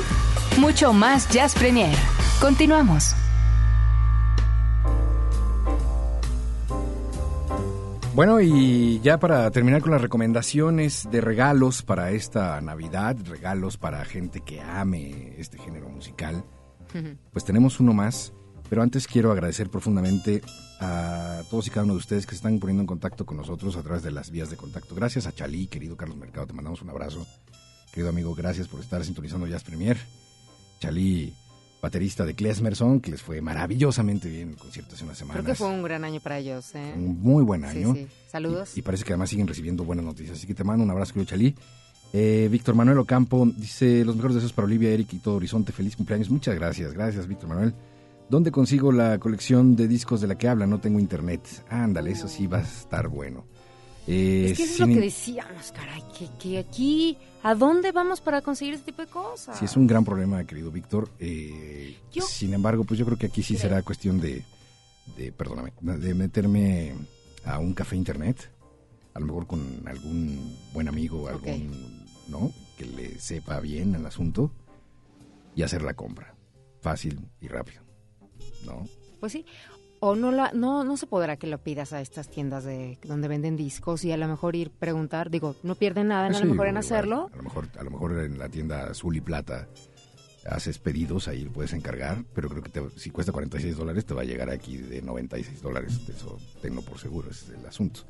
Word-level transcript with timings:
mucho 0.57 0.93
más 0.93 1.29
Jazz 1.29 1.55
Premier. 1.55 1.97
Continuamos. 2.41 3.15
Bueno, 8.13 8.41
y 8.41 8.99
ya 9.01 9.17
para 9.17 9.49
terminar 9.51 9.81
con 9.81 9.91
las 9.91 10.01
recomendaciones 10.01 11.07
de 11.09 11.21
regalos 11.21 11.83
para 11.83 12.11
esta 12.11 12.59
Navidad, 12.61 13.15
regalos 13.25 13.77
para 13.77 14.03
gente 14.05 14.41
que 14.41 14.61
ame 14.61 15.33
este 15.37 15.57
género 15.57 15.89
musical, 15.89 16.43
pues 17.31 17.45
tenemos 17.45 17.79
uno 17.79 17.93
más. 17.93 18.33
Pero 18.69 18.81
antes 18.81 19.05
quiero 19.05 19.31
agradecer 19.31 19.69
profundamente 19.69 20.41
a 20.79 21.43
todos 21.49 21.67
y 21.67 21.69
cada 21.69 21.83
uno 21.83 21.93
de 21.93 21.99
ustedes 21.99 22.25
que 22.25 22.31
se 22.31 22.37
están 22.37 22.59
poniendo 22.59 22.81
en 22.81 22.87
contacto 22.87 23.25
con 23.25 23.37
nosotros 23.37 23.75
a 23.77 23.83
través 23.83 24.01
de 24.01 24.11
las 24.11 24.31
vías 24.31 24.49
de 24.49 24.57
contacto. 24.57 24.95
Gracias 24.95 25.27
a 25.27 25.31
Chalí, 25.31 25.67
querido 25.67 25.95
Carlos 25.95 26.17
Mercado, 26.17 26.47
te 26.47 26.53
mandamos 26.53 26.81
un 26.81 26.89
abrazo. 26.89 27.25
Querido 27.91 28.09
amigo, 28.09 28.33
gracias 28.33 28.67
por 28.67 28.79
estar 28.79 29.05
sintonizando 29.05 29.45
Jazz 29.45 29.63
Premier. 29.63 29.97
Chalí 30.79 31.33
baterista 31.81 32.25
de 32.25 32.33
Klesmerson, 32.33 32.99
que 32.99 33.11
les 33.11 33.21
fue 33.21 33.41
maravillosamente 33.41 34.27
bien 34.27 34.49
el 34.49 34.57
concierto 34.57 34.95
hace 34.95 35.03
unas 35.03 35.19
semanas. 35.19 35.43
Creo 35.43 35.53
que 35.53 35.57
fue 35.57 35.69
un 35.69 35.83
gran 35.83 36.03
año 36.03 36.19
para 36.19 36.39
ellos. 36.39 36.73
¿eh? 36.73 36.93
Un 36.95 37.21
muy 37.21 37.43
buen 37.43 37.63
año. 37.63 37.93
Sí, 37.93 38.07
sí. 38.09 38.15
Saludos. 38.27 38.75
Y, 38.75 38.79
y, 38.79 38.81
parece 38.81 39.03
que 39.03 39.13
además 39.13 39.29
siguen 39.29 39.47
recibiendo 39.47 39.83
buenas 39.83 40.03
noticias. 40.03 40.37
Así 40.37 40.47
que 40.47 40.55
te 40.55 40.63
mando 40.63 40.83
un 40.83 40.89
abrazo, 40.89 41.13
querido 41.13 41.29
Chalí. 41.29 41.55
Eh, 42.17 42.47
Víctor 42.49 42.75
Manuel 42.75 42.99
Ocampo 42.99 43.45
dice, 43.57 44.05
los 44.05 44.15
mejores 44.15 44.35
deseos 44.35 44.53
para 44.53 44.67
Olivia, 44.67 44.89
Eric 44.89 45.11
y 45.11 45.19
todo 45.19 45.35
Horizonte. 45.35 45.73
Feliz 45.73 45.97
cumpleaños. 45.97 46.29
Muchas 46.29 46.55
gracias. 46.55 46.93
Gracias, 46.93 47.27
Víctor 47.27 47.49
Manuel. 47.49 47.73
¿Dónde 48.29 48.51
consigo 48.51 48.93
la 48.93 49.19
colección 49.19 49.75
de 49.75 49.89
discos 49.89 50.21
de 50.21 50.27
la 50.27 50.37
que 50.37 50.47
habla? 50.47 50.65
No 50.65 50.79
tengo 50.79 50.97
internet. 50.97 51.41
Ándale, 51.69 52.11
eso 52.11 52.29
sí 52.29 52.47
va 52.47 52.59
a 52.59 52.61
estar 52.61 53.09
bueno. 53.09 53.43
Eh, 54.07 54.51
es 54.51 54.57
que 54.57 54.63
eso 54.63 54.73
es 54.73 54.79
lo 54.79 54.87
que 54.87 55.01
decíamos, 55.01 55.71
caray, 55.73 56.03
que, 56.17 56.29
que, 56.39 56.59
aquí, 56.59 57.17
¿a 57.43 57.53
dónde 57.53 57.91
vamos 57.91 58.21
para 58.21 58.41
conseguir 58.41 58.75
este 58.75 58.91
tipo 58.91 59.01
de 59.01 59.09
cosas? 59.09 59.59
Sí, 59.59 59.65
es 59.65 59.75
un 59.75 59.85
gran 59.85 60.05
problema, 60.05 60.41
querido 60.45 60.71
Víctor. 60.71 61.09
Eh, 61.19 61.97
sin 62.11 62.53
embargo, 62.53 62.85
pues 62.85 62.97
yo 62.97 63.05
creo 63.05 63.17
que 63.17 63.25
aquí 63.25 63.43
sí 63.43 63.57
será 63.57 63.81
cuestión 63.81 64.21
de, 64.21 64.41
de, 65.17 65.33
perdóname, 65.33 65.73
de 65.81 66.13
meterme 66.13 66.93
a 67.43 67.59
un 67.59 67.73
café 67.73 67.97
internet, 67.97 68.51
a 69.15 69.19
lo 69.19 69.25
mejor 69.25 69.47
con 69.47 69.83
algún 69.85 70.55
buen 70.71 70.87
amigo, 70.87 71.27
algún, 71.27 71.41
okay. 71.41 71.94
¿No? 72.27 72.51
Que 72.77 72.85
le 72.85 73.19
sepa 73.19 73.59
bien 73.59 73.95
el 73.95 74.05
asunto 74.05 74.51
y 75.55 75.63
hacer 75.63 75.81
la 75.81 75.93
compra. 75.93 76.35
Fácil 76.81 77.27
y 77.41 77.47
rápido, 77.47 77.81
¿no? 78.65 78.85
Pues 79.19 79.31
sí 79.31 79.45
o 79.99 80.15
no 80.15 80.31
la 80.31 80.51
no 80.53 80.83
no 80.83 80.97
se 80.97 81.07
podrá 81.07 81.37
que 81.37 81.47
lo 81.47 81.57
pidas 81.57 81.93
a 81.93 82.01
estas 82.01 82.29
tiendas 82.29 82.63
de 82.63 82.97
donde 83.03 83.27
venden 83.27 83.55
discos 83.55 84.03
y 84.05 84.11
a 84.11 84.17
lo 84.17 84.27
mejor 84.27 84.55
ir 84.55 84.71
preguntar 84.71 85.29
digo 85.29 85.55
no 85.63 85.75
pierden 85.75 86.09
nada 86.09 86.29
sí, 86.31 86.41
a 86.41 86.45
lo 86.45 86.51
mejor 86.51 86.67
en 86.67 86.77
hacerlo 86.77 87.29
a 87.33 87.37
lo 87.37 87.43
mejor 87.43 87.69
a 87.77 87.83
lo 87.83 87.91
mejor 87.91 88.19
en 88.19 88.37
la 88.37 88.49
tienda 88.49 88.87
azul 88.87 89.15
y 89.15 89.21
plata 89.21 89.67
haces 90.45 90.77
pedidos 90.77 91.27
ahí 91.27 91.45
puedes 91.45 91.73
encargar 91.73 92.23
pero 92.33 92.49
creo 92.49 92.61
que 92.61 92.69
te, 92.69 92.81
si 92.97 93.09
cuesta 93.09 93.31
46 93.31 93.77
dólares 93.77 94.05
te 94.05 94.13
va 94.13 94.21
a 94.21 94.25
llegar 94.25 94.49
aquí 94.49 94.77
de 94.77 95.01
96 95.01 95.61
dólares 95.61 95.99
eso 96.07 96.37
tengo 96.61 96.81
por 96.81 96.99
seguro 96.99 97.29
ese 97.31 97.53
es 97.53 97.59
el 97.59 97.65
asunto 97.65 98.01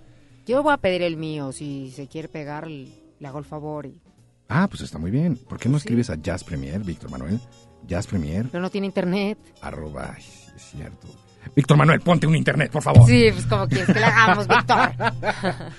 yo 0.46 0.62
voy 0.64 0.74
a 0.74 0.78
pedir 0.78 1.02
el 1.02 1.18
mío 1.18 1.52
si 1.52 1.92
se 1.92 2.08
quiere 2.08 2.28
pegar 2.28 2.68
le 3.20 3.28
hago 3.28 3.40
el 3.40 3.46
favor 3.46 3.86
y 3.86 4.00
ah 4.50 4.68
pues 4.68 4.82
está 4.82 4.98
muy 4.98 5.12
bien 5.12 5.38
¿por 5.38 5.60
qué 5.60 5.70
no 5.70 5.78
escribes 5.78 6.10
a 6.10 6.16
Jazz 6.16 6.44
Premier 6.44 6.84
Víctor 6.84 7.10
Manuel 7.10 7.40
Jazz 7.88 8.08
Premier 8.08 8.48
pero 8.52 8.62
no 8.62 8.70
tiene 8.70 8.88
internet 8.88 9.38
arroba 9.62 10.16
es 10.18 10.62
cierto 10.72 11.08
Víctor 11.56 11.78
Manuel, 11.78 12.00
ponte 12.00 12.26
un 12.26 12.36
internet, 12.36 12.72
por 12.72 12.82
favor. 12.82 13.08
Sí, 13.08 13.30
pues 13.32 13.46
como 13.46 13.68
quieres 13.68 13.88
que 13.88 14.00
le 14.00 14.06
hagamos, 14.06 14.48
Víctor. 14.48 14.92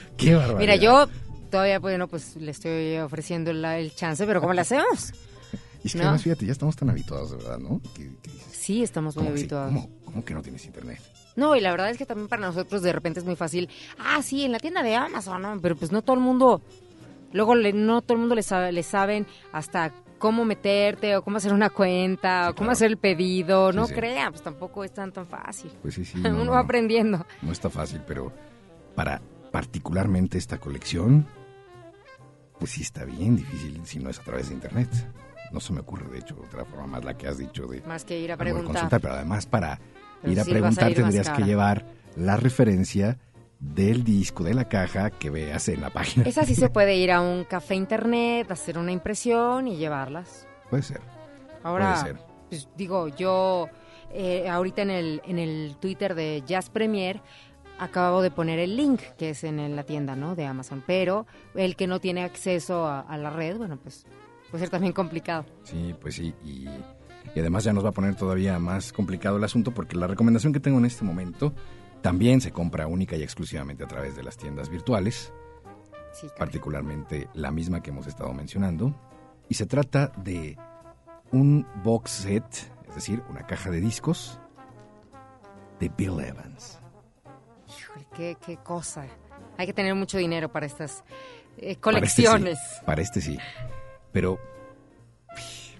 Qué 0.17 0.35
barbaridad. 0.35 0.59
Mira, 0.59 0.77
yo 0.77 1.07
todavía, 1.51 1.79
bueno, 1.79 2.09
pues 2.09 2.37
le 2.37 2.51
estoy 2.51 2.99
ofreciendo 2.99 3.53
la, 3.53 3.79
el 3.79 3.95
chance, 3.95 4.25
pero 4.27 4.41
¿cómo 4.41 4.53
le 4.53 4.61
hacemos? 4.61 5.13
Y 5.83 5.89
es 5.89 5.93
que 5.93 5.99
¿No? 5.99 6.05
además, 6.05 6.23
fíjate, 6.23 6.47
ya 6.47 6.53
estamos 6.53 6.77
tan 6.77 6.91
habituados, 6.91 7.31
de 7.31 7.37
verdad, 7.39 7.59
¿no? 7.59 7.81
¿Qué, 7.95 8.11
qué 8.23 8.31
dices? 8.31 8.53
Sí, 8.53 8.83
estamos 8.83 9.17
muy 9.17 9.29
habituados. 9.29 9.73
¿cómo, 9.73 9.91
¿Cómo 10.05 10.25
que 10.25 10.35
no 10.35 10.43
tienes 10.43 10.65
internet? 10.67 11.01
No, 11.37 11.55
y 11.55 11.61
la 11.61 11.71
verdad 11.71 11.91
es 11.91 11.99
que 11.99 12.07
también 12.07 12.29
para 12.29 12.47
nosotros 12.47 12.83
de 12.83 12.93
repente 12.93 13.21
es 13.21 13.27
muy 13.27 13.37
fácil. 13.37 13.69
Ah, 13.99 14.23
sí, 14.23 14.45
en 14.45 14.53
la 14.53 14.59
tienda 14.59 14.83
de 14.83 14.95
Amazon, 14.95 15.43
¿no? 15.43 15.61
Pero 15.61 15.77
pues 15.77 15.93
no 15.93 16.03
todo 16.03 16.17
el 16.17 16.23
mundo... 16.23 16.63
Luego 17.37 17.55
le, 17.55 17.73
no 17.73 18.01
todo 18.01 18.15
el 18.15 18.21
mundo 18.21 18.35
le, 18.35 18.43
sabe, 18.43 18.73
le 18.73 18.83
saben 18.83 19.27
hasta 19.53 19.93
cómo 20.19 20.45
meterte 20.45 21.17
o 21.17 21.23
cómo 21.23 21.37
hacer 21.37 21.53
una 21.53 21.69
cuenta 21.71 22.45
sí, 22.45 22.51
o 22.51 22.55
cómo 22.55 22.67
claro. 22.67 22.73
hacer 22.73 22.91
el 22.91 22.97
pedido. 22.97 23.71
Sí, 23.71 23.77
no 23.77 23.87
sí. 23.87 23.95
crean, 23.95 24.33
pues 24.33 24.43
tampoco 24.43 24.85
es 24.85 24.93
tan 24.93 25.13
tan 25.13 25.27
fácil. 25.27 25.71
Pues 25.83 25.95
sí, 25.95 26.05
sí. 26.05 26.19
Uno 26.21 26.31
no, 26.31 26.45
no, 26.45 26.53
va 26.53 26.61
aprendiendo. 26.61 27.27
No 27.43 27.53
está 27.53 27.69
fácil, 27.69 28.01
pero 28.07 28.33
para 28.95 29.21
particularmente 29.53 30.39
esta 30.39 30.59
colección, 30.59 31.27
pues 32.59 32.73
sí 32.73 32.83
está 32.83 33.05
bien 33.05 33.37
difícil 33.37 33.81
si 33.85 33.99
no 33.99 34.09
es 34.09 34.19
a 34.19 34.23
través 34.23 34.49
de 34.49 34.55
internet. 34.55 34.89
No 35.53 35.61
se 35.61 35.73
me 35.73 35.81
ocurre, 35.81 36.11
de 36.11 36.19
hecho, 36.19 36.37
otra 36.43 36.65
forma 36.65 36.87
más 36.87 37.05
la 37.05 37.17
que 37.17 37.29
has 37.29 37.39
dicho 37.39 37.67
de... 37.67 37.81
Más 37.83 38.05
que 38.05 38.19
ir 38.19 38.33
a 38.33 38.37
preguntar. 38.37 38.89
Pero 38.91 39.15
además 39.15 39.47
para 39.47 39.79
pero 40.21 40.33
ir 40.33 40.41
a 40.41 40.45
preguntar 40.45 40.85
a 40.85 40.91
ir 40.91 40.97
tendrías 40.97 41.31
que 41.31 41.43
llevar 41.43 41.85
la 42.17 42.37
referencia 42.37 43.19
del 43.59 44.05
disco, 44.05 44.45
de 44.45 44.55
la 44.55 44.69
caja 44.69 45.11
que 45.11 45.31
veas 45.31 45.69
en 45.69 45.81
la 45.81 45.91
página. 45.91 46.27
Esa 46.27 46.45
sí 46.45 46.55
se 46.55 46.69
puede 46.71 46.97
ir 46.97 47.11
a 47.13 47.21
un 47.21 47.45
café 47.45 47.75
internet, 47.75 48.51
hacer 48.51 48.79
una 48.79 48.93
impresión 48.93 49.69
y 49.69 49.77
llevarlas. 49.77 50.47
Puede 50.71 50.83
ser. 50.83 51.01
Ahora, 51.63 51.95
puede 51.95 52.15
ser. 52.15 52.27
Pues, 52.49 52.69
digo, 52.77 53.09
yo 53.09 53.69
eh, 54.13 54.49
ahorita 54.49 54.83
en 54.83 54.91
el, 54.91 55.23
en 55.27 55.39
el 55.39 55.77
Twitter 55.81 56.15
de 56.15 56.43
Jazz 56.47 56.71
Premier 56.71 57.21
acabo 57.79 58.23
de 58.23 58.31
poner 58.31 58.59
el 58.59 58.77
link 58.77 59.01
que 59.19 59.31
es 59.31 59.45
en 59.45 59.77
la 59.77 59.83
tienda, 59.83 60.17
¿no? 60.17 60.35
De 60.35 60.47
Amazon, 60.47 60.83
pero 60.87 61.27
el 61.55 61.77
que 61.77 61.87
no 61.87 62.01
tiene 62.01 62.23
acceso 62.23 62.87
a, 62.87 63.01
a 63.01 63.19
la 63.19 63.31
red, 63.31 63.59
bueno, 63.59 63.79
pues 63.79 64.07
puede 64.51 64.63
ser 64.63 64.71
también 64.71 64.93
complicado. 64.93 65.45
Sí, 65.65 65.95
pues 66.01 66.15
sí, 66.15 66.35
y, 66.45 66.69
y 67.35 67.41
además 67.41 67.65
ya 67.65 67.73
nos 67.73 67.85
va 67.85 67.91
a 67.91 67.93
poner 67.93 68.15
todavía 68.17 68.59
más 68.59 68.93
complicado 68.93 69.37
el 69.37 69.45
asunto 69.45 69.73
porque 69.73 69.97
la 69.97 70.07
recomendación 70.07 70.53
que 70.53 70.61
tengo 70.61 70.79
en 70.79 70.87
este 70.87 71.05
momento 71.05 71.53
también 72.03 72.41
se 72.41 72.53
compra 72.53 72.87
única 72.87 73.17
y 73.17 73.23
exclusivamente 73.23 73.85
a 73.85 73.89
través 73.89 74.17
de 74.17 74.23
las 74.23 74.37
tiendas 74.37 74.69
virtuales, 74.69 75.33
sí, 76.13 76.29
particularmente 76.39 77.29
la 77.35 77.51
misma 77.51 77.83
que 77.83 77.91
hemos 77.91 78.07
estado 78.07 78.33
mencionando. 78.33 78.95
Y 79.49 79.55
se 79.55 79.67
trata 79.67 80.13
de 80.17 80.57
un 81.33 81.67
box 81.83 82.11
set, 82.11 82.45
es 82.89 82.95
decir, 82.95 83.23
una 83.29 83.47
caja 83.47 83.71
de 83.71 83.81
discos 83.81 84.41
de 85.81 85.91
Bill 85.97 86.21
Evans. 86.21 86.79
Híjole, 87.69 88.07
qué, 88.15 88.37
qué 88.45 88.57
cosa. 88.59 89.07
Hay 89.59 89.67
que 89.67 89.73
tener 89.73 89.95
mucho 89.95 90.19
dinero 90.19 90.51
para 90.51 90.67
estas 90.67 91.05
eh, 91.59 91.77
colecciones. 91.77 92.59
Para 92.85 93.03
este, 93.03 93.21
sí, 93.21 93.37
para 93.37 93.39
este 93.39 93.71
sí. 93.73 93.83
Pero 94.13 94.39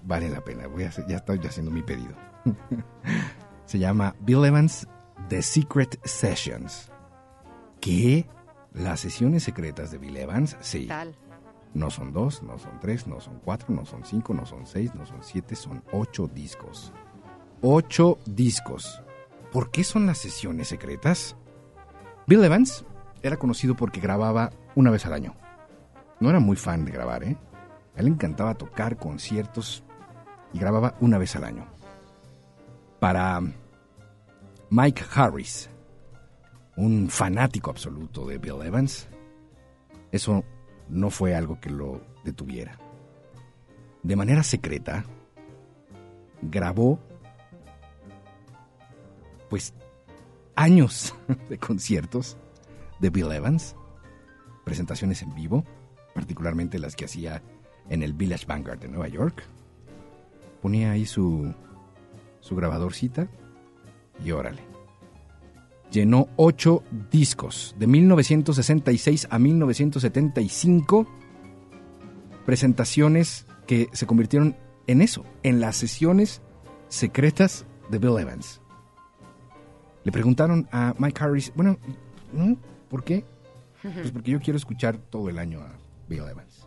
vale 0.03 0.29
la 0.29 0.43
pena. 0.43 0.67
Voy 0.67 0.85
a 0.85 0.89
hacer, 0.89 1.07
ya 1.07 1.17
estoy 1.17 1.39
haciendo 1.39 1.71
mi 1.71 1.83
pedido. 1.83 2.15
se 3.67 3.79
llama 3.79 4.15
Bill 4.21 4.45
Evans 4.45 4.87
The 5.29 5.43
Secret 5.43 5.99
Sessions. 6.05 6.91
¿Qué? 7.81 8.29
Las 8.73 9.01
sesiones 9.01 9.43
secretas 9.43 9.91
de 9.91 9.99
Bill 9.99 10.17
Evans, 10.17 10.57
sí. 10.61 10.87
Tal. 10.87 11.17
No 11.75 11.91
son 11.91 12.13
dos, 12.13 12.43
no 12.43 12.59
son 12.59 12.79
tres, 12.81 13.07
no 13.07 13.21
son 13.21 13.41
cuatro, 13.45 13.75
no 13.75 13.85
son 13.85 14.05
cinco, 14.05 14.33
no 14.33 14.47
son 14.47 14.67
seis, 14.67 14.95
no 14.95 15.05
son 15.05 15.23
siete, 15.23 15.57
son 15.57 15.83
ocho 15.93 16.27
discos. 16.27 16.93
Ocho 17.61 18.19
discos. 18.25 19.03
¿Por 19.53 19.71
qué 19.71 19.85
son 19.85 20.07
las 20.07 20.19
sesiones 20.19 20.69
secretas? 20.69 21.37
Bill 22.27 22.45
Evans 22.45 22.85
era 23.23 23.37
conocido 23.37 23.75
porque 23.77 24.01
grababa 24.01 24.51
una 24.75 24.91
vez 24.91 25.07
al 25.07 25.13
año. 25.13 25.35
No 26.21 26.31
era 26.31 26.41
muy 26.41 26.57
fan 26.57 26.85
de 26.85 26.93
grabar, 26.93 27.25
¿eh? 27.25 27.37
A 27.95 28.01
él 28.01 28.07
le 28.07 28.13
encantaba 28.13 28.55
tocar 28.55 28.97
conciertos 28.97 29.85
y 30.53 30.59
grababa 30.59 30.97
una 31.01 31.19
vez 31.19 31.35
al 31.37 31.45
año. 31.45 31.67
Para 33.01 33.41
Mike 34.71 35.05
Harris, 35.15 35.71
un 36.77 37.09
fanático 37.09 37.71
absoluto 37.71 38.27
de 38.27 38.39
Bill 38.39 38.63
Evans, 38.63 39.09
eso 40.11 40.45
no 40.89 41.11
fue 41.11 41.35
algo 41.35 41.61
que 41.61 41.71
lo 41.71 42.01
detuviera. 42.25 42.79
De 44.03 44.17
manera 44.17 44.43
secreta, 44.43 45.05
grabó 46.43 46.99
pues 49.49 49.73
años 50.57 51.15
de 51.49 51.59
conciertos 51.59 52.37
de 52.99 53.11
Bill 53.11 53.31
Evans, 53.31 53.77
presentaciones 54.65 55.23
en 55.23 55.33
vivo, 55.35 55.65
particularmente 56.13 56.81
las 56.81 56.97
que 56.97 57.05
hacía 57.05 57.41
en 57.89 58.03
el 58.03 58.15
Village 58.15 58.47
Vanguard 58.47 58.81
de 58.81 58.89
Nueva 58.89 59.07
York. 59.07 59.45
Ponía 60.61 60.91
ahí 60.91 61.07
su, 61.07 61.55
su 62.41 62.57
grabadorcita 62.57 63.29
y 64.25 64.31
órale. 64.31 64.63
Llenó 65.91 66.29
ocho 66.37 66.83
discos 67.11 67.75
de 67.79 67.87
1966 67.87 69.29
a 69.31 69.39
1975, 69.39 71.07
presentaciones 72.45 73.47
que 73.67 73.89
se 73.93 74.07
convirtieron 74.07 74.57
en 74.87 75.01
eso, 75.01 75.25
en 75.43 75.61
las 75.61 75.77
sesiones 75.77 76.43
secretas 76.89 77.67
de 77.91 77.99
Bill 77.99 78.19
Evans. 78.19 78.61
Le 80.05 80.13
preguntaron 80.13 80.69
a 80.71 80.95
Mike 80.99 81.23
Harris, 81.23 81.53
bueno, 81.55 81.79
¿no? 82.33 82.57
¿por 82.89 83.05
qué? 83.05 83.25
Pues 83.83 84.11
porque 84.11 84.33
yo 84.33 84.41
quiero 84.41 84.57
escuchar 84.57 84.99
todo 84.99 85.29
el 85.29 85.39
año 85.39 85.61
a 85.61 85.73
Bill 86.09 86.29
Evans. 86.29 86.67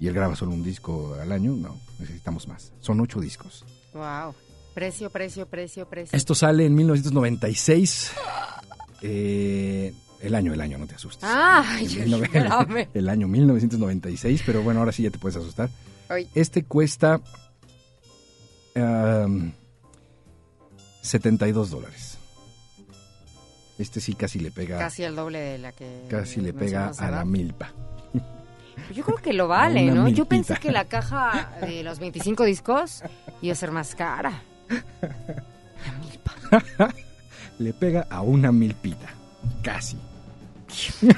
Y 0.00 0.06
él 0.06 0.14
graba 0.14 0.36
solo 0.36 0.52
un 0.52 0.62
disco 0.62 1.16
al 1.20 1.32
año, 1.32 1.52
no, 1.52 1.76
necesitamos 1.98 2.46
más. 2.48 2.72
Son 2.80 3.00
ocho 3.00 3.20
discos. 3.20 3.64
Wow. 3.92 4.34
Precio, 4.78 5.10
precio, 5.10 5.46
precio, 5.48 5.88
precio. 5.88 6.16
Esto 6.16 6.36
sale 6.36 6.64
en 6.64 6.72
1996. 6.76 8.12
Eh, 9.02 9.92
el 10.20 10.34
año, 10.36 10.54
el 10.54 10.60
año, 10.60 10.78
no 10.78 10.86
te 10.86 10.94
asustes. 10.94 11.28
Ay, 11.28 11.86
el, 12.00 12.14
el- 12.14 12.88
el 12.94 13.08
año 13.08 13.26
1996, 13.26 14.44
pero 14.46 14.62
bueno, 14.62 14.78
ahora 14.78 14.92
sí 14.92 15.02
ya 15.02 15.10
te 15.10 15.18
puedes 15.18 15.34
asustar. 15.36 15.68
Ay. 16.08 16.28
Este 16.32 16.62
cuesta 16.62 17.20
um, 18.76 19.50
72 21.02 21.70
dólares. 21.70 22.16
Este 23.80 24.00
sí 24.00 24.14
casi 24.14 24.38
le 24.38 24.52
pega, 24.52 24.78
casi, 24.78 24.84
Casi 24.84 25.02
el 25.02 25.16
doble 25.16 25.40
de 25.40 25.58
la 25.58 25.72
que. 25.72 26.06
le 26.36 26.52
pega 26.52 26.92
a 26.96 27.10
la 27.10 27.24
milpa. 27.24 27.72
Yo 28.94 29.02
creo 29.04 29.16
que 29.16 29.32
lo 29.32 29.48
vale, 29.48 29.86
¿no? 29.90 30.06
Yo 30.08 30.26
pensé 30.26 30.54
que 30.54 30.70
la 30.70 30.84
caja 30.84 31.58
de 31.62 31.82
los 31.82 31.98
25 31.98 32.44
discos 32.44 33.02
iba 33.42 33.52
a 33.52 33.56
ser 33.56 33.72
más 33.72 33.96
cara. 33.96 34.44
La 34.70 35.92
milpa. 36.00 36.94
Le 37.58 37.72
pega 37.72 38.06
a 38.10 38.22
una 38.22 38.52
milpita. 38.52 39.08
Casi. 39.62 39.96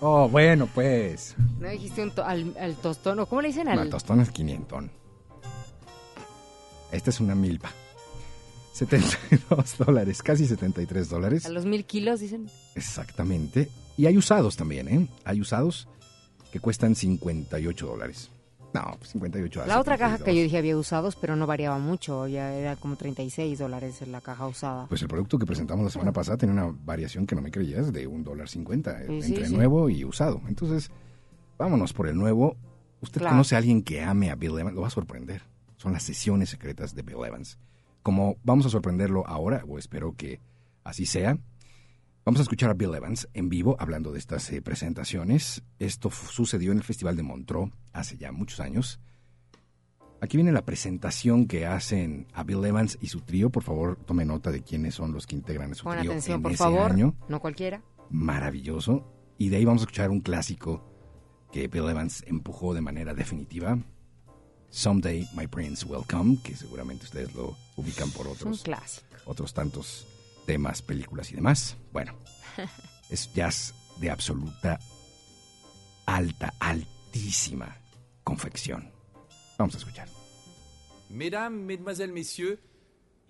oh, 0.00 0.28
bueno, 0.28 0.68
pues. 0.74 1.34
¿No 1.60 1.68
dijiste 1.68 2.02
un 2.02 2.10
to- 2.12 2.24
al, 2.24 2.54
al 2.58 2.74
tostón? 2.76 3.18
¿O 3.20 3.26
cómo 3.26 3.42
le 3.42 3.48
dicen 3.48 3.68
al...? 3.68 3.76
La 3.76 3.88
tostón 3.90 4.20
es 4.20 4.30
500. 4.30 4.84
Esta 6.92 7.10
es 7.10 7.20
una 7.20 7.34
milpa. 7.34 7.70
72 8.72 9.78
dólares, 9.86 10.22
casi 10.22 10.46
73 10.46 11.08
dólares. 11.08 11.46
A 11.46 11.48
los 11.50 11.64
mil 11.64 11.84
kilos, 11.84 12.20
dicen. 12.20 12.50
Exactamente. 12.74 13.68
Y 13.96 14.06
hay 14.06 14.16
usados 14.18 14.56
también, 14.56 14.88
¿eh? 14.88 15.08
Hay 15.24 15.40
usados 15.40 15.88
que 16.52 16.60
cuestan 16.60 16.94
58 16.94 17.86
dólares. 17.86 18.30
No, 18.74 18.82
pues 18.98 19.10
58 19.12 19.62
a 19.62 19.66
La 19.68 19.80
otra 19.80 19.96
caja 19.96 20.16
que 20.18 20.24
yo 20.34 20.42
72. 20.42 20.44
dije 20.44 20.58
había 20.58 20.76
usados, 20.76 21.14
pero 21.16 21.36
no 21.36 21.46
variaba 21.46 21.78
mucho. 21.78 22.26
Ya 22.26 22.52
era 22.52 22.74
como 22.76 22.96
36 22.96 23.58
dólares 23.58 24.02
en 24.02 24.10
la 24.12 24.20
caja 24.20 24.46
usada. 24.48 24.86
Pues 24.88 25.00
el 25.00 25.08
producto 25.08 25.38
que 25.38 25.46
presentamos 25.46 25.84
la 25.84 25.90
semana 25.92 26.12
pasada 26.12 26.36
tenía 26.36 26.54
una 26.60 26.76
variación 26.84 27.24
que 27.26 27.36
no 27.36 27.40
me 27.40 27.52
creías 27.52 27.92
de 27.92 28.06
un 28.08 28.24
dólar 28.24 28.48
50 28.48 29.06
Sí, 29.06 29.22
sí, 29.22 29.28
entre 29.34 29.46
sí. 29.46 29.54
nuevo 29.54 29.88
y 29.88 30.04
usado. 30.04 30.42
Entonces, 30.48 30.90
vámonos 31.56 31.92
por 31.92 32.08
el 32.08 32.16
nuevo. 32.16 32.56
Usted 33.00 33.20
Claro. 33.20 33.34
conoce 33.34 33.54
a 33.54 33.58
alguien 33.58 33.82
que 33.82 34.02
ame 34.02 34.30
a 34.30 34.34
Bill 34.34 34.58
Evans, 34.58 34.74
lo 34.74 34.80
va 34.80 34.88
a 34.88 34.90
sorprender. 34.90 35.42
Son 35.76 35.92
las 35.92 36.02
sesiones 36.02 36.48
secretas 36.50 36.94
de 36.96 37.02
Bill 37.02 37.24
Evans. 37.26 37.58
Como 38.02 38.36
vamos 38.42 38.66
a 38.66 38.70
sorprenderlo 38.70 39.24
ahora, 39.26 39.62
o 39.68 39.78
espero 39.78 40.14
que 40.16 40.40
así 40.82 41.06
sea, 41.06 41.38
vamos 42.24 42.40
a 42.40 42.42
escuchar 42.42 42.70
a 42.70 42.74
Bill 42.74 42.94
Evans 42.94 43.28
en 43.34 43.48
vivo 43.48 43.76
hablando 43.78 44.12
de 44.12 44.18
estas 44.18 44.50
eh, 44.50 44.62
presentaciones. 44.62 45.62
Esto 45.78 46.10
sucedió 46.10 46.72
en 46.72 46.78
el 46.78 46.84
Festival 46.84 47.16
de 47.16 47.22
Montreux 47.22 47.72
hace 47.92 48.16
ya 48.16 48.32
muchos 48.32 48.60
años. 48.60 49.00
Aquí 50.20 50.36
viene 50.38 50.52
la 50.52 50.64
presentación 50.64 51.46
que 51.46 51.66
hacen 51.66 52.26
a 52.32 52.44
Bill 52.44 52.64
Evans 52.64 52.96
y 53.00 53.08
su 53.08 53.20
trío. 53.20 53.50
Por 53.50 53.62
favor, 53.62 53.96
tome 54.06 54.24
nota 54.24 54.50
de 54.50 54.62
quiénes 54.62 54.94
son 54.94 55.12
los 55.12 55.26
que 55.26 55.36
integran 55.36 55.74
su 55.74 55.84
trío 55.84 56.00
atención, 56.12 56.36
en 56.36 56.42
por 56.42 56.52
ese 56.52 56.58
favor. 56.64 56.92
año. 56.92 57.14
No 57.28 57.40
cualquiera. 57.40 57.82
Maravilloso. 58.10 59.04
Y 59.36 59.48
de 59.50 59.56
ahí 59.56 59.64
vamos 59.64 59.82
a 59.82 59.84
escuchar 59.84 60.10
un 60.10 60.20
clásico 60.20 60.82
que 61.52 61.68
Bill 61.68 61.90
Evans 61.90 62.24
empujó 62.26 62.72
de 62.72 62.80
manera 62.80 63.12
definitiva. 63.12 63.78
Someday 64.70 65.28
My 65.36 65.46
Prince 65.46 65.84
Will 65.84 66.04
Come, 66.10 66.38
que 66.42 66.56
seguramente 66.56 67.04
ustedes 67.04 67.34
lo 67.34 67.54
ubican 67.76 68.10
por 68.10 68.26
Es 68.26 68.32
un 68.32 68.48
otros, 68.48 68.62
clásico. 68.62 69.06
otros 69.26 69.52
tantos 69.54 70.06
temas, 70.46 70.82
películas 70.82 71.30
y 71.30 71.36
demás. 71.36 71.76
Bueno, 71.92 72.14
es 73.10 73.32
jazz 73.34 73.74
de 73.96 74.10
absoluta, 74.10 74.78
alta, 76.06 76.52
altísima 76.60 77.76
confección. 78.22 78.90
Vamos 79.58 79.74
a 79.74 79.78
escuchar. 79.78 80.08
Mesdames, 81.10 81.64
Mesdemoiselles, 81.64 82.14
Messieurs, 82.14 82.58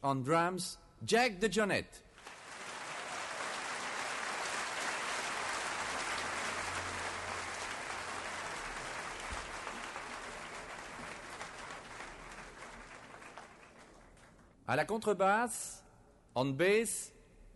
on 0.02 0.22
drums, 0.22 0.78
Jack 1.04 1.38
de 1.38 1.48
Jonette. 1.48 2.02
À 14.66 14.76
la 14.76 14.86
contrebasse, 14.86 15.83
on 16.34 16.46
bass, 16.46 17.12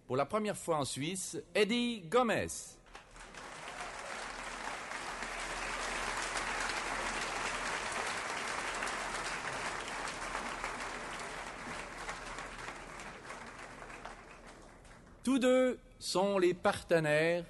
pour 0.06 0.16
la 0.16 0.24
première 0.24 0.56
fois 0.56 0.78
en 0.78 0.84
Suisse, 0.84 1.36
Eddie 1.54 2.00
Gomez. 2.08 2.46
Tous 15.24 15.38
deux 15.38 15.78
sont 15.98 16.38
les 16.38 16.54
partenaires 16.54 17.44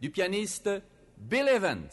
du 0.00 0.10
pianiste 0.10 0.68
Bill 1.16 1.48
Evans. 1.48 1.88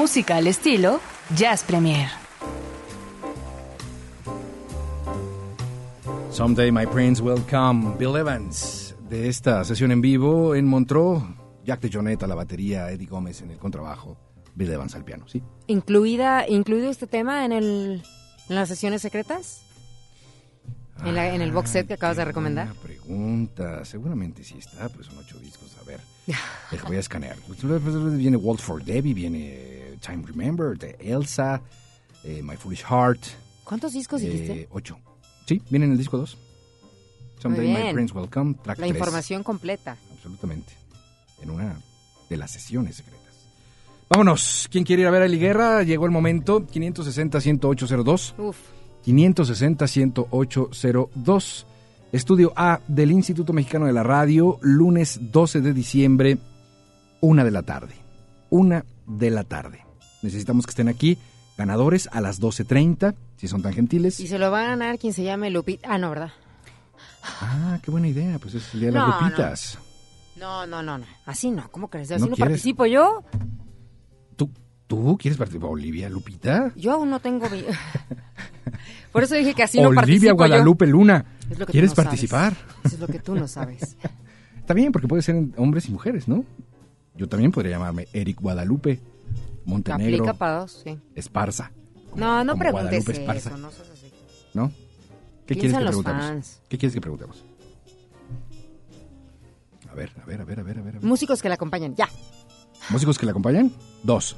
Música 0.00 0.36
al 0.36 0.46
estilo 0.46 0.98
Jazz 1.36 1.62
Premier. 1.62 2.08
Someday 6.30 6.72
My 6.72 6.86
Prince 6.86 7.22
Will 7.22 7.42
Come, 7.42 7.96
Bill 7.98 8.16
Evans, 8.16 8.96
de 9.10 9.28
esta 9.28 9.62
sesión 9.62 9.92
en 9.92 10.00
vivo 10.00 10.54
en 10.54 10.66
Montreux, 10.66 11.22
Jack 11.66 11.82
de 11.82 11.90
Jonetta 11.90 12.24
a 12.24 12.28
la 12.30 12.34
batería, 12.34 12.90
Eddie 12.90 13.08
Gómez 13.08 13.42
en 13.42 13.50
el 13.50 13.58
contrabajo, 13.58 14.16
Bill 14.54 14.72
Evans 14.72 14.94
al 14.94 15.04
piano, 15.04 15.28
¿sí? 15.28 15.42
Incluida, 15.66 16.48
¿Incluido 16.48 16.88
este 16.88 17.06
tema 17.06 17.44
en, 17.44 17.52
el, 17.52 18.02
en 18.48 18.54
las 18.54 18.70
sesiones 18.70 19.02
secretas? 19.02 19.69
¿En, 21.04 21.14
la- 21.14 21.34
en 21.34 21.40
el 21.40 21.52
box 21.52 21.70
set 21.70 21.86
que 21.86 21.94
acabas 21.94 22.16
de 22.16 22.24
recomendar? 22.24 22.66
buena 22.68 22.80
pregunta, 22.82 23.84
seguramente 23.84 24.44
sí 24.44 24.58
está, 24.58 24.88
pues 24.90 25.06
son 25.06 25.18
ocho 25.18 25.38
discos, 25.38 25.76
a 25.80 25.84
ver, 25.84 26.00
deja, 26.70 26.86
voy 26.86 26.96
a 26.96 27.00
escanear. 27.00 27.36
Pues, 27.46 27.62
luego 27.64 28.10
Viene 28.16 28.36
Walt 28.36 28.60
for 28.60 28.84
Debbie, 28.84 29.14
viene 29.14 29.96
Time 30.04 30.22
Remember, 30.26 30.76
de 30.78 30.96
Elsa, 31.00 31.60
eh, 32.24 32.42
My 32.42 32.56
Foolish 32.56 32.84
Heart, 32.84 33.20
¿Cuántos 33.64 33.92
discos 33.92 34.20
dijiste? 34.20 34.52
eh, 34.62 34.68
ocho. 34.70 34.98
Sí, 35.46 35.62
viene 35.70 35.86
en 35.86 35.92
el 35.92 35.98
disco 35.98 36.16
2. 36.18 36.36
Someday 37.40 37.68
My 37.68 37.80
bien. 37.82 37.94
Prince 37.94 38.12
Will 38.14 38.28
Come, 38.28 38.54
track 38.54 38.78
La 38.78 38.86
tres. 38.86 38.90
información 38.90 39.42
completa. 39.42 39.96
Absolutamente. 40.12 40.72
En 41.40 41.50
una 41.50 41.80
de 42.28 42.36
las 42.36 42.50
sesiones 42.50 42.96
secretas. 42.96 43.20
Vámonos. 44.10 44.68
¿Quién 44.70 44.84
quiere 44.84 45.02
ir 45.02 45.08
a 45.08 45.10
ver 45.10 45.22
a 45.22 45.26
Eli 45.26 45.38
Guerra? 45.38 45.82
Llegó 45.84 46.04
el 46.04 46.10
momento. 46.10 46.66
560-10802. 46.66 48.34
Uf. 48.38 48.58
560-10802. 49.06 51.64
Estudio 52.12 52.52
A 52.56 52.80
del 52.88 53.12
Instituto 53.12 53.52
Mexicano 53.52 53.86
de 53.86 53.92
la 53.92 54.02
Radio, 54.02 54.58
lunes 54.62 55.20
12 55.30 55.60
de 55.60 55.72
diciembre, 55.72 56.38
una 57.20 57.44
de 57.44 57.52
la 57.52 57.62
tarde. 57.62 57.94
Una 58.50 58.84
de 59.06 59.30
la 59.30 59.44
tarde. 59.44 59.84
Necesitamos 60.22 60.66
que 60.66 60.70
estén 60.70 60.88
aquí. 60.88 61.18
Ganadores 61.56 62.08
a 62.10 62.20
las 62.20 62.40
12.30, 62.40 63.14
si 63.36 63.46
son 63.46 63.62
tan 63.62 63.74
gentiles. 63.74 64.18
Y 64.18 64.26
se 64.26 64.38
lo 64.38 64.50
va 64.50 64.62
a 64.62 64.68
ganar 64.68 64.98
quien 64.98 65.12
se 65.12 65.22
llame 65.22 65.50
Lupita. 65.50 65.92
Ah, 65.92 65.98
no, 65.98 66.10
¿verdad? 66.10 66.32
Ah, 67.22 67.78
qué 67.82 67.90
buena 67.90 68.08
idea. 68.08 68.38
Pues 68.38 68.54
es 68.54 68.74
el 68.74 68.80
día 68.80 68.88
de 68.88 68.94
las 68.94 69.20
lupitas. 69.20 69.78
No, 70.36 70.66
no, 70.66 70.82
no, 70.82 70.96
no. 70.96 71.04
Así 71.26 71.50
no. 71.50 71.70
¿Cómo 71.70 71.88
crees? 71.88 72.10
Así 72.10 72.28
¿No 72.28 72.34
participo 72.34 72.86
yo. 72.86 73.22
¿Tú, 74.36 74.50
¿Tú 74.86 75.18
quieres 75.20 75.36
participar, 75.36 75.70
Olivia 75.70 76.08
Lupita? 76.08 76.72
Yo 76.76 76.92
aún 76.92 77.10
no 77.10 77.20
tengo... 77.20 77.46
Por 79.12 79.22
eso 79.24 79.34
dije 79.34 79.54
que 79.54 79.62
así 79.62 79.78
no 79.80 79.88
Olivia 79.88 80.00
participo 80.02 80.26
yo. 80.26 80.36
Guadalupe 80.36 80.86
Luna. 80.86 81.24
¿Quieres 81.70 81.90
no 81.90 81.94
sabes. 81.94 81.94
participar? 81.94 82.56
Eso 82.84 82.94
es 82.94 83.00
lo 83.00 83.06
que 83.06 83.18
tú 83.18 83.34
no 83.34 83.48
sabes. 83.48 83.96
Está 84.58 84.74
bien, 84.74 84.92
porque 84.92 85.08
puede 85.08 85.22
ser 85.22 85.36
hombres 85.56 85.88
y 85.88 85.90
mujeres, 85.92 86.28
¿no? 86.28 86.44
Yo 87.16 87.28
también 87.28 87.50
podría 87.50 87.72
llamarme 87.72 88.06
Eric 88.12 88.40
Guadalupe 88.40 89.00
Montenegro 89.64 90.16
Aplica 90.24 90.34
para 90.34 90.60
dos, 90.60 90.80
sí. 90.84 90.98
Esparza. 91.14 91.72
como- 92.10 92.16
No, 92.24 92.44
no 92.44 92.56
preguntes 92.56 93.08
eso, 93.08 93.56
no 93.58 93.70
seas 93.70 93.90
así. 93.90 94.12
¿no? 94.54 94.70
¿Qué 95.46 95.54
Piensa 95.54 95.78
quieres 95.78 95.78
que 95.78 95.84
los 95.84 95.90
preguntemos? 95.90 96.24
fans. 96.26 96.60
¿Qué 96.68 96.78
quieres 96.78 96.94
que 96.94 97.00
preguntemos? 97.00 97.44
A 99.90 99.94
ver, 99.94 100.12
a 100.22 100.24
ver, 100.24 100.40
a 100.40 100.44
ver, 100.44 100.60
a 100.60 100.62
ver. 100.62 100.78
a 100.78 100.82
ver. 100.82 101.02
Músicos 101.02 101.42
que 101.42 101.48
la 101.48 101.56
acompañan, 101.56 101.94
ya. 101.96 102.08
¿Músicos 102.90 103.18
que 103.18 103.26
la 103.26 103.32
acompañan? 103.32 103.72
Dos. 104.04 104.36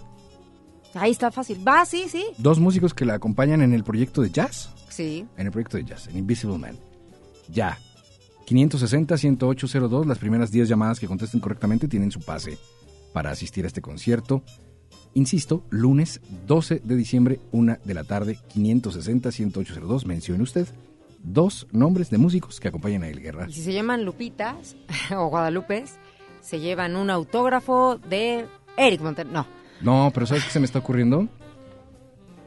Ahí 0.95 1.11
está 1.11 1.31
fácil. 1.31 1.67
Va, 1.67 1.85
sí, 1.85 2.07
sí. 2.09 2.25
Dos 2.39 2.59
músicos 2.59 2.95
que 2.95 3.05
la 3.05 3.15
acompañan 3.15 3.63
en 3.63 3.73
el 3.73 3.85
proyecto 3.85 4.23
de 4.23 4.31
jazz. 4.31 4.71
Sí. 4.89 5.27
En 5.37 5.47
el 5.47 5.53
proyecto 5.53 5.77
de 5.77 5.85
jazz, 5.85 6.09
en 6.09 6.19
Invisible 6.19 6.59
Man. 6.59 6.77
Ya. 7.49 7.79
560-10802, 8.47 10.05
las 10.05 10.19
primeras 10.19 10.51
10 10.51 10.69
llamadas 10.69 11.01
que 11.01 11.07
contesten 11.07 11.41
correctamente 11.41 11.89
tienen 11.89 12.11
su 12.11 12.21
pase 12.21 12.59
para 13.13 13.31
asistir 13.31 13.65
a 13.65 13.69
este 13.69 13.81
concierto. 13.81 14.43
Insisto, 15.15 15.65
lunes 15.71 16.21
12 16.47 16.81
de 16.85 16.97
diciembre, 16.97 17.41
1 17.53 17.79
de 17.85 17.95
la 17.95 18.05
tarde, 18.05 18.39
560-10802. 18.55 20.05
Mencione 20.07 20.43
usted 20.43 20.67
dos 21.23 21.67
nombres 21.71 22.11
de 22.11 22.19
músicos 22.19 22.61
que 22.61 22.69
acompañan 22.69 23.05
a 23.05 23.09
El 23.09 23.21
Guerra. 23.21 23.47
Y 23.49 23.53
si 23.53 23.63
se 23.63 23.73
llaman 23.73 24.05
Lupitas 24.05 24.77
o 25.17 25.29
Guadalupes, 25.29 25.97
se 26.41 26.61
llevan 26.61 26.97
un 26.97 27.11
autógrafo 27.11 27.99
de 27.99 28.47
Eric 28.77 29.01
Monten... 29.01 29.33
No. 29.33 29.47
No, 29.83 30.11
pero 30.15 30.27
¿sabes 30.27 30.45
qué 30.45 30.51
se 30.51 30.61
me 30.61 30.67
está 30.67 30.79
ocurriendo? 30.79 31.29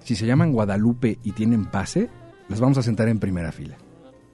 Si 0.03 0.15
se 0.15 0.25
llaman 0.25 0.51
Guadalupe 0.51 1.17
y 1.23 1.31
tienen 1.31 1.65
pase, 1.65 2.09
las 2.47 2.59
vamos 2.59 2.77
a 2.77 2.83
sentar 2.83 3.07
en 3.09 3.19
primera 3.19 3.51
fila. 3.51 3.77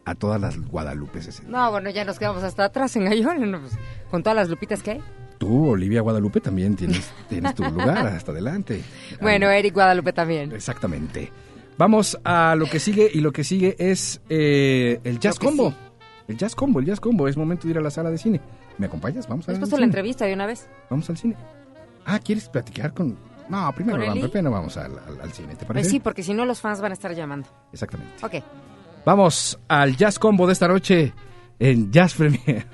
A 0.04 0.16
todas 0.16 0.42
las 0.42 0.58
Guadalupes 0.60 1.28
ese 1.28 1.44
día. 1.44 1.52
No, 1.52 1.72
bueno, 1.72 1.90
ya 1.92 2.04
nos 2.04 2.18
quedamos 2.20 2.44
hasta 2.44 2.66
atrás 2.66 2.96
en 2.96 3.06
Gallón, 3.06 3.52
no, 3.52 3.60
pues, 3.62 3.78
con 4.10 4.24
todas 4.24 4.36
las 4.36 4.50
Lupitas 4.50 4.82
que 4.84 4.92
hay. 4.92 5.02
Tú, 5.38 5.70
Olivia 5.70 6.02
Guadalupe, 6.02 6.40
también 6.42 6.76
tienes, 6.76 7.12
tienes 7.30 7.56
tu 7.56 7.64
lugar 7.64 8.06
hasta 8.08 8.32
adelante. 8.32 8.82
Bueno, 9.22 9.50
Eric 9.50 9.74
Guadalupe 9.74 10.12
también. 10.14 10.52
Exactamente. 10.52 11.32
Vamos 11.78 12.20
a 12.24 12.56
lo 12.56 12.66
que 12.66 12.80
sigue 12.80 13.10
y 13.12 13.22
lo 13.22 13.32
que 13.32 13.44
sigue 13.44 13.76
es 13.80 14.22
eh, 14.30 15.00
el 15.04 15.20
Jazz 15.20 15.40
Combo. 15.40 15.72
sí. 15.72 15.76
El 16.28 16.38
Jazz 16.38 16.56
Combo, 16.56 16.80
el 16.80 16.86
Jazz 16.86 17.00
Combo. 17.00 17.28
Es 17.28 17.36
momento 17.38 17.64
de 17.68 17.72
ir 17.72 17.78
a 17.78 17.82
la 17.82 17.90
sala 17.90 18.10
de 18.12 18.18
cine. 18.18 18.40
¿Me 18.78 18.86
acompañas? 18.86 19.28
Vamos 19.28 19.48
a 19.50 19.52
¿Has 19.52 19.58
puesto 19.58 19.76
la 19.76 19.80
cine. 19.80 19.86
entrevista 19.86 20.26
de 20.26 20.34
una 20.34 20.46
vez? 20.46 20.70
Vamos 20.90 21.10
al 21.10 21.18
cine. 21.18 21.36
Ah, 22.06 22.20
¿quieres 22.20 22.50
platicar 22.50 22.94
con...? 22.94 23.18
No, 23.50 23.72
primero, 23.74 24.04
¿Con? 24.06 24.22
Pepe, 24.22 24.42
no 24.42 24.50
vamos 24.52 24.78
al, 24.78 24.98
al- 24.98 25.22
al 25.22 25.32
cine, 25.34 25.56
¿te 25.56 25.66
Pues 25.66 25.90
sí, 25.90 26.00
porque 26.00 26.24
si 26.24 26.34
no 26.34 26.46
los 26.46 26.62
fans 26.62 26.80
van 26.80 26.92
a 26.92 26.94
estar 26.94 27.14
llamando. 27.14 27.48
Exactamente. 27.74 28.14
Ok. 28.26 28.44
Vamos 29.06 29.60
al 29.68 29.98
Jazz 29.98 30.18
Combo 30.20 30.48
de 30.48 30.54
esta 30.54 30.68
noche 30.68 31.14
en 31.60 31.92
Jazz 31.92 32.14
Premier. 32.14 32.66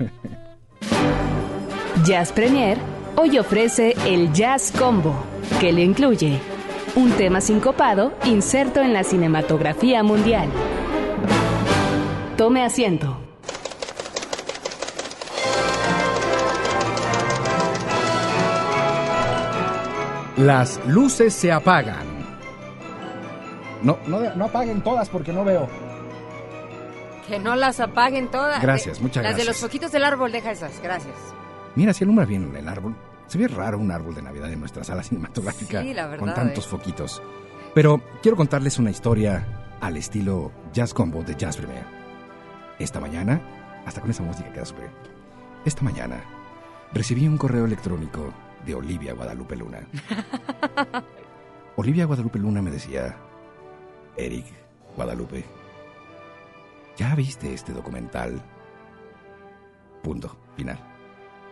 Jazz 2.06 2.32
Premier 2.32 2.78
hoy 3.16 3.40
ofrece 3.40 3.96
el 4.06 4.32
Jazz 4.34 4.72
Combo, 4.78 5.16
que 5.60 5.72
le 5.72 5.84
incluye 5.84 6.40
un 6.96 7.12
tema 7.12 7.42
sincopado 7.42 8.14
inserto 8.26 8.82
en 8.82 8.94
la 8.94 9.04
cinematografía 9.04 10.04
mundial. 10.04 10.48
Tome 12.38 12.64
asiento. 12.64 13.18
Las 20.38 20.80
luces 20.86 21.34
se 21.34 21.52
apagan. 21.52 22.06
No, 23.82 23.98
no, 24.08 24.20
no 24.36 24.46
apaguen 24.46 24.82
todas 24.82 25.10
porque 25.10 25.34
no 25.34 25.44
veo. 25.44 25.68
Que 27.28 27.40
no 27.40 27.56
las 27.56 27.80
apaguen 27.80 28.30
todas. 28.30 28.62
Gracias, 28.62 29.02
muchas 29.02 29.24
Las 29.24 29.36
de 29.36 29.44
gracias. 29.44 29.48
los 29.48 29.58
foquitos 29.58 29.92
del 29.92 30.04
árbol, 30.04 30.32
deja 30.32 30.52
esas. 30.52 30.80
Gracias. 30.82 31.16
Mira, 31.76 31.94
si 31.94 32.04
alumbra 32.04 32.26
bien 32.26 32.56
el 32.56 32.68
árbol. 32.68 32.96
Se 33.28 33.38
ve 33.38 33.48
raro 33.48 33.78
un 33.78 33.92
árbol 33.92 34.16
de 34.16 34.22
Navidad 34.22 34.52
en 34.52 34.60
nuestra 34.62 34.86
sala 34.86 35.04
cinematográfica 35.04 35.82
Sí, 35.82 35.94
la 35.94 36.08
verdad, 36.08 36.26
con 36.26 36.34
tantos 36.34 36.66
eh. 36.66 36.70
foquitos. 36.70 37.22
Pero 37.74 38.02
quiero 38.22 38.38
contarles 38.38 38.80
una 38.80 38.90
historia 38.90 39.46
al 39.82 39.98
estilo 39.98 40.52
Jazz 40.72 40.94
Combo 40.94 41.24
de 41.24 41.36
Jazz 41.36 41.58
Premier. 41.58 41.86
Esta 42.80 43.02
mañana, 43.02 43.42
hasta 43.86 44.00
con 44.00 44.12
esa 44.12 44.24
música 44.24 44.52
queda 44.54 44.66
súper. 44.66 44.90
Esta 45.66 45.84
mañana 45.84 46.24
recibí 46.94 47.28
un 47.28 47.38
correo 47.38 47.66
electrónico 47.66 48.34
de 48.68 48.76
Olivia 48.76 49.14
Guadalupe 49.14 49.56
Luna. 49.56 49.80
Olivia 51.78 52.06
Guadalupe 52.06 52.38
Luna 52.40 52.62
me 52.62 52.70
decía, 52.72 53.16
Eric 54.18 54.46
Guadalupe, 54.96 55.46
¿ya 56.98 57.16
viste 57.16 57.54
este 57.54 57.72
documental? 57.74 58.42
Punto, 60.04 60.36
final. 60.56 60.78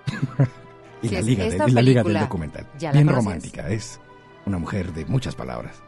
y, 1.01 1.08
Sí, 1.10 1.15
la 1.15 1.21
liga, 1.21 1.43
de- 1.43 1.49
esta 1.49 1.69
y 1.69 1.71
la 1.71 1.82
liga 1.82 2.04
del 2.04 2.19
documental. 2.19 2.67
¿ya 2.78 2.89
la 2.91 2.93
Bien 3.01 3.08
romántica, 3.08 3.69
es 3.69 3.99
una 4.45 4.58
mujer 4.58 4.91
de 4.93 5.06
muchas 5.06 5.36
palabras. 5.36 5.82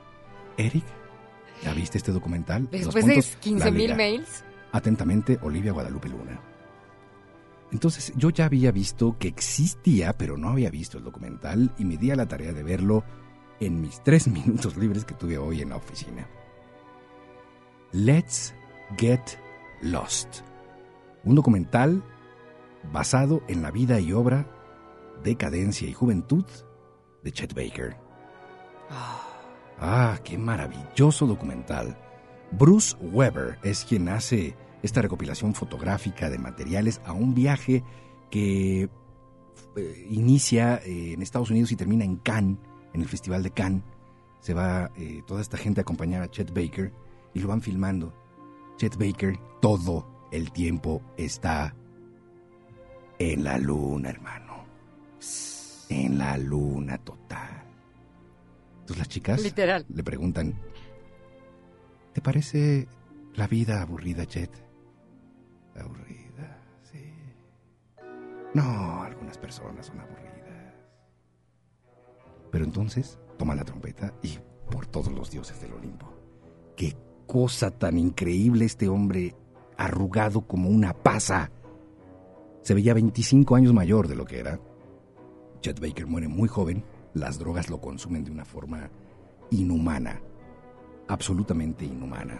Eric, 0.57 0.85
¿ya 1.63 1.73
viste 1.73 1.97
este 1.97 2.11
documental? 2.11 2.67
Después 2.71 3.05
de 3.05 3.13
puntos, 3.15 3.35
15 3.41 3.65
la 3.65 3.71
mil 3.71 3.81
liga. 3.81 3.95
mails. 3.95 4.43
Atentamente, 4.71 5.39
Olivia 5.41 5.71
Guadalupe 5.71 6.09
Luna. 6.09 6.39
Entonces, 7.71 8.13
yo 8.15 8.29
ya 8.29 8.45
había 8.45 8.71
visto 8.71 9.17
que 9.19 9.27
existía, 9.27 10.13
pero 10.13 10.37
no 10.37 10.49
había 10.49 10.69
visto 10.69 10.97
el 10.97 11.03
documental 11.03 11.73
y 11.77 11.85
me 11.85 11.97
di 11.97 12.11
a 12.11 12.15
la 12.15 12.27
tarea 12.27 12.53
de 12.53 12.63
verlo 12.63 13.03
en 13.59 13.81
mis 13.81 14.01
tres 14.03 14.27
minutos 14.27 14.77
libres 14.77 15.05
que 15.05 15.15
tuve 15.15 15.37
hoy 15.37 15.61
en 15.61 15.69
la 15.69 15.77
oficina. 15.77 16.27
Let's 17.91 18.53
Get 18.97 19.21
Lost. 19.81 20.41
Un 21.23 21.35
documental 21.35 22.03
basado 22.91 23.41
en 23.47 23.61
la 23.61 23.71
vida 23.71 23.99
y 23.99 24.13
obra, 24.13 24.47
decadencia 25.23 25.87
y 25.87 25.93
juventud 25.93 26.45
de 27.23 27.31
Chet 27.31 27.53
Baker. 27.53 27.97
Ah, 29.79 30.19
qué 30.23 30.37
maravilloso 30.37 31.27
documental. 31.27 31.97
Bruce 32.51 32.95
Weber 33.01 33.59
es 33.63 33.83
quien 33.83 34.07
hace 34.07 34.55
esta 34.83 35.01
recopilación 35.01 35.53
fotográfica 35.53 36.29
de 36.29 36.37
materiales 36.37 37.01
a 37.05 37.13
un 37.13 37.33
viaje 37.33 37.83
que 38.29 38.89
eh, 39.75 40.07
inicia 40.09 40.77
eh, 40.85 41.13
en 41.13 41.21
Estados 41.21 41.49
Unidos 41.49 41.71
y 41.71 41.75
termina 41.75 42.05
en 42.05 42.17
Cannes, 42.17 42.57
en 42.93 43.01
el 43.01 43.07
Festival 43.07 43.43
de 43.43 43.51
Cannes. 43.51 43.83
Se 44.39 44.53
va 44.53 44.91
eh, 44.95 45.21
toda 45.25 45.41
esta 45.41 45.57
gente 45.57 45.81
a 45.81 45.83
acompañar 45.83 46.21
a 46.21 46.29
Chet 46.29 46.53
Baker 46.53 46.93
y 47.33 47.39
lo 47.39 47.47
van 47.47 47.61
filmando. 47.61 48.13
Chet 48.77 48.95
Baker 48.97 49.37
todo 49.61 50.27
el 50.31 50.51
tiempo 50.51 51.01
está 51.17 51.75
en 53.19 53.43
la 53.43 53.57
luna, 53.57 54.09
hermano. 54.09 54.65
En 55.89 56.17
la 56.17 56.37
luna 56.37 56.97
total. 56.99 57.63
Entonces 58.81 58.97
las 58.97 59.09
chicas 59.09 59.41
Literal. 59.41 59.85
le 59.89 60.03
preguntan, 60.03 60.53
¿te 62.13 62.21
parece 62.21 62.87
la 63.35 63.47
vida 63.47 63.81
aburrida, 63.81 64.25
Chet? 64.25 64.66
Aburrida, 65.77 66.61
sí. 66.83 67.13
No, 68.53 69.03
algunas 69.03 69.37
personas 69.37 69.85
son 69.85 69.99
aburridas. 69.99 70.73
Pero 72.51 72.65
entonces 72.65 73.19
toma 73.37 73.55
la 73.55 73.63
trompeta 73.63 74.13
y 74.21 74.39
por 74.71 74.85
todos 74.87 75.11
los 75.11 75.29
dioses 75.31 75.61
del 75.61 75.73
Olimpo. 75.73 76.13
Qué 76.75 76.95
cosa 77.25 77.71
tan 77.71 77.97
increíble 77.97 78.65
este 78.65 78.87
hombre 78.89 79.35
arrugado 79.77 80.41
como 80.41 80.69
una 80.69 80.93
pasa. 80.93 81.51
Se 82.61 82.73
veía 82.73 82.93
25 82.93 83.55
años 83.55 83.73
mayor 83.73 84.07
de 84.07 84.15
lo 84.15 84.25
que 84.25 84.39
era. 84.39 84.59
Chet 85.61 85.79
Baker 85.79 86.07
muere 86.07 86.27
muy 86.27 86.47
joven. 86.47 86.83
Las 87.13 87.39
drogas 87.39 87.69
lo 87.69 87.79
consumen 87.79 88.23
de 88.23 88.31
una 88.31 88.45
forma 88.45 88.89
inhumana. 89.51 90.21
Absolutamente 91.07 91.85
inhumana. 91.85 92.39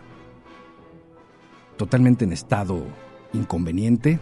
Totalmente 1.77 2.25
en 2.25 2.33
estado 2.33 2.83
inconveniente. 3.33 4.19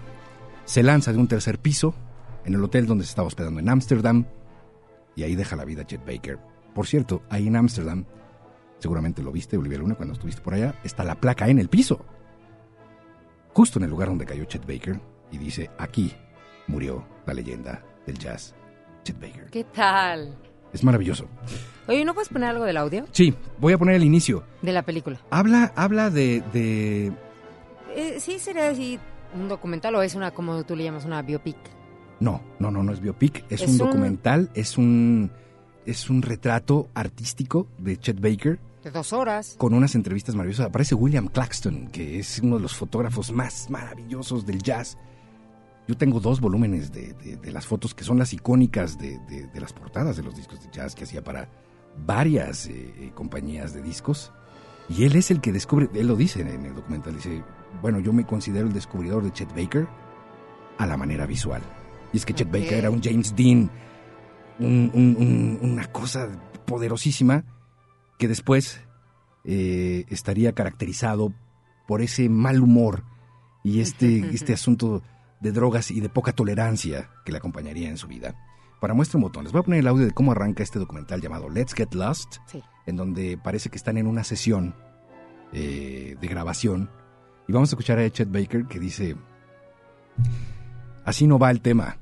Se 0.65 0.83
lanza 0.83 1.11
de 1.13 1.19
un 1.19 1.27
tercer 1.27 1.59
piso 1.59 1.93
en 2.45 2.53
el 2.53 2.63
hotel 2.63 2.85
donde 2.85 3.03
se 3.03 3.09
estaba 3.09 3.27
hospedando 3.27 3.59
en 3.59 3.69
Ámsterdam. 3.69 4.25
Y 5.15 5.23
ahí 5.23 5.35
deja 5.35 5.55
la 5.55 5.65
vida 5.65 5.85
Chet 5.85 6.05
Baker. 6.05 6.39
Por 6.73 6.87
cierto, 6.87 7.21
ahí 7.29 7.47
en 7.47 7.55
Ámsterdam, 7.55 8.05
seguramente 8.79 9.23
lo 9.23 9.31
viste, 9.31 9.57
Olivia 9.57 9.77
Luna, 9.77 9.95
cuando 9.95 10.13
estuviste 10.13 10.41
por 10.41 10.53
allá, 10.53 10.75
está 10.83 11.03
la 11.03 11.15
placa 11.15 11.47
en 11.47 11.59
el 11.59 11.69
piso. 11.69 12.05
Justo 13.53 13.79
en 13.79 13.85
el 13.85 13.91
lugar 13.91 14.09
donde 14.09 14.25
cayó 14.25 14.43
Chet 14.45 14.65
Baker. 14.65 14.99
Y 15.31 15.37
dice, 15.37 15.69
aquí 15.77 16.13
murió 16.67 17.05
la 17.25 17.33
leyenda 17.33 17.83
del 18.05 18.17
jazz, 18.17 18.53
Chet 19.03 19.19
Baker. 19.19 19.49
¿Qué 19.49 19.63
tal? 19.63 20.37
Es 20.73 20.83
maravilloso. 20.83 21.27
Oye, 21.87 22.03
¿no 22.03 22.13
puedes 22.13 22.29
poner 22.29 22.49
algo 22.49 22.65
del 22.65 22.77
audio? 22.77 23.05
Sí, 23.11 23.33
voy 23.59 23.73
a 23.73 23.77
poner 23.77 23.95
el 23.95 24.03
inicio. 24.03 24.43
De 24.61 24.73
la 24.73 24.83
película. 24.83 25.21
Habla, 25.29 25.71
habla 25.75 26.09
de, 26.09 26.43
de 26.51 27.13
Eh, 27.95 28.19
sí, 28.19 28.39
sería 28.39 28.69
así 28.69 28.99
un 29.33 29.47
documental 29.47 29.95
o 29.95 30.01
es 30.01 30.15
una, 30.15 30.31
como 30.31 30.63
tú 30.65 30.75
le 30.75 30.83
llamas, 30.83 31.05
una 31.05 31.21
biopic. 31.21 31.57
No, 32.19 32.41
no, 32.59 32.71
no, 32.71 32.83
no 32.83 32.91
es 32.93 32.99
biopic, 33.01 33.45
es, 33.49 33.61
Es 33.61 33.67
un 33.67 33.73
un- 33.73 33.77
documental, 33.79 34.49
es 34.53 34.77
un 34.77 35.31
es 35.85 36.09
un 36.09 36.23
retrato 36.23 36.89
artístico 36.95 37.67
de 37.77 37.97
Chet 37.99 38.19
Baker 38.19 38.59
De 38.83 38.89
dos 38.89 39.13
horas. 39.13 39.53
con 39.57 39.73
unas 39.75 39.93
entrevistas 39.93 40.33
maravillosas. 40.33 40.67
Aparece 40.67 40.95
William 40.95 41.27
Claxton, 41.27 41.89
que 41.89 42.17
es 42.17 42.39
uno 42.39 42.55
de 42.55 42.63
los 42.63 42.75
fotógrafos 42.75 43.31
más 43.31 43.69
maravillosos 43.69 44.45
del 44.47 44.63
jazz. 44.63 44.97
Yo 45.87 45.95
tengo 45.95 46.19
dos 46.19 46.41
volúmenes 46.41 46.91
de, 46.91 47.13
de- 47.13 47.37
de 47.37 47.51
las 47.51 47.67
fotos 47.67 47.93
que 47.93 48.03
son 48.03 48.17
las 48.17 48.33
icónicas 48.33 48.97
de, 48.97 49.19
de- 49.29 49.45
de 49.45 49.59
las 49.61 49.73
portadas 49.73 50.17
de 50.17 50.23
los 50.23 50.35
discos 50.35 50.59
de 50.63 50.71
jazz 50.71 50.95
que 50.95 51.03
hacía 51.03 51.23
para 51.23 51.47
varias 52.03 52.65
eh, 52.65 52.93
eh, 52.97 53.11
compañías 53.13 53.73
de 53.73 53.83
discos. 53.83 54.31
Y 54.89 55.03
él 55.03 55.15
es 55.15 55.29
el 55.29 55.39
que 55.41 55.51
descubre, 55.51 55.87
él 55.93 56.07
lo 56.07 56.15
dice 56.15 56.41
en 56.41 56.65
el 56.65 56.73
documental, 56.73 57.15
dice, 57.15 57.43
bueno, 57.81 57.99
yo 57.99 58.13
me 58.13 58.25
considero 58.25 58.67
el 58.67 58.73
descubridor 58.73 59.23
de 59.23 59.31
Chet 59.31 59.49
Baker 59.55 59.87
a 60.77 60.85
la 60.85 60.97
manera 60.97 61.25
visual. 61.25 61.61
Y 62.13 62.17
es 62.17 62.25
que 62.25 62.33
Chet. 62.33 62.49
Baker 62.51 62.73
era 62.73 62.89
un 62.89 63.01
James 63.01 63.35
Dean, 63.35 63.69
un- 64.59 64.91
un- 64.93 65.15
un- 65.19 65.59
una 65.71 65.85
cosa 65.91 66.29
poderosísima 66.65 67.43
que 68.17 68.27
después 68.27 68.81
eh, 69.47 70.05
estaría 70.09 70.53
caracterizado 70.53 71.31
por 71.87 72.01
ese 72.01 72.29
mal 72.29 72.61
humor 72.61 73.03
y 73.63 73.79
este, 73.81 74.17
este 74.33 74.53
asunto 74.53 75.03
de 75.39 75.51
drogas 75.51 75.91
y 75.91 75.99
de 75.99 76.09
poca 76.09 76.31
tolerancia 76.31 77.09
que 77.25 77.31
le 77.31 77.37
acompañaría 77.37 77.89
en 77.89 77.97
su 77.97 78.07
vida. 78.07 78.33
Para 78.81 78.93
muestra 78.95 79.17
un 79.17 79.23
botón, 79.23 79.43
les 79.43 79.53
voy 79.53 79.59
a 79.59 79.63
poner 79.63 79.81
el 79.81 79.87
audio 79.87 80.05
de 80.05 80.11
cómo 80.11 80.31
arranca 80.31 80.63
este 80.63 80.79
documental 80.79 81.21
llamado 81.21 81.47
Let's 81.49 81.73
Get 81.73 81.93
Lost, 81.93 82.37
Sí. 82.47 82.63
en 82.87 82.95
donde 82.95 83.37
parece 83.37 83.69
que 83.69 83.77
están 83.77 83.97
en 83.97 84.07
una 84.07 84.23
sesión 84.23 84.73
eh, 85.53 86.15
de 86.19 86.27
grabación. 86.27 86.89
Y 87.47 87.53
vamos 87.53 87.69
a 87.69 87.73
escuchar 87.73 87.99
a 87.99 88.09
Chet 88.09 88.31
Baker 88.31 88.65
que 88.65 88.79
dice, 88.79 89.15
así 91.03 91.27
no 91.27 91.37
va 91.37 91.51
el 91.51 91.61
tema. 91.61 91.97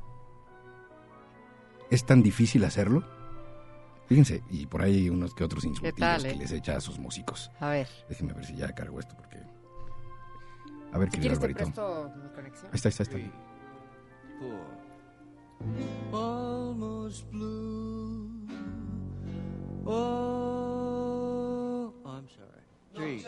¿Es 1.89 2.05
tan 2.05 2.23
difícil 2.23 2.63
hacerlo? 2.63 3.03
Fíjense, 4.07 4.43
y 4.49 4.65
por 4.65 4.81
ahí 4.81 4.95
hay 4.97 5.09
unos 5.09 5.33
que 5.33 5.43
otros 5.43 5.63
insultillos 5.65 5.99
tal, 5.99 6.21
que 6.23 6.29
eh? 6.31 6.35
les 6.35 6.51
echa 6.51 6.75
a 6.75 6.81
sus 6.81 6.99
músicos. 6.99 7.51
A 7.59 7.69
ver. 7.69 7.87
Déjenme 8.09 8.33
ver 8.33 8.45
si 8.45 8.55
ya 8.55 8.73
cargo 8.73 8.99
esto 8.99 9.15
porque... 9.15 9.37
A 10.91 10.97
ver, 10.97 11.09
Si 11.09 11.17
querido 11.17 11.39
quieres 11.39 11.39
te 11.39 11.45
Alvarito. 11.45 11.63
presto 11.63 12.11
mi 12.21 12.29
conexión. 12.29 12.67
Ahí 12.67 12.75
está, 12.75 12.89
ahí 12.89 12.91
está, 12.91 13.03
ahí 13.17 13.23
está. 13.23 13.43
Almost 16.17 17.31
blue. 17.31 18.47
Oh. 19.85 20.72
Three. 22.95 23.25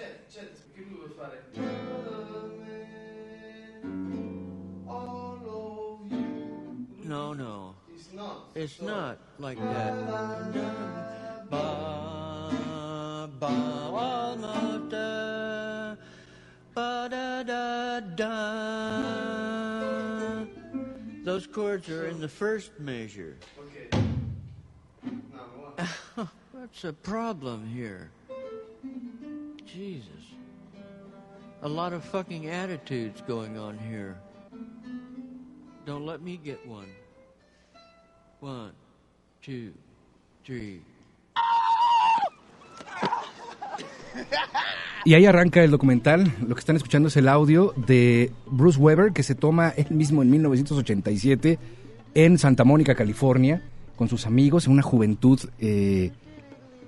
No, 7.04 7.34
no. 7.34 7.76
It's 7.94 8.14
not. 8.14 8.50
It's 8.56 8.82
not 8.82 9.20
like 9.40 9.58
that. 9.58 10.08
Ba, 11.50 13.30
ba, 13.40 13.48
almost, 13.94 14.94
uh, 14.94 15.96
ba, 16.74 17.08
da, 17.10 17.44
da, 17.44 18.00
da. 18.00 18.36
Those 21.24 21.48
chords 21.48 21.90
are 21.90 22.08
in 22.08 22.20
the 22.20 22.28
first 22.28 22.80
measure. 22.80 23.38
What's 26.52 26.82
the 26.82 26.94
problem 26.94 27.68
here? 27.68 28.12
Jesus. 29.76 30.24
A 31.62 31.68
lot 31.68 31.92
of 31.92 32.02
fucking 32.06 32.50
attitudes 32.50 33.22
going 33.28 33.58
on 33.58 33.78
here. 33.78 34.16
Don't 35.86 36.06
let 36.06 36.22
me 36.22 36.40
get 36.42 36.66
one. 36.66 36.88
One, 38.40 38.72
two, 39.42 39.74
three. 40.46 40.82
Y 45.04 45.14
ahí 45.14 45.26
arranca 45.26 45.62
el 45.64 45.72
documental. 45.72 46.32
Lo 46.48 46.56
que 46.56 46.60
están 46.60 46.78
escuchando 46.78 47.10
es 47.10 47.18
el 47.18 47.28
audio 47.28 47.74
de 47.76 48.32
Bruce 48.46 48.80
Weber, 48.80 49.12
que 49.12 49.24
se 49.24 49.36
toma 49.36 49.70
él 49.70 49.88
mismo 49.90 50.22
en 50.22 50.32
1987 50.32 51.60
en 52.14 52.38
Santa 52.38 52.64
Mónica, 52.64 52.96
California, 52.96 53.62
con 53.98 54.08
sus 54.08 54.26
amigos, 54.26 54.68
en 54.68 54.74
una 54.74 54.82
juventud 54.84 55.40
eh, 55.60 56.12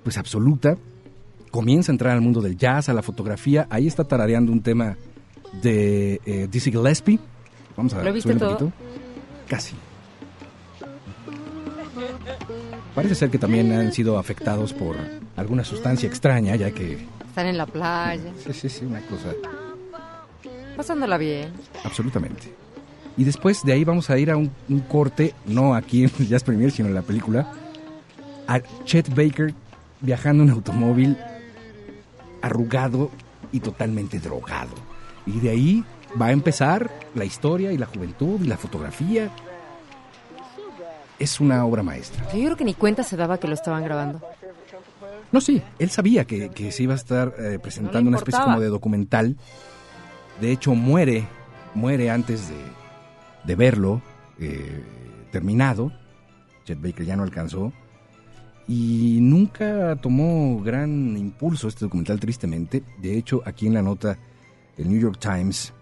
pues 0.02 0.16
absoluta. 0.16 0.78
Comienza 1.50 1.90
a 1.90 1.94
entrar 1.94 2.12
al 2.14 2.20
mundo 2.20 2.40
del 2.40 2.56
jazz, 2.56 2.88
a 2.88 2.92
la 2.92 3.02
fotografía. 3.02 3.66
Ahí 3.70 3.86
está 3.86 4.04
tarareando 4.04 4.52
un 4.52 4.62
tema 4.62 4.96
de 5.62 6.20
eh, 6.26 6.48
Dizzy 6.50 6.70
Gillespie. 6.70 7.18
Vamos 7.76 7.94
a 7.94 8.02
¿Lo 8.02 8.12
viste 8.12 8.30
subir 8.32 8.42
un 8.42 8.48
todo? 8.48 8.58
poquito. 8.70 8.72
Casi. 9.48 9.74
Parece 12.94 13.14
ser 13.14 13.30
que 13.30 13.38
también 13.38 13.72
han 13.72 13.92
sido 13.92 14.18
afectados 14.18 14.72
por 14.72 14.96
alguna 15.36 15.64
sustancia 15.64 16.08
extraña, 16.08 16.56
ya 16.56 16.70
que... 16.70 17.06
Están 17.28 17.46
en 17.46 17.56
la 17.56 17.66
playa. 17.66 18.32
Sí, 18.44 18.52
sí, 18.52 18.68
sí, 18.68 18.84
una 18.84 19.00
cosa... 19.02 19.32
Pasándola 20.76 21.18
bien. 21.18 21.52
Absolutamente. 21.84 22.52
Y 23.16 23.24
después 23.24 23.64
de 23.64 23.72
ahí 23.72 23.84
vamos 23.84 24.10
a 24.10 24.18
ir 24.18 24.30
a 24.30 24.36
un, 24.36 24.50
un 24.68 24.80
corte, 24.80 25.34
no 25.46 25.74
aquí 25.74 26.04
en 26.04 26.10
Jazz 26.28 26.44
Premier, 26.44 26.70
sino 26.70 26.88
en 26.88 26.94
la 26.94 27.02
película, 27.02 27.52
a 28.46 28.60
Chet 28.84 29.08
Baker 29.14 29.54
viajando 30.00 30.44
en 30.44 30.50
automóvil, 30.50 31.16
arrugado 32.42 33.10
y 33.52 33.60
totalmente 33.60 34.18
drogado. 34.18 34.74
Y 35.26 35.40
de 35.40 35.50
ahí 35.50 35.84
va 36.20 36.26
a 36.26 36.32
empezar 36.32 36.90
la 37.14 37.24
historia 37.24 37.72
y 37.72 37.78
la 37.78 37.86
juventud 37.86 38.40
y 38.42 38.46
la 38.46 38.56
fotografía. 38.56 39.30
Es 41.18 41.40
una 41.40 41.64
obra 41.64 41.82
maestra. 41.82 42.24
Yo 42.32 42.44
creo 42.44 42.56
que 42.56 42.64
ni 42.64 42.74
cuenta 42.74 43.02
se 43.02 43.16
daba 43.16 43.38
que 43.38 43.48
lo 43.48 43.54
estaban 43.54 43.82
grabando. 43.84 44.20
No, 45.32 45.40
sí, 45.40 45.62
él 45.78 45.90
sabía 45.90 46.24
que, 46.24 46.50
que 46.50 46.72
se 46.72 46.84
iba 46.84 46.94
a 46.94 46.96
estar 46.96 47.34
eh, 47.38 47.58
presentando 47.60 48.02
No 48.02 48.08
una 48.08 48.18
especie 48.18 48.40
como 48.40 48.60
de 48.60 48.68
documental. 48.68 49.36
De 50.40 50.52
hecho, 50.52 50.74
muere, 50.74 51.26
muere 51.74 52.10
antes 52.10 52.48
de, 52.48 52.56
de 53.44 53.54
verlo 53.56 54.00
eh, 54.38 54.82
terminado. 55.32 55.92
Chet 56.64 56.80
Baker 56.80 57.04
ya 57.04 57.16
no 57.16 57.24
alcanzó. 57.24 57.72
Y 58.68 59.18
nunca 59.22 59.96
tomó 59.96 60.60
gran 60.62 61.16
impulso 61.16 61.68
este 61.68 61.86
documental, 61.86 62.20
tristemente. 62.20 62.82
De 63.00 63.16
hecho, 63.16 63.42
aquí 63.46 63.66
en 63.66 63.74
la 63.74 63.82
nota, 63.82 64.18
el 64.76 64.88
New 64.90 65.00
York 65.00 65.18
Times 65.18 65.72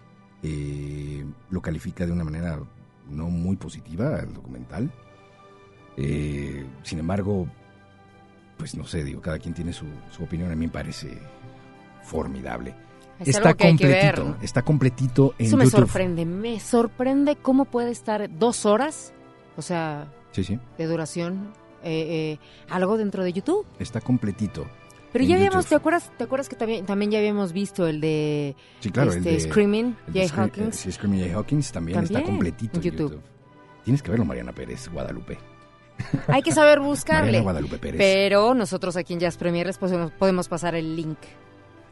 eh, 0.41 1.25
lo 1.49 1.61
califica 1.61 2.05
de 2.05 2.13
una 2.13 2.23
manera 2.23 2.59
no 3.09 3.29
muy 3.29 3.57
positiva 3.57 4.19
al 4.19 4.33
documental. 4.33 4.89
Eh, 5.97 6.65
sin 6.83 6.99
embargo, 6.99 7.47
pues 8.57 8.75
no 8.75 8.85
sé, 8.85 9.03
digo, 9.03 9.21
cada 9.21 9.37
quien 9.39 9.53
tiene 9.53 9.73
su, 9.73 9.85
su 10.11 10.23
opinión. 10.23 10.49
A 10.51 10.55
mí 10.55 10.67
me 10.67 10.71
parece 10.71 11.17
formidable. 12.03 12.73
Es 13.19 13.29
está 13.29 13.49
algo 13.49 13.57
que 13.57 13.67
hay 13.67 13.75
que 13.75 13.87
ver, 13.87 14.15
completito, 14.15 14.43
está 14.45 14.61
completito 14.61 15.35
en 15.39 15.45
Eso 15.47 15.57
me 15.57 15.65
YouTube. 15.65 15.79
sorprende. 15.79 16.25
Me 16.25 16.59
sorprende 16.59 17.35
cómo 17.35 17.65
puede 17.65 17.91
estar 17.91 18.29
dos 18.37 18.65
horas, 18.65 19.11
o 19.57 19.61
sea, 19.63 20.07
Sí, 20.31 20.43
sí. 20.43 20.59
de 20.77 20.85
duración, 20.85 21.51
eh, 21.83 22.37
eh, 22.37 22.39
algo 22.69 22.97
dentro 22.97 23.23
de 23.23 23.33
YouTube. 23.33 23.65
Está 23.79 24.01
completito. 24.01 24.67
Pero 25.13 25.23
ya 25.25 25.35
habíamos, 25.35 25.65
YouTube. 25.65 25.69
¿te 25.69 25.75
acuerdas, 25.75 26.11
¿te 26.17 26.23
acuerdas 26.25 26.49
que 26.49 26.55
también, 26.55 26.85
también 26.85 27.11
ya 27.11 27.19
habíamos 27.19 27.53
visto 27.53 27.87
el 27.87 28.01
de 28.01 28.55
Sí, 28.81 28.91
claro, 28.91 29.11
el 29.13 29.19
este, 29.19 29.31
de- 29.31 29.39
Screaming, 29.39 29.95
el 30.07 30.13
de 30.13 30.19
Jay 30.19 30.29
Scre- 30.29 30.37
Hawkins? 30.43 30.75
eh, 30.75 30.79
sí, 30.83 30.91
Screaming 30.91 31.19
Jay 31.21 31.31
Hawkins 31.31 31.71
también, 31.71 31.99
está 31.99 32.13
También, 32.15 32.31
completito 32.35 32.77
en 32.77 32.83
YouTube. 32.83 33.11
YouTube. 33.11 33.21
Tienes 33.85 34.03
que 34.03 34.11
verlo, 34.11 34.25
Mariana 34.25 34.51
Pérez, 34.53 34.89
Guadalupe. 34.89 35.37
Hay 36.27 36.43
que 36.43 36.51
saber 36.51 36.79
buscarle. 36.81 37.39
Guadalupe 37.41 37.77
Pérez. 37.79 37.97
Pero 37.97 38.53
nosotros 38.53 38.95
aquí 38.97 39.13
en 39.13 39.19
Jazz 39.21 39.37
Premier 39.37 39.65
les 39.65 39.77
podemos, 39.77 40.11
podemos 40.11 40.47
pasar 40.49 40.75
el 40.75 40.95
link. 40.95 41.17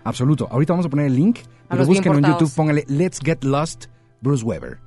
Absoluto. 0.03 0.47
Ahorita 0.51 0.73
vamos 0.73 0.85
a 0.85 0.89
poner 0.89 1.07
el 1.07 1.15
link, 1.15 1.39
pero 1.69 1.85
búsquenlo 1.85 2.19
en. 2.19 2.25
YouTube, 2.25 2.53
póngale 2.53 2.83
Let's 2.87 3.19
Get 3.23 3.43
Lost 3.43 3.85
Bruce 4.21 4.43
Weber. 4.43 4.77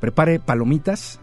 Prepare 0.00 0.40
palomitas, 0.40 1.20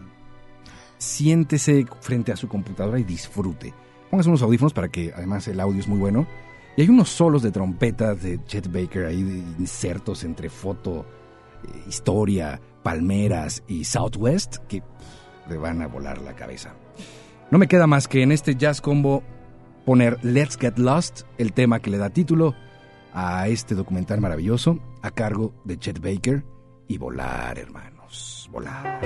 siéntese 0.98 1.86
frente 2.00 2.32
a 2.32 2.36
su 2.36 2.48
computadora 2.48 2.98
y 2.98 3.04
disfrute. 3.04 3.74
Póngase 4.10 4.28
unos 4.28 4.42
audífonos 4.42 4.72
para 4.72 4.88
que 4.88 5.12
además 5.14 5.48
el 5.48 5.60
audio 5.60 5.80
es 5.80 5.88
muy 5.88 5.98
bueno. 5.98 6.26
Y 6.76 6.82
hay 6.82 6.88
unos 6.88 7.08
solos 7.08 7.42
de 7.42 7.52
trompeta 7.52 8.14
de 8.14 8.42
Chet 8.44 8.70
Baker 8.72 9.06
ahí, 9.06 9.20
insertos 9.58 10.24
entre 10.24 10.48
foto, 10.48 11.06
eh, 11.62 11.84
historia, 11.88 12.60
palmeras 12.82 13.62
y 13.68 13.84
Southwest 13.84 14.56
que 14.68 14.82
le 15.48 15.56
van 15.56 15.82
a 15.82 15.86
volar 15.86 16.20
la 16.20 16.34
cabeza. 16.34 16.74
No 17.50 17.58
me 17.58 17.68
queda 17.68 17.86
más 17.86 18.08
que 18.08 18.22
en 18.22 18.32
este 18.32 18.56
jazz 18.56 18.80
combo 18.80 19.22
poner 19.84 20.18
Let's 20.22 20.56
Get 20.56 20.78
Lost, 20.78 21.22
el 21.38 21.52
tema 21.52 21.80
que 21.80 21.90
le 21.90 21.98
da 21.98 22.10
título 22.10 22.54
a 23.12 23.46
este 23.48 23.74
documental 23.74 24.20
maravilloso 24.20 24.78
a 25.02 25.10
cargo 25.10 25.54
de 25.64 25.78
Chet 25.78 26.00
Baker 26.00 26.44
y 26.88 26.98
volar, 26.98 27.58
hermanos, 27.58 28.48
volar. 28.52 29.00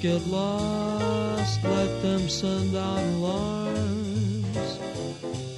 Get 0.00 0.26
lost, 0.28 1.62
let 1.62 2.00
them 2.00 2.26
send 2.26 2.74
out 2.74 3.02
alarms. 3.02 4.78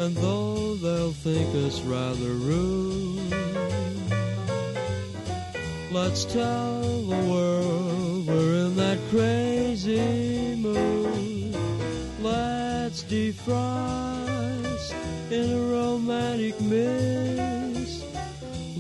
And 0.00 0.16
though 0.16 0.74
they'll 0.74 1.12
think 1.12 1.54
us 1.54 1.80
rather 1.82 2.34
rude, 2.34 3.32
let's 5.92 6.24
tell 6.24 6.82
the 7.02 7.30
world 7.30 8.26
we're 8.26 8.66
in 8.66 8.74
that 8.74 8.98
crazy 9.10 10.56
mood. 10.56 11.54
Let's 12.20 13.04
defrost 13.04 14.92
in 15.30 15.52
a 15.52 15.60
romantic 15.60 16.60
mist. 16.60 17.61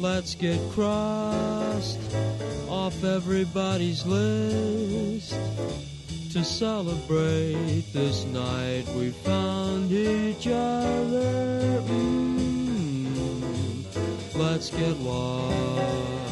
Let's 0.02 0.34
get 0.34 0.58
crossed 0.72 2.00
off 2.68 3.04
everybody's 3.04 4.04
list. 4.04 5.32
To 6.32 6.42
celebrate 6.42 7.84
this 7.92 8.24
night 8.24 8.84
we 8.96 9.10
found 9.10 9.92
each 9.92 10.48
other. 10.48 11.80
Mm, 11.86 13.14
let's 14.34 14.70
get 14.70 14.98
lost. 14.98 16.31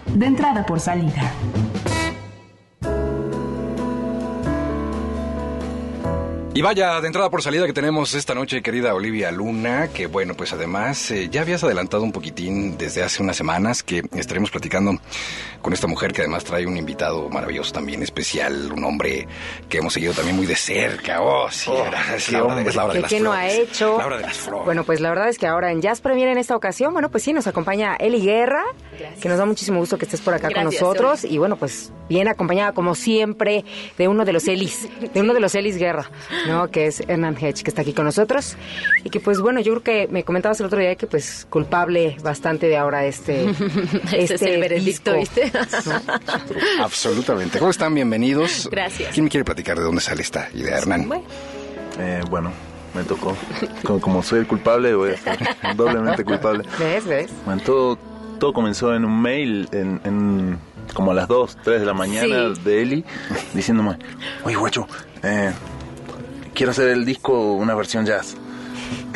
de 0.13 0.25
entrada 0.25 0.65
por 0.65 0.79
salida. 0.79 1.31
Y 6.53 6.61
vaya, 6.61 6.99
de 6.99 7.07
entrada 7.07 7.29
por 7.29 7.41
salida 7.41 7.65
que 7.65 7.71
tenemos 7.71 8.13
esta 8.13 8.35
noche, 8.35 8.61
querida 8.61 8.93
Olivia 8.93 9.31
Luna, 9.31 9.87
que 9.87 10.07
bueno, 10.07 10.33
pues 10.35 10.51
además 10.51 11.09
eh, 11.11 11.29
ya 11.31 11.41
habías 11.43 11.63
adelantado 11.63 12.03
un 12.03 12.11
poquitín 12.11 12.77
desde 12.77 13.03
hace 13.03 13.23
unas 13.23 13.37
semanas 13.37 13.83
que 13.83 14.03
estaremos 14.17 14.51
platicando 14.51 14.99
con 15.61 15.71
esta 15.71 15.87
mujer 15.87 16.11
que 16.11 16.21
además 16.23 16.43
trae 16.43 16.65
un 16.67 16.75
invitado 16.75 17.29
maravilloso 17.29 17.71
también 17.71 18.03
especial, 18.03 18.69
un 18.73 18.83
hombre 18.83 19.27
que 19.69 19.77
hemos 19.77 19.93
seguido 19.93 20.11
también 20.13 20.35
muy 20.35 20.45
de 20.45 20.57
cerca. 20.57 21.21
Oh, 21.21 21.49
sí, 21.49 21.71
era- 21.71 22.15
es, 22.17 22.29
la 22.33 22.43
hora 22.43 22.55
de, 22.55 22.67
es 22.69 22.75
la 22.75 22.83
hora 22.83 22.93
de 22.95 22.99
¿Qué, 22.99 23.01
las 23.03 23.11
qué 23.11 23.19
no 23.21 23.31
ha 23.31 23.47
hecho? 23.47 23.97
La 23.97 24.05
hora 24.07 24.17
de 24.17 24.23
las 24.23 24.35
flores. 24.37 24.65
Bueno, 24.65 24.83
pues 24.83 24.99
la 24.99 25.07
verdad 25.07 25.29
es 25.29 25.37
que 25.37 25.47
ahora 25.47 25.71
en 25.71 25.81
Jazz 25.81 26.01
Premier 26.01 26.27
en 26.27 26.37
esta 26.37 26.57
ocasión, 26.57 26.91
bueno, 26.91 27.09
pues 27.09 27.23
sí, 27.23 27.31
nos 27.31 27.47
acompaña 27.47 27.95
Eli 27.95 28.19
Guerra, 28.25 28.63
que 29.21 29.29
nos 29.29 29.37
da 29.37 29.45
muchísimo 29.45 29.79
gusto 29.79 29.97
que 29.97 30.03
estés 30.03 30.19
por 30.19 30.33
acá 30.33 30.49
con 30.53 30.65
nosotros. 30.65 31.23
Y 31.23 31.37
bueno, 31.37 31.55
pues 31.55 31.93
bien 32.09 32.27
acompañada 32.27 32.73
como 32.73 32.93
siempre 32.93 33.63
de 33.97 34.07
uno 34.09 34.25
de 34.25 34.33
los 34.33 34.45
Elis, 34.49 34.89
de 35.13 35.21
uno 35.21 35.33
de 35.33 35.39
los 35.39 35.55
Elis 35.55 35.77
Guerra, 35.77 36.09
¿no? 36.47 36.69
Que 36.69 36.87
es 36.87 37.01
Hernán 37.07 37.35
Hedge, 37.37 37.63
que 37.63 37.69
está 37.69 37.81
aquí 37.81 37.93
con 37.93 38.05
nosotros. 38.05 38.55
Y 39.03 39.09
que 39.09 39.19
pues 39.19 39.39
bueno, 39.39 39.59
yo 39.61 39.73
creo 39.79 39.83
que 39.83 40.07
me 40.11 40.23
comentabas 40.23 40.59
el 40.59 40.65
otro 40.67 40.79
día 40.79 40.95
que 40.95 41.07
pues 41.07 41.45
culpable 41.49 42.17
bastante 42.23 42.67
de 42.67 42.77
ahora 42.77 43.05
este... 43.05 43.49
Ese 44.13 44.35
es 44.35 44.41
el 44.41 44.59
veredicto, 44.59 45.13
¿viste? 45.15 45.51
¿no? 45.85 46.83
Absolutamente. 46.83 47.59
¿Cómo 47.59 47.71
están? 47.71 47.93
Bienvenidos. 47.93 48.67
Gracias. 48.71 49.13
¿Quién 49.13 49.25
me 49.25 49.29
quiere 49.29 49.43
platicar 49.43 49.77
de 49.77 49.83
dónde 49.83 50.01
sale 50.01 50.21
esta 50.21 50.49
idea, 50.53 50.77
Hernán? 50.77 51.07
Bueno, 51.07 51.23
Eh, 51.99 52.21
bueno, 52.29 52.51
me 52.93 53.03
tocó. 53.03 53.35
Como, 53.83 53.99
como 54.01 54.23
soy 54.23 54.39
el 54.39 54.47
culpable, 54.47 54.93
voy 54.95 55.11
a 55.11 55.13
estar 55.13 55.37
doblemente 55.75 56.23
culpable. 56.23 56.63
¿Ves? 56.79 57.05
¿Ves? 57.05 57.31
Bueno, 57.45 57.61
todo, 57.65 57.97
todo 58.39 58.53
comenzó 58.53 58.93
en 58.95 59.05
un 59.05 59.21
mail 59.21 59.67
en, 59.71 60.01
en 60.03 60.59
como 60.93 61.11
a 61.11 61.13
las 61.13 61.27
2, 61.27 61.57
3 61.63 61.79
de 61.81 61.85
la 61.85 61.93
mañana 61.93 62.53
Sí. 62.55 62.61
de 62.63 62.81
Eli, 62.81 63.05
diciéndome, 63.53 63.97
oye, 64.43 64.55
guacho, 64.55 64.87
eh, 65.23 65.51
quiero 66.61 66.73
hacer 66.73 66.89
el 66.89 67.05
disco 67.05 67.53
una 67.53 67.73
versión 67.73 68.05
jazz. 68.05 68.35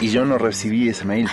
Y 0.02 0.10
yo 0.10 0.26
no 0.26 0.40
recibí 0.40 0.90
ese 0.90 1.06
mail 1.06 1.30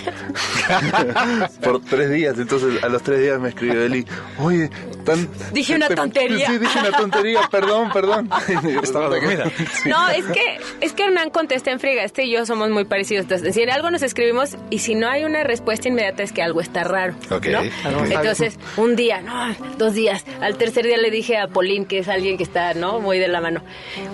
por 1.63 1.81
tres 1.81 2.11
días. 2.11 2.37
Entonces, 2.37 2.83
a 2.83 2.89
los 2.89 3.01
tres 3.01 3.19
días 3.19 3.39
me 3.39 3.49
escribió 3.49 3.81
Eli, 3.81 4.05
oye, 4.37 4.69
tan... 5.03 5.27
Dije 5.51 5.75
una 5.75 5.87
te- 5.87 5.95
tontería. 5.95 6.47
Sí, 6.47 6.57
dije 6.57 6.79
una 6.79 6.91
tontería, 6.97 7.41
perdón, 7.51 7.91
perdón. 7.91 8.29
Estaba 8.83 9.09
dormida. 9.09 9.45
no, 9.85 10.09
es 10.09 10.25
que 10.25 10.59
es 10.81 10.93
que 10.93 11.03
Hernán 11.03 11.29
contesta 11.29 11.71
en 11.71 11.79
friega. 11.79 12.03
Este 12.03 12.23
y 12.25 12.31
yo 12.31 12.45
somos 12.45 12.69
muy 12.69 12.85
parecidos. 12.85 13.23
Entonces, 13.23 13.53
si 13.53 13.61
en 13.61 13.69
algo 13.69 13.89
nos 13.91 14.01
escribimos 14.01 14.57
y 14.69 14.79
si 14.79 14.95
no 14.95 15.07
hay 15.09 15.23
una 15.23 15.43
respuesta 15.43 15.87
inmediata 15.87 16.23
es 16.23 16.31
que 16.31 16.41
algo 16.41 16.61
está 16.61 16.83
raro. 16.83 17.15
Ok, 17.29 17.47
¿no? 17.47 17.61
Entonces, 18.05 18.57
un 18.77 18.95
día, 18.95 19.21
no, 19.21 19.55
dos 19.77 19.93
días. 19.93 20.25
Al 20.41 20.57
tercer 20.57 20.85
día 20.85 20.97
le 20.97 21.11
dije 21.11 21.37
a 21.37 21.47
Polín, 21.47 21.85
que 21.85 21.99
es 21.99 22.07
alguien 22.07 22.37
que 22.37 22.43
está, 22.43 22.73
¿no? 22.73 22.99
Muy 22.99 23.19
de 23.19 23.27
la 23.27 23.41
mano. 23.41 23.61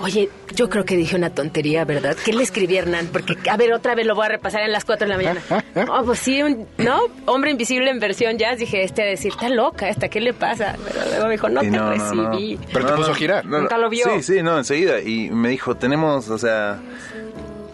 Oye, 0.01 0.29
yo 0.55 0.69
creo 0.69 0.85
que 0.85 0.95
dije 0.95 1.15
una 1.15 1.29
tontería, 1.29 1.85
¿verdad? 1.85 2.15
¿Qué 2.23 2.33
le 2.33 2.43
escribí 2.43 2.75
a 2.77 2.79
Hernán? 2.81 3.07
Porque, 3.11 3.35
a 3.49 3.57
ver, 3.57 3.73
otra 3.73 3.95
vez 3.95 4.05
lo 4.05 4.15
voy 4.15 4.25
a 4.25 4.29
repasar 4.29 4.61
en 4.63 4.71
las 4.71 4.85
cuatro 4.85 5.07
de 5.07 5.11
la 5.11 5.17
mañana. 5.17 5.41
Oh, 5.91 6.03
pues 6.03 6.19
sí, 6.19 6.41
un- 6.43 6.67
¿no? 6.77 6.99
Hombre 7.25 7.51
invisible 7.51 7.89
en 7.89 7.99
versión 7.99 8.37
jazz. 8.37 8.57
Dije, 8.59 8.83
este 8.83 9.01
a 9.03 9.05
decir, 9.05 9.31
está 9.31 9.49
loca 9.49 9.87
esta, 9.89 10.09
¿qué 10.09 10.19
le 10.19 10.33
pasa? 10.33 10.75
Pero 10.85 11.05
luego 11.09 11.25
me 11.25 11.31
dijo, 11.31 11.49
no 11.49 11.63
Y 11.63 11.71
te 11.71 11.77
no, 11.77 11.95
no, 11.95 12.13
no. 12.13 12.31
recibí. 12.31 12.59
Pero 12.73 12.85
te 12.85 12.93
puso 12.93 13.11
a 13.11 13.15
girar. 13.15 13.45
Nunca 13.45 13.77
lo 13.77 13.89
vio. 13.89 14.05
Sí, 14.15 14.23
sí, 14.23 14.43
no, 14.43 14.57
enseguida. 14.57 14.99
Y 15.01 15.29
me 15.29 15.49
dijo, 15.49 15.75
tenemos, 15.75 16.29
o 16.29 16.37
sea, 16.37 16.79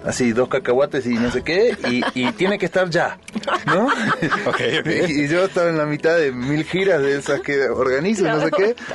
así 0.05 0.31
dos 0.33 0.49
cacahuates 0.49 1.05
y 1.05 1.15
no 1.15 1.31
sé 1.31 1.43
qué, 1.43 1.75
y, 1.89 2.03
y 2.13 2.31
tiene 2.33 2.59
que 2.59 2.67
estar 2.67 2.89
ya, 2.89 3.17
¿no? 3.65 3.85
Ok, 4.45 4.61
ok. 4.79 4.87
Y, 5.09 5.23
y 5.23 5.27
yo 5.27 5.45
estaba 5.45 5.69
en 5.69 5.77
la 5.77 5.85
mitad 5.85 6.15
de 6.17 6.31
mil 6.31 6.63
giras 6.63 7.01
de 7.01 7.17
esas 7.17 7.41
que 7.41 7.69
organizo, 7.69 8.23
no 8.25 8.39
sé 8.41 8.51
qué. 8.51 8.75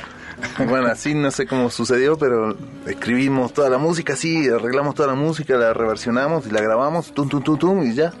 Bueno, 0.57 0.87
así 0.87 1.13
no 1.13 1.29
sé 1.29 1.45
cómo 1.45 1.69
sucedió, 1.69 2.17
pero 2.17 2.57
escribimos 2.87 3.53
toda 3.53 3.69
la 3.69 3.77
música, 3.77 4.15
sí, 4.15 4.49
arreglamos 4.49 4.95
toda 4.95 5.09
la 5.09 5.13
música, 5.13 5.55
la 5.55 5.71
reversionamos 5.71 6.47
y 6.47 6.49
la 6.49 6.61
grabamos, 6.61 7.13
tum, 7.13 7.29
tum, 7.29 7.43
tum, 7.43 7.59
tum, 7.59 7.83
y 7.83 7.93
ya. 7.93 8.11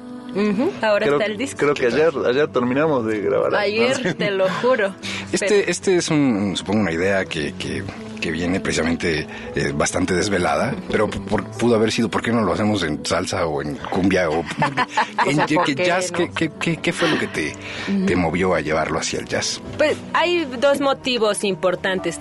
Ahora 0.81 1.05
creo, 1.05 1.17
está 1.17 1.25
el 1.25 1.37
disco. 1.37 1.57
Creo 1.59 1.73
que 1.73 1.87
ayer, 1.87 2.11
ayer 2.25 2.47
terminamos 2.47 3.05
de 3.05 3.19
grabar. 3.21 3.55
Ayer, 3.55 4.13
te 4.15 4.31
lo 4.31 4.47
juro. 4.61 4.93
Este, 5.31 5.69
este 5.69 5.97
es 5.97 6.09
un, 6.09 6.55
supongo, 6.55 6.81
una 6.81 6.91
idea 6.91 7.25
que, 7.25 7.53
que, 7.53 7.83
que 8.21 8.31
viene 8.31 8.59
precisamente 8.61 9.27
eh, 9.55 9.71
bastante 9.75 10.13
desvelada, 10.13 10.73
pero 10.89 11.09
por- 11.09 11.43
pudo 11.51 11.75
haber 11.75 11.91
sido, 11.91 12.07
¿por 12.09 12.21
qué 12.21 12.31
no 12.31 12.41
lo 12.41 12.53
hacemos 12.53 12.83
en 12.83 13.05
salsa 13.05 13.45
o 13.47 13.61
en 13.61 13.75
cumbia 13.75 14.29
o 14.29 14.43
en 15.25 15.35
sea, 15.35 15.45
que- 15.45 15.55
¿por 15.55 15.65
que 15.65 15.75
qué 15.75 15.85
jazz? 15.85 16.11
no? 16.11 16.17
¿qué, 16.17 16.29
qué, 16.33 16.51
qué- 16.59 16.77
qué 16.77 16.93
fue 16.93 17.09
lo 17.09 17.19
que 17.19 17.27
te, 17.27 17.53
te 18.07 18.15
movió 18.15 18.53
a 18.55 18.61
llevarlo 18.61 18.99
hacia 18.99 19.19
el 19.19 19.25
jazz? 19.25 19.59
Pues 19.77 19.97
hay 20.13 20.45
dos 20.45 20.79
motivos 20.79 21.43
importantes. 21.43 22.19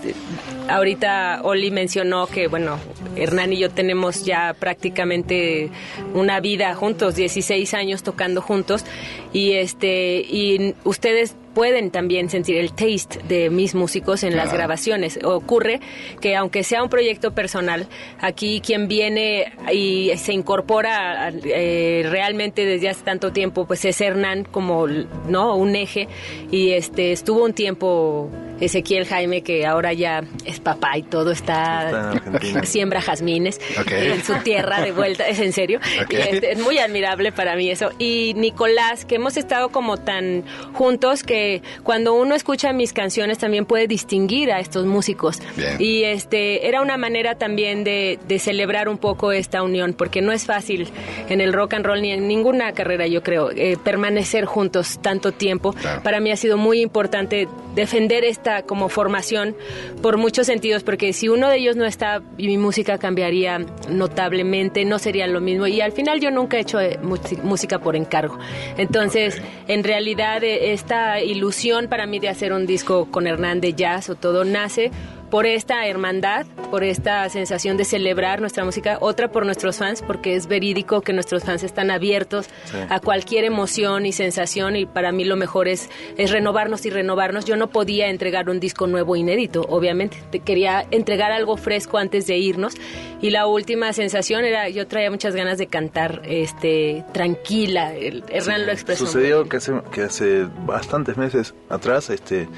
Ahorita 0.69 1.41
Oli 1.43 1.71
mencionó 1.71 2.27
que, 2.27 2.47
bueno, 2.47 2.79
Hernán 3.17 3.53
y 3.53 3.59
yo 3.59 3.71
tenemos 3.71 4.25
ya 4.25 4.55
prácticamente 4.59 5.71
una 6.15 6.41
vida 6.41 6.75
juntos, 6.75 7.17
16 7.17 7.75
años 7.75 8.03
tocando 8.03 8.41
juntos, 8.41 8.85
y 9.33 9.53
este, 9.53 10.21
y 10.21 10.75
ustedes 10.85 11.35
pueden 11.55 11.91
también 11.91 12.31
sentir 12.31 12.57
el 12.57 12.73
taste 12.73 13.21
de 13.29 13.51
mis 13.51 13.75
músicos 13.75 14.23
en 14.23 14.37
las 14.37 14.45
Claro. 14.45 14.59
grabaciones. 14.59 15.19
Ocurre 15.25 15.81
que 16.21 16.37
aunque 16.37 16.63
sea 16.65 16.83
un 16.83 16.89
proyecto 16.89 17.33
personal, 17.33 17.87
aquí 18.21 18.61
quien 18.65 18.89
viene 18.89 19.53
y 19.73 20.11
se 20.17 20.33
incorpora 20.33 21.31
eh, 21.45 22.07
realmente 22.09 22.65
desde 22.65 22.89
hace 22.89 23.03
tanto 23.05 23.33
tiempo, 23.33 23.67
pues 23.67 23.85
es 23.85 24.01
Hernán 24.01 24.45
como 24.45 24.87
no 24.87 25.57
un 25.57 25.77
eje 25.77 26.09
y 26.51 26.71
este 26.73 27.13
estuvo 27.13 27.45
un 27.45 27.53
tiempo 27.53 28.29
Ezequiel 28.61 29.07
Jaime 29.07 29.43
que 29.43 29.67
ahora 29.67 29.93
ya 29.93 30.23
es 30.45 30.61
papá 30.61 30.99
y 30.99 31.03
todo 31.03 31.31
está, 31.31 32.13
Está 32.43 32.63
siembra 32.65 33.01
jazmines 33.01 33.61
en 33.91 34.23
su 34.23 34.35
tierra 34.43 34.81
de 34.81 34.93
vuelta, 34.93 35.27
es 35.29 35.41
en 35.41 35.53
serio. 35.53 35.81
Y 36.09 36.17
este, 36.17 36.53
es 36.53 36.59
muy 36.59 36.79
admirable 36.79 37.33
para 37.33 37.57
mí 37.57 37.71
eso. 37.71 37.91
Y 37.99 38.35
Nicolás, 38.37 39.05
que 39.05 39.17
hemos 39.17 39.37
estado 39.37 39.71
como 39.71 39.97
tan 39.97 40.45
juntos 40.73 41.23
que 41.23 41.63
cuando 41.83 42.15
uno 42.15 42.35
escucha 42.35 42.73
mis 42.73 42.93
canciones 42.93 43.39
también 43.39 43.67
puede 43.67 43.87
distinguir 43.87 44.53
a 44.53 44.61
estos 44.61 44.87
músicos. 44.87 45.41
Bien. 45.57 45.77
Y 45.79 46.05
este 46.05 46.69
era 46.69 46.83
una 46.83 46.97
manera 46.97 47.37
también 47.37 47.85
de, 47.85 48.19
de 48.27 48.39
celebrar 48.39 48.89
un 48.89 48.99
poco 48.99 49.33
esta 49.33 49.63
unión, 49.63 49.95
porque 49.95 50.23
no 50.23 50.33
es 50.33 50.45
fácil 50.45 50.89
en 51.29 51.41
el 51.41 51.53
rock 51.53 51.75
and 51.75 51.87
roll 51.87 52.03
ni 52.03 52.13
en 52.13 52.29
ninguna 52.29 52.73
carrera, 52.73 53.07
yo 53.07 53.23
creo, 53.23 53.51
eh, 53.51 53.77
permanecer 53.83 54.45
juntos 54.45 54.99
tanto 55.03 55.33
tiempo. 55.33 55.73
Claro. 55.73 56.03
Para 56.03 56.21
mí 56.21 56.31
ha 56.31 56.37
sido 56.37 56.57
muy 56.57 56.81
importante 56.81 57.49
defender 57.75 58.25
esta 58.25 58.63
como 58.63 58.89
formación 58.89 59.57
por 60.03 60.17
muchos 60.17 60.47
sentidos, 60.47 60.83
porque 60.83 61.13
si 61.13 61.29
uno 61.29 61.49
de 61.49 61.57
ellos 61.57 61.77
no 61.77 61.85
está, 61.85 62.23
mi 62.39 62.59
música 62.59 62.99
cambiaría 62.99 63.65
notablemente, 63.89 64.85
no 64.85 64.99
sería 64.99 65.27
lo 65.27 65.41
mismo. 65.41 65.67
Y 65.67 65.81
al 65.81 65.93
final 65.93 66.21
yo 66.21 66.31
nunca 66.31 66.57
he 66.57 66.61
hecho 66.61 66.81
eh, 66.81 66.99
música 67.43 67.79
por 67.79 67.97
encargo. 67.97 68.39
Entonces, 68.77 69.41
en 69.69 69.85
realidad, 69.85 70.43
eh, 70.43 70.73
esta 70.73 71.21
ilusión 71.21 71.89
para 71.89 72.07
mí 72.07 72.19
de 72.19 72.29
hacer 72.29 72.53
un 72.53 72.67
disco 72.67 73.11
con 73.11 73.27
Hernán 73.27 73.61
de 73.61 73.75
jazz 73.75 74.11
o 74.11 74.15
todo 74.15 74.45
nace 74.45 74.91
por 75.31 75.47
esta 75.47 75.87
hermandad, 75.87 76.45
por 76.71 76.83
esta 76.83 77.29
sensación 77.29 77.77
de 77.77 77.85
celebrar 77.85 78.41
nuestra 78.41 78.65
música, 78.65 78.99
otra 79.01 79.31
por 79.31 79.45
nuestros 79.47 79.79
fans, 79.79 80.03
porque 80.03 80.35
es 80.35 80.47
verídico 80.49 81.01
que 81.03 81.13
nuestros 81.13 81.45
fans 81.45 81.63
están 81.63 81.91
abiertos 81.91 82.49
a 82.89 82.99
cualquier 83.01 83.45
emoción 83.45 84.07
y 84.07 84.13
sensación 84.13 84.75
y 84.77 84.87
para 84.87 85.13
mí 85.13 85.25
lo 85.25 85.37
mejor 85.37 85.69
es, 85.69 85.89
es 86.17 86.31
renovarnos 86.31 86.85
y 86.87 86.91
renovarnos. 86.91 87.45
Yo 87.45 87.57
no 87.57 87.71
podía 87.71 88.09
entregar 88.09 88.51
un 88.51 88.59
disco 88.61 88.87
nuevo 88.87 89.15
inédito, 89.17 89.63
obviamente, 89.69 90.17
Te- 90.31 90.41
quería 90.41 90.85
entregar 90.91 91.31
algo 91.33 91.57
fresco 91.57 91.99
antes 91.99 92.27
de 92.27 92.37
irnos 92.39 92.75
y 93.23 93.31
la 93.31 93.47
última 93.47 93.93
sensación 93.93 94.45
era, 94.45 94.69
yo 94.69 94.87
traía 94.89 95.11
muchas 95.11 95.35
ganas 95.37 95.59
de 95.59 95.67
cantar 95.69 96.23
este 96.25 97.05
tranquila, 97.13 97.95
Hernán 97.95 98.67
lo 98.67 98.73
expresó. 98.73 99.07
Sucedió 99.07 99.49
que 99.49 99.59
hace, 99.59 99.73
que 99.93 100.03
hace 100.03 100.47
bastantes 100.67 101.17
meses 101.17 101.55
atrás 101.69 102.11
este, 102.11 102.49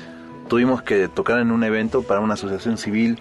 tuvimos 0.52 0.82
que 0.82 1.08
tocar 1.08 1.38
en 1.38 1.50
un 1.50 1.64
evento 1.64 2.02
para 2.02 2.20
una 2.20 2.34
asociación 2.34 2.76
civil 2.76 3.18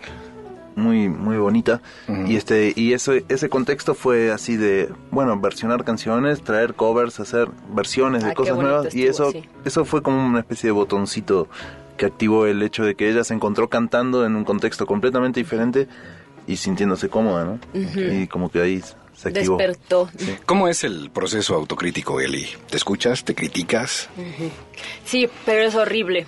muy 0.76 1.08
muy 1.08 1.38
bonita. 1.38 1.80
Y 2.28 2.36
este 2.36 2.74
y 2.76 2.92
ese 2.92 3.24
ese 3.30 3.48
contexto 3.48 3.94
fue 3.94 4.34
así 4.34 4.58
de 4.58 4.90
bueno 5.12 5.40
versionar 5.40 5.86
canciones 5.86 6.42
traer 6.44 6.74
covers 6.74 7.22
hacer 7.22 7.48
versiones 7.74 8.22
Ah, 8.26 8.28
de 8.28 8.32
qué 8.34 8.36
cosas 8.36 8.58
nuevas. 8.58 8.94
y 8.94 9.06
eso 9.06 9.32
sí. 9.32 9.46
eso 9.64 9.86
fue 9.86 10.02
como 10.02 10.26
una 10.26 10.40
especie 10.40 10.68
de 10.68 10.72
botoncito 10.72 11.48
que 11.96 12.06
activó 12.06 12.48
el 12.48 12.62
hecho 12.64 12.84
de 12.84 12.96
que 12.96 13.10
ella 13.10 13.24
se 13.24 13.34
encontró 13.34 13.70
cantando 13.70 14.26
en 14.26 14.36
un 14.36 14.44
contexto 14.44 14.86
completamente 14.86 15.40
diferente 15.40 15.88
y 16.48 16.58
sintiéndose 16.58 17.08
cómoda 17.08 17.46
no 17.46 17.60
y 17.74 18.28
como 18.28 18.50
que 18.52 18.60
ahí 18.62 18.84
se 19.22 19.30
despertó. 19.32 20.10
¿Cómo 20.46 20.68
es 20.68 20.84
el 20.84 21.10
proceso 21.12 21.56
autocrítico, 21.56 22.20
Eli? 22.20 22.48
¿Te 22.70 22.78
escuchas? 22.78 23.24
¿Te 23.24 23.36
criticas? 23.36 24.10
Sí, 25.06 25.30
pero 25.46 25.64
es 25.64 25.76
horrible, 25.76 26.26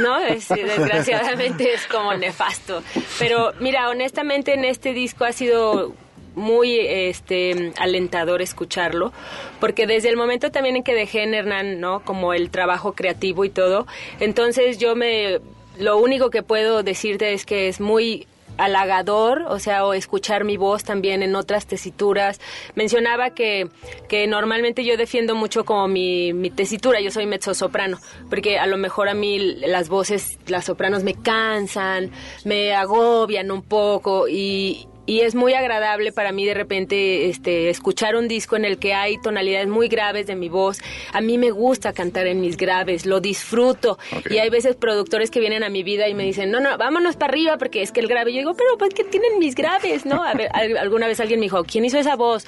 ¿no? 0.00 0.18
Es- 0.26 0.48
desgraciadamente 0.48 1.72
es 1.74 1.86
como 1.86 2.14
nefasto. 2.14 2.82
Pero 3.18 3.52
mira, 3.60 3.88
honestamente 3.88 4.54
en 4.54 4.64
este 4.64 4.92
disco 4.92 5.24
ha 5.24 5.32
sido 5.32 5.94
muy 6.34 6.78
este 6.80 7.72
alentador 7.76 8.40
escucharlo 8.40 9.12
porque 9.60 9.86
desde 9.86 10.08
el 10.08 10.16
momento 10.16 10.50
también 10.50 10.76
en 10.76 10.82
que 10.82 10.94
dejé 10.94 11.24
en 11.24 11.34
Hernán 11.34 11.78
no 11.78 12.00
como 12.06 12.32
el 12.32 12.48
trabajo 12.48 12.94
creativo 12.94 13.44
y 13.44 13.50
todo 13.50 13.86
entonces 14.18 14.78
yo 14.78 14.96
me 14.96 15.40
lo 15.78 15.98
único 15.98 16.30
que 16.30 16.42
puedo 16.42 16.82
decirte 16.82 17.34
es 17.34 17.44
que 17.44 17.68
es 17.68 17.80
muy 17.82 18.26
halagador, 18.64 19.42
o 19.48 19.58
sea, 19.58 19.84
o 19.84 19.94
escuchar 19.94 20.44
mi 20.44 20.56
voz 20.56 20.84
también 20.84 21.22
en 21.22 21.34
otras 21.34 21.66
tesituras. 21.66 22.40
Mencionaba 22.74 23.30
que, 23.30 23.68
que 24.08 24.26
normalmente 24.26 24.84
yo 24.84 24.96
defiendo 24.96 25.34
mucho 25.34 25.64
como 25.64 25.88
mi, 25.88 26.32
mi 26.32 26.50
tesitura, 26.50 27.00
yo 27.00 27.10
soy 27.10 27.26
mezzosoprano, 27.26 27.98
porque 28.30 28.58
a 28.58 28.66
lo 28.66 28.76
mejor 28.76 29.08
a 29.08 29.14
mí 29.14 29.38
las 29.38 29.88
voces, 29.88 30.38
las 30.46 30.64
sopranos 30.64 31.02
me 31.02 31.14
cansan, 31.14 32.10
me 32.44 32.74
agobian 32.74 33.50
un 33.50 33.62
poco 33.62 34.28
y, 34.28 34.86
y 35.04 35.20
es 35.20 35.34
muy 35.34 35.54
agradable 35.54 36.12
para 36.12 36.30
mí 36.32 36.44
de 36.46 36.54
repente 36.54 37.28
este 37.28 37.70
escuchar 37.70 38.14
un 38.16 38.28
disco 38.28 38.56
en 38.56 38.64
el 38.64 38.78
que 38.78 38.94
hay 38.94 39.18
tonalidades 39.20 39.66
muy 39.68 39.88
graves 39.88 40.26
de 40.26 40.36
mi 40.36 40.48
voz. 40.48 40.78
A 41.12 41.20
mí 41.20 41.38
me 41.38 41.50
gusta 41.50 41.92
cantar 41.92 42.26
en 42.28 42.40
mis 42.40 42.56
graves, 42.56 43.04
lo 43.04 43.20
disfruto. 43.20 43.98
Y 44.30 44.38
hay 44.38 44.48
veces 44.50 44.76
productores 44.76 45.30
que 45.30 45.40
vienen 45.40 45.64
a 45.64 45.68
mi 45.70 45.82
vida 45.82 46.08
y 46.08 46.14
me 46.14 46.22
dicen, 46.24 46.50
no, 46.50 46.60
no, 46.60 46.78
vámonos 46.78 47.16
para 47.16 47.32
arriba 47.32 47.58
porque 47.58 47.82
es 47.82 47.90
que 47.90 48.00
el 48.00 48.06
grave. 48.06 48.32
Yo 48.32 48.38
digo, 48.38 48.54
pero 48.54 48.78
pues 48.78 48.94
que 48.94 49.02
tienen 49.04 49.38
mis 49.38 49.54
graves, 49.54 50.06
¿no? 50.06 50.22
A 50.22 50.34
ver, 50.34 50.48
al- 50.54 50.76
alguna 50.76 51.08
vez 51.08 51.18
alguien 51.20 51.40
me 51.40 51.46
dijo, 51.46 51.64
¿quién 51.64 51.84
hizo 51.84 51.98
esa 51.98 52.14
voz? 52.14 52.46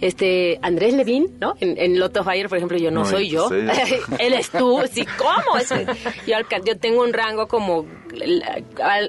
Este, 0.00 0.58
Andrés 0.62 0.94
Levin, 0.94 1.36
¿no? 1.40 1.54
En, 1.60 1.78
en 1.78 1.98
Lot 1.98 2.16
of 2.18 2.26
Fire, 2.26 2.48
por 2.48 2.58
ejemplo, 2.58 2.76
yo 2.78 2.90
no, 2.90 3.00
No, 3.00 3.06
soy 3.06 3.28
yo. 3.30 3.48
Él 4.18 4.32
es 4.34 4.50
tú, 4.50 4.82
sí, 4.92 5.04
¿cómo? 5.18 5.56
Es- 5.58 5.70
yo, 6.26 6.36
yo 6.64 6.76
tengo 6.78 7.02
un 7.02 7.12
rango 7.12 7.46
como 7.48 7.86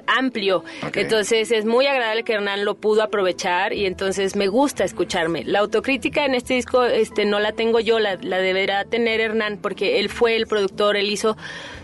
amplio. 0.08 0.64
Entonces 0.94 1.52
es 1.52 1.66
muy 1.66 1.88
agradable 1.88 2.24
que 2.24 2.34
Hernán 2.34 2.66
lo 2.66 2.76
pudo 2.76 3.04
aprovechar 3.04 3.74
y 3.74 3.86
entonces 3.86 4.36
me 4.36 4.48
gusta 4.48 4.84
escucharme. 4.84 5.44
La 5.44 5.60
autocrítica 5.60 6.26
en 6.26 6.36
este 6.36 6.54
disco 6.56 6.84
este, 6.84 7.26
no 7.26 7.40
la 7.40 7.52
tengo 7.52 7.80
yo, 7.80 8.00
la, 8.00 8.16
la 8.22 8.38
deberá 8.40 8.86
tener 8.86 9.20
Hernán 9.22 9.58
porque 9.62 10.00
él 10.00 10.10
fue 10.10 10.36
el 10.36 10.48
productor, 10.48 10.98
él 10.98 11.10
hizo 11.10 11.38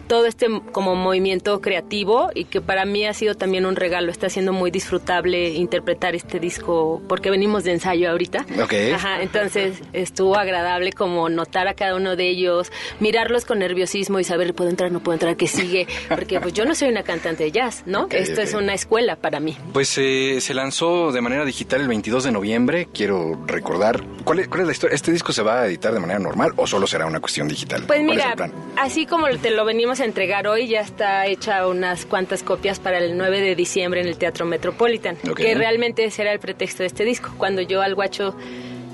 todo 0.08 0.26
este 0.26 0.48
como 0.72 0.96
movimiento 0.96 1.62
creativo 1.62 2.30
y 2.34 2.46
que 2.46 2.62
para 2.62 2.86
mí 2.86 3.06
ha 3.06 3.14
sido 3.14 3.36
también 3.36 3.66
un 3.66 3.76
regalo. 3.76 4.12
Está 4.12 4.30
siendo 4.30 4.54
muy 4.54 4.72
disfrutable 4.72 5.50
interpretar 5.50 6.16
este 6.16 6.40
disco 6.40 7.02
porque 7.08 7.30
venimos 7.30 7.64
de 7.64 7.74
ensayo 7.74 8.10
ahorita. 8.10 8.46
Ok. 8.62 8.74
Ajá, 8.94 9.22
entonces 9.22 9.80
estuvo 9.94 10.38
agradable 10.38 10.92
como 10.92 11.30
notar 11.30 11.68
a 11.68 11.74
cada 11.74 11.96
uno 11.96 12.16
de 12.16 12.30
ellos, 12.30 12.72
mirarlos 13.00 13.46
con 13.46 13.60
nerviosismo 13.60 14.20
y 14.20 14.24
saber, 14.24 14.54
¿puedo 14.54 14.70
entrar, 14.70 14.92
no 14.92 15.02
puedo 15.02 15.14
entrar, 15.16 15.36
qué 15.36 15.48
sigue? 15.48 15.88
Porque 16.10 16.40
pues 16.40 16.54
yo 16.54 16.66
no 16.66 16.76
soy 16.76 16.90
una 16.90 17.04
cantante 17.04 17.44
de 17.44 17.52
jazz, 17.52 17.84
¿no? 17.86 18.08
Esto 18.10 18.42
es 18.42 18.54
una 18.54 18.74
escuela 18.74 19.16
para 19.16 19.40
mí. 19.40 19.58
Pues 19.72 19.98
eh, 19.98 20.40
se 20.42 20.54
lanzó 20.54 21.12
de 21.12 21.22
manera 21.22 21.46
digital 21.46 21.82
el 21.82 21.88
22 21.88 22.26
de 22.26 22.32
noviembre. 22.32 22.88
Quiero 22.94 23.40
recordar. 23.46 24.04
¿Cuál 24.24 24.40
es, 24.40 24.48
cuál 24.48 24.62
es 24.62 24.68
la 24.68 24.74
historia? 24.74 24.96
¿Este 24.96 25.12
disco 25.12 25.34
se 25.34 25.42
va 25.42 25.62
a 25.62 25.68
editar 25.68 25.94
de 25.94 26.00
manera 26.00 26.20
normal 26.20 26.54
o 26.56 26.68
solo 26.68 26.88
será 26.88 27.06
una 27.06 27.20
cuestión 27.20 27.48
digital? 27.48 27.84
Pues 27.88 28.00
¿Cuál 28.00 28.18
es 28.20 28.26
mira, 28.36 28.52
así 28.78 29.06
como 29.06 29.28
te 29.30 29.52
lo 29.52 29.66
venimos 29.66 29.93
a 30.00 30.06
entregar 30.06 30.48
hoy, 30.48 30.68
ya 30.68 30.82
está 30.82 31.26
hecha 31.28 31.68
unas 31.68 32.06
cuantas 32.06 32.44
copias 32.44 32.80
para 32.80 32.98
el 33.00 33.18
9 33.18 33.42
de 33.42 33.56
diciembre 33.56 34.02
en 34.02 34.08
el 34.08 34.18
Teatro 34.18 34.46
Metropolitan, 34.46 35.18
que 35.36 35.56
realmente 35.56 36.10
será 36.12 36.32
el 36.34 36.40
pretexto 36.40 36.84
de 36.84 36.88
este 36.88 37.04
disco. 37.06 37.32
Cuando 37.38 37.62
yo 37.62 37.82
al 37.82 37.96
guacho 37.96 38.36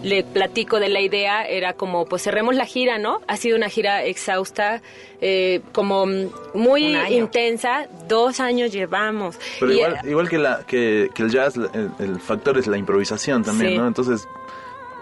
le 0.03 0.23
platico 0.23 0.79
de 0.79 0.87
la 0.87 1.01
idea, 1.01 1.43
era 1.45 1.73
como, 1.73 2.05
pues 2.05 2.23
cerremos 2.23 2.55
la 2.55 2.65
gira, 2.65 2.97
¿no? 2.97 3.19
Ha 3.27 3.35
sido 3.35 3.57
una 3.57 3.67
gira 3.67 4.03
exhausta, 4.05 4.81
eh, 5.19 5.59
como 5.73 6.05
muy 6.53 6.95
intensa, 7.09 7.87
dos 8.07 8.39
años 8.39 8.71
llevamos. 8.71 9.37
Pero 9.59 9.71
Y, 9.73 9.75
igual, 9.75 9.93
eh, 9.95 10.09
igual 10.09 10.29
que, 10.29 10.37
la, 10.37 10.63
que, 10.65 11.09
que 11.13 11.23
el 11.23 11.29
jazz, 11.29 11.57
el, 11.57 11.89
el 11.99 12.19
factor 12.21 12.57
es 12.57 12.67
la 12.67 12.77
improvisación 12.77 13.43
también, 13.43 13.71
Sí. 13.71 13.77
¿no? 13.77 13.87
Entonces, 13.87 14.25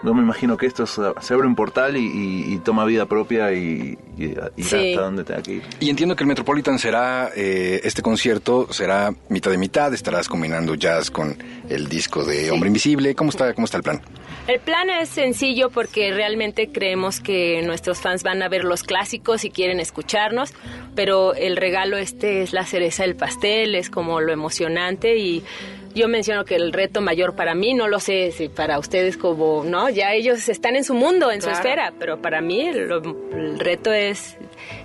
yo 0.02 0.14
me 0.14 0.22
imagino 0.22 0.56
que 0.56 0.66
esto 0.66 0.86
se, 0.86 1.02
se 1.20 1.34
abre 1.34 1.46
un 1.46 1.54
portal 1.54 1.96
y, 1.96 2.00
y- 2.06 2.54
y 2.54 2.58
toma 2.58 2.84
vida 2.84 3.06
propia 3.06 3.52
y, 3.52 3.98
y, 4.16 4.24
y 4.24 4.24
irá 4.32 4.50
Sí. 4.56 4.90
hasta 4.92 5.02
donde 5.02 5.24
tenga 5.24 5.42
que 5.42 5.52
ir. 5.54 5.62
Y 5.80 5.90
entiendo 5.90 6.14
que 6.16 6.24
el 6.24 6.28
Metropolitan 6.28 6.78
será, 6.78 7.30
eh, 7.34 7.80
este 7.84 8.02
concierto 8.02 8.72
será 8.72 9.12
mitad 9.28 9.50
de 9.50 9.58
mitad, 9.58 9.92
estarás 9.92 10.28
combinando 10.28 10.74
jazz 10.74 11.10
con 11.10 11.36
el 11.68 11.88
disco 11.88 12.24
de 12.24 12.50
Hombre 12.50 12.68
Invisible. 12.68 13.14
¿Cómo 13.14 13.30
está, 13.30 13.52
cómo 13.54 13.64
está 13.64 13.76
el 13.78 13.82
plan? 13.82 14.00
El 14.46 14.60
plan 14.60 14.88
es 14.88 15.08
sencillo 15.10 15.68
porque 15.70 16.10
realmente 16.12 16.70
creemos 16.72 17.20
que 17.20 17.60
nuestros 17.62 17.98
fans 18.00 18.22
van 18.22 18.42
a 18.42 18.48
ver 18.48 18.64
los 18.64 18.82
clásicos 18.82 19.44
y 19.44 19.50
quieren 19.50 19.78
escucharnos, 19.78 20.54
pero 20.94 21.34
el 21.34 21.56
regalo 21.56 21.98
este 21.98 22.42
es 22.42 22.52
la 22.54 22.64
cereza 22.64 23.02
del 23.02 23.14
pastel, 23.14 23.74
es 23.74 23.90
como 23.90 24.20
lo 24.20 24.32
emocionante 24.32 25.18
y 25.18 25.44
yo 25.98 26.08
menciono 26.08 26.44
que 26.44 26.54
el 26.54 26.72
reto 26.72 27.00
mayor 27.00 27.34
para 27.34 27.54
mí, 27.54 27.74
no 27.74 27.88
lo 27.88 28.00
sé 28.00 28.30
si 28.32 28.48
para 28.48 28.78
ustedes 28.78 29.16
como, 29.16 29.64
¿no? 29.64 29.90
Ya 29.90 30.14
ellos 30.14 30.48
están 30.48 30.76
en 30.76 30.84
su 30.84 30.94
mundo, 30.94 31.30
en 31.30 31.42
su 31.42 31.50
esfera, 31.50 31.92
pero 31.98 32.22
para 32.22 32.40
mí 32.40 32.70
lo- 32.72 33.02
el 33.36 33.58
reto 33.58 33.92
es 33.92 34.36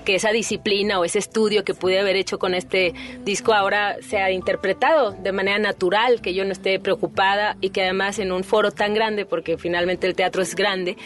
que 0.06 0.16
esa 0.16 0.32
disciplina 0.32 1.00
o 1.00 1.06
ese 1.06 1.20
estudio 1.20 1.64
que 1.64 1.74
pude 1.74 2.00
haber 2.00 2.16
hecho 2.16 2.38
con 2.40 2.54
este 2.54 2.94
disco 3.24 3.54
ahora 3.54 3.98
sea 4.02 4.32
interpretado 4.32 5.12
de 5.12 5.32
manera 5.32 5.60
natural, 5.60 6.22
que 6.22 6.34
yo 6.34 6.44
no 6.46 6.52
esté 6.52 6.80
preocupada 6.80 7.56
y 7.62 7.70
que 7.70 7.84
además 7.84 8.20
en 8.20 8.32
un 8.32 8.44
foro 8.44 8.72
tan 8.72 8.94
grande, 8.94 9.26
porque 9.26 9.58
finalmente 9.58 10.08
el 10.08 10.16
teatro 10.16 10.42
es 10.42 10.56
grande, 10.56 10.98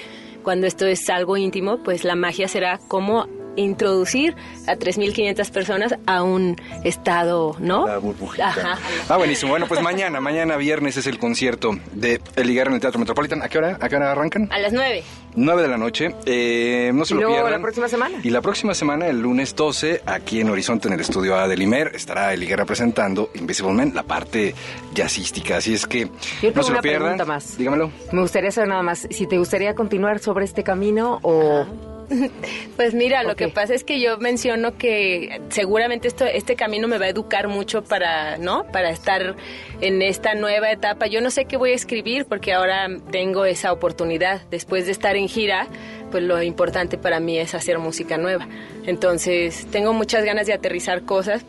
cuando 0.44 0.66
esto 0.68 0.86
es 0.86 1.10
algo 1.10 1.38
íntimo, 1.38 1.84
pues 1.84 2.04
la 2.04 2.16
magia 2.16 2.48
será 2.48 2.80
como 2.88 3.28
introducir 3.58 4.36
a 4.68 4.76
3.500 4.76 5.52
personas 5.52 5.96
a 6.06 6.24
un 6.24 6.56
estado, 6.84 7.56
¿no? 7.60 7.88
La 7.88 7.98
burbujita. 7.98 8.48
Ajá. 8.48 8.78
Ah, 9.10 9.18
buenísimo. 9.18 9.52
Bueno, 9.52 9.68
pues 9.68 9.82
mañana, 9.82 10.22
mañana 10.22 10.56
viernes 10.58 10.96
es 10.98 11.08
el 11.08 11.20
concierto 11.20 11.72
de 11.92 12.22
El 12.36 12.48
Ligar 12.48 12.68
en 12.68 12.74
el 12.76 12.80
Teatro 12.80 13.00
Metropolitan. 13.00 13.42
¿A 13.42 13.50
qué 13.50 13.58
hora? 13.58 13.78
¿A 13.82 13.90
qué 13.90 13.96
hora 13.98 14.12
arrancan? 14.12 14.48
A 14.52 14.60
las 14.60 14.72
9. 14.74 15.04
9 15.36 15.62
de 15.62 15.68
la 15.68 15.78
noche. 15.78 16.16
Eh, 16.26 16.92
no 16.94 17.06
se 17.06 17.14
Y 17.14 17.16
lo 17.16 17.22
luego 17.22 17.36
pierdan. 17.36 17.52
la 17.52 17.60
próxima 17.62 17.88
semana. 17.88 18.20
Y 18.24 18.30
la 18.30 18.42
próxima 18.42 18.74
semana, 18.74 19.08
el 19.08 19.20
lunes 19.22 19.56
12, 19.56 20.02
aquí 20.06 20.40
en 20.42 20.50
Horizonte, 20.50 20.88
en 20.88 20.94
el 20.96 21.00
estudio 21.02 21.36
A 21.36 21.48
del 21.48 21.62
Imer, 21.62 21.92
estará 21.96 22.34
el 22.34 22.40
Ligar 22.40 22.60
representando 22.60 23.30
Invisible 23.36 23.74
Man, 23.74 23.92
la 23.94 24.04
parte 24.04 24.56
jazzística. 24.96 25.58
Así 25.58 25.74
es 25.76 25.86
que 25.86 26.10
Yo 26.42 26.52
no 26.56 26.64
se 26.64 26.70
lo 26.70 26.76
una 26.76 26.82
pierdan. 26.82 27.02
pregunta 27.18 27.26
más. 27.26 27.58
Dígamelo. 27.58 27.92
Me 28.12 28.22
gustaría 28.22 28.52
saber 28.52 28.70
nada 28.70 28.82
más 28.84 29.08
si 29.12 29.28
te 29.28 29.38
gustaría 29.38 29.76
continuar 29.76 30.20
sobre 30.20 30.46
este 30.46 30.64
camino 30.64 31.20
o... 31.22 31.66
Pues 32.76 32.94
mira, 32.94 33.24
lo 33.24 33.36
que 33.36 33.50
pasa 33.50 33.74
es 33.74 33.84
que 33.84 34.00
yo 34.00 34.18
menciono 34.18 34.78
que 34.78 35.42
seguramente 35.50 36.08
esto, 36.08 36.26
este 36.26 36.56
camino 36.56 36.88
me 36.88 36.98
va 36.98 37.06
a 37.06 37.10
educar 37.10 37.48
mucho 37.48 37.84
para, 37.84 38.38
¿no? 38.38 38.66
Para 38.72 38.92
estar 38.92 39.36
en 39.82 40.02
esta 40.02 40.36
nueva 40.36 40.72
etapa. 40.72 41.08
Yo 41.08 41.22
no 41.22 41.32
sé 41.32 41.46
qué 41.46 41.58
voy 41.58 41.72
a 41.72 41.76
escribir 41.76 42.26
porque 42.26 42.54
ahora 42.54 42.88
tengo 43.12 43.46
esa 43.46 43.74
oportunidad. 43.74 44.42
Después 44.52 44.86
de 44.86 44.92
estar 44.92 45.16
en 45.16 45.28
gira, 45.28 45.68
pues 46.12 46.24
lo 46.24 46.42
importante 46.42 46.98
para 46.98 47.20
mí 47.20 47.38
es 47.38 47.56
hacer 47.56 47.80
música 47.80 48.18
nueva. 48.18 48.48
Entonces, 48.86 49.68
tengo 49.72 49.94
muchas 49.94 50.24
ganas 50.24 50.46
de 50.48 50.54
aterrizar 50.54 51.04
cosas. 51.04 51.44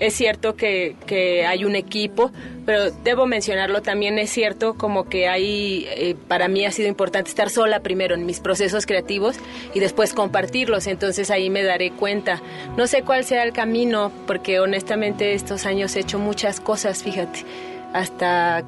Es 0.00 0.14
cierto 0.14 0.54
que, 0.54 0.96
que 1.06 1.44
hay 1.46 1.64
un 1.64 1.74
equipo, 1.74 2.30
pero 2.64 2.90
debo 2.90 3.26
mencionarlo 3.26 3.82
también, 3.82 4.18
es 4.18 4.30
cierto 4.30 4.74
como 4.74 5.08
que 5.08 5.26
hay, 5.26 5.86
eh, 5.88 6.16
para 6.28 6.48
mí 6.48 6.64
ha 6.66 6.70
sido 6.70 6.88
importante 6.88 7.30
estar 7.30 7.50
sola 7.50 7.80
primero 7.80 8.14
en 8.14 8.26
mis 8.26 8.40
procesos 8.40 8.86
creativos 8.86 9.36
y 9.74 9.80
después 9.80 10.14
compartirlos, 10.14 10.86
entonces 10.86 11.30
ahí 11.30 11.50
me 11.50 11.62
daré 11.62 11.90
cuenta. 11.90 12.40
No 12.76 12.86
sé 12.86 13.02
cuál 13.02 13.24
será 13.24 13.42
el 13.42 13.52
camino, 13.52 14.12
porque 14.26 14.60
honestamente 14.60 15.32
estos 15.32 15.66
años 15.66 15.96
he 15.96 16.00
hecho 16.00 16.18
muchas 16.18 16.60
cosas, 16.60 17.02
fíjate, 17.02 17.44
hasta 17.92 18.62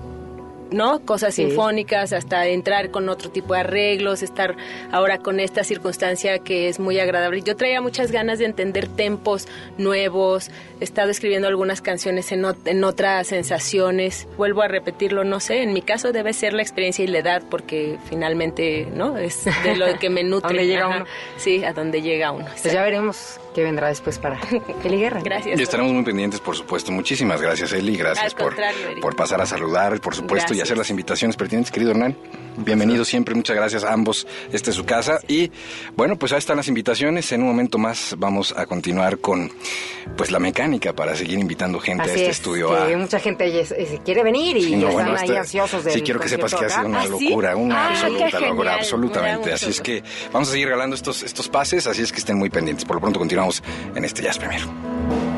¿no? 0.71 1.01
Cosas 1.05 1.35
Sí. 1.35 1.47
sinfónicas, 1.47 2.13
hasta 2.13 2.47
entrar 2.47 2.91
con 2.91 3.09
otro 3.09 3.31
tipo 3.31 3.55
de 3.55 3.61
arreglos, 3.61 4.23
estar 4.23 4.57
ahora 4.93 5.19
con 5.19 5.41
esta 5.41 5.65
circunstancia 5.65 6.39
que 6.41 6.69
es 6.69 6.79
muy 6.81 6.99
agradable. 7.01 7.43
Yo 7.43 7.57
traía 7.57 7.81
muchas 7.81 8.13
ganas 8.13 8.39
de 8.39 8.45
entender 8.47 8.89
tempos 8.89 9.49
nuevos, 9.79 10.51
he 10.81 10.85
estado 10.85 11.11
escribiendo 11.11 11.49
algunas 11.49 11.81
canciones 11.81 12.31
en, 12.33 12.43
ot- 12.43 12.57
en 12.67 12.85
otras 12.85 13.27
sensaciones, 13.29 14.29
vuelvo 14.37 14.63
a 14.63 14.69
repetirlo, 14.69 15.25
no 15.25 15.41
sé, 15.41 15.63
en 15.63 15.73
mi 15.73 15.83
caso 15.83 16.13
debe 16.13 16.33
ser 16.33 16.53
la 16.53 16.63
experiencia 16.63 17.05
y 17.05 17.09
la 17.09 17.19
edad, 17.19 17.43
porque 17.51 17.99
finalmente, 18.09 18.87
¿no? 18.95 19.17
Es 19.19 19.45
de 19.65 19.77
lo 19.77 19.99
que 19.99 20.11
me 20.11 20.23
nutre. 20.25 20.49
Donde 20.51 20.67
llega 20.67 20.87
Ajá. 20.87 20.97
uno. 20.99 21.07
Sí, 21.37 21.65
a 21.65 21.73
donde 21.73 22.03
llega 22.03 22.31
uno. 22.33 22.47
Pues 22.63 22.73
ya 22.73 22.83
veremos 22.83 23.41
qué 23.55 23.63
vendrá 23.63 23.89
después 23.89 24.19
para 24.19 24.39
Eli 24.85 24.99
Guerra. 24.99 25.21
Gracias. 25.23 25.59
Y 25.59 25.63
estaremos 25.63 25.93
muy 25.93 26.05
pendientes, 26.05 26.41
por 26.41 26.57
supuesto. 26.57 26.93
Muchísimas 26.93 27.41
gracias, 27.41 27.73
Eli. 27.73 27.97
Gracias 27.97 28.35
por, 28.35 28.55
por 29.01 29.17
pasar 29.17 29.41
a 29.41 29.47
saludar, 29.47 30.01
por 30.01 30.15
supuesto, 30.15 30.55
y 30.55 30.61
hacer 30.61 30.79
las 30.79 30.91
invitaciones 30.91 31.37
pertinentes, 31.37 31.71
querido 31.73 31.91
Hernán. 31.93 32.17
Bienvenidos 32.57 33.09
siempre, 33.09 33.35
muchas 33.35 33.57
gracias 33.57 33.85
a 33.85 33.93
ambos. 33.93 34.27
Esta 34.53 34.71
es 34.71 34.77
su 34.77 34.85
casa. 34.85 35.21
Y 35.29 35.51
bueno, 35.97 36.17
pues 36.17 36.33
ahí 36.33 36.39
están 36.39 36.57
las 36.59 36.69
invitaciones. 36.69 37.31
En 37.33 37.43
un 37.43 37.49
momento 37.49 37.79
más 37.79 38.15
vamos 38.19 38.53
a 38.57 38.67
continuar 38.67 39.19
con 39.19 39.51
pues 40.17 40.31
la 40.31 40.39
mecánica 40.39 40.93
para 40.93 41.15
seguir 41.17 41.39
invitando 41.39 41.79
gente 41.81 42.03
Así 42.03 42.11
a 42.11 42.15
este 42.15 42.31
es, 42.31 42.37
estudio. 42.39 42.69
que 42.87 42.95
a- 42.95 42.99
mucha 42.99 43.19
gente 43.21 43.61
es- 43.61 43.75
quiere 44.05 44.23
venir 44.23 44.57
y 44.57 44.63
Sí, 44.65 44.77
no, 44.77 44.89
ya 44.89 44.93
bueno, 44.93 45.09
están 45.11 45.17
ahí 45.23 45.25
este- 45.29 45.39
ansiosos 45.39 45.85
del 45.85 45.95
Sí, 45.95 46.03
quiero 46.03 46.21
que 46.21 46.29
sepas 46.29 46.55
que 46.55 46.65
ha 46.67 46.69
sido 46.69 46.87
una. 46.87 47.01
¿Ah, 47.01 47.07
sí? 47.19 47.29
locura, 47.29 47.57
una 47.57 47.75
Ah, 47.87 47.91
absoluta 47.91 48.41
locura, 48.41 48.75
absolutamente. 48.75 49.53
Así 49.53 49.71
es 49.71 49.81
que 49.81 50.03
vamos 50.33 50.49
a 50.49 50.53
seguir 50.53 50.67
regalando 50.67 50.97
estos, 50.97 51.23
estos 51.23 51.49
pases, 51.49 51.87
así 51.87 52.03
es 52.03 52.13
que 52.13 52.19
estén 52.19 52.37
muy 52.37 52.51
pendientes. 52.51 52.85
Por 52.85 52.97
lo 52.97 53.01
pronto 53.01 53.19
continuamos 53.21 53.40
en 53.95 54.05
este 54.05 54.23
Jazz 54.23 54.39
Premier. 54.39 55.30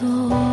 Como 0.00 0.45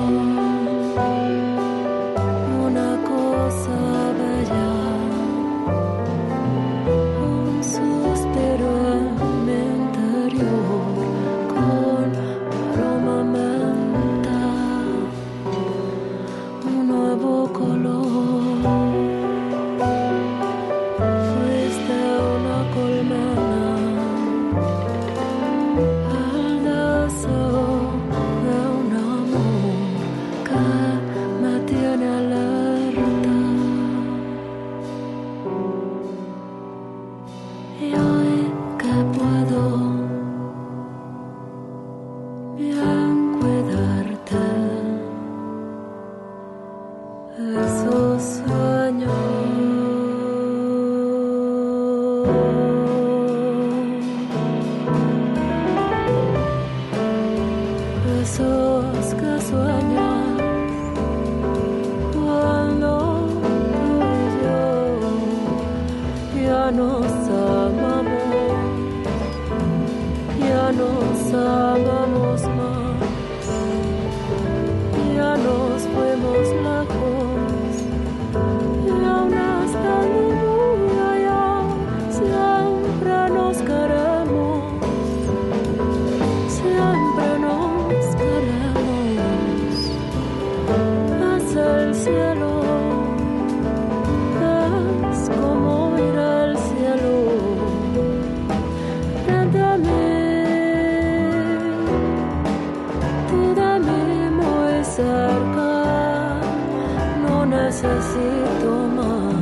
No 107.22 107.46
necesito 107.48 108.88
más. 108.96 109.34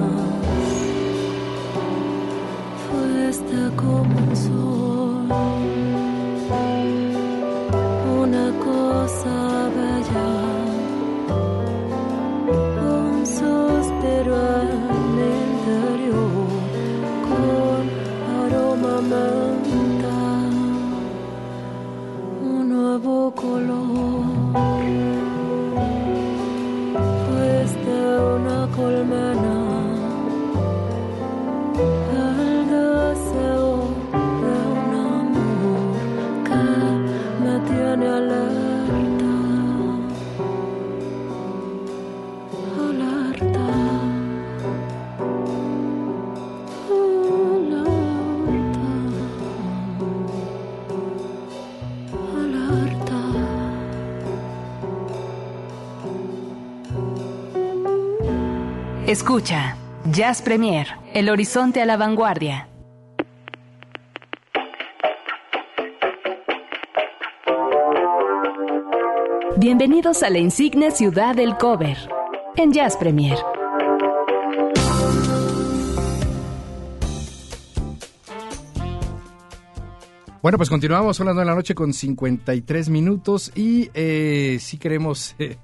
Fuiste 2.88 3.76
como 3.76 4.18
un 4.18 4.36
sol 4.36 5.01
Escucha, 59.12 59.76
Jazz 60.10 60.42
Premier, 60.42 60.88
el 61.14 61.28
horizonte 61.28 61.82
a 61.82 61.86
la 61.86 61.98
vanguardia. 61.98 62.70
Bienvenidos 69.58 70.24
a 70.24 70.30
la 70.30 70.38
insigne 70.38 70.92
ciudad 70.92 71.36
del 71.36 71.58
cover, 71.58 71.98
en 72.56 72.72
Jazz 72.72 72.96
Premier. 72.96 73.38
Bueno, 80.42 80.58
pues 80.58 80.70
continuamos, 80.70 81.20
9 81.20 81.38
de 81.38 81.46
la 81.46 81.56
noche 81.56 81.76
con 81.76 81.92
53 81.92 82.88
minutos 82.88 83.52
y 83.56 83.90
eh, 83.94 84.56
sí 84.62 84.78
queremos 84.78 85.36
eh, 85.40 85.58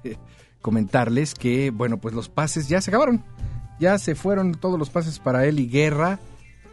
comentarles 0.60 1.34
que, 1.34 1.70
bueno, 1.70 1.98
pues 1.98 2.14
los 2.14 2.28
pases 2.28 2.68
ya 2.68 2.80
se 2.80 2.90
acabaron. 2.90 3.24
Ya 3.78 3.98
se 3.98 4.14
fueron 4.14 4.54
todos 4.54 4.78
los 4.78 4.90
pases 4.90 5.18
para 5.18 5.46
Eli 5.46 5.68
Guerra, 5.68 6.18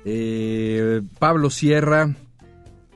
eh, 0.06 1.02
Pablo 1.20 1.50
Sierra. 1.50 2.16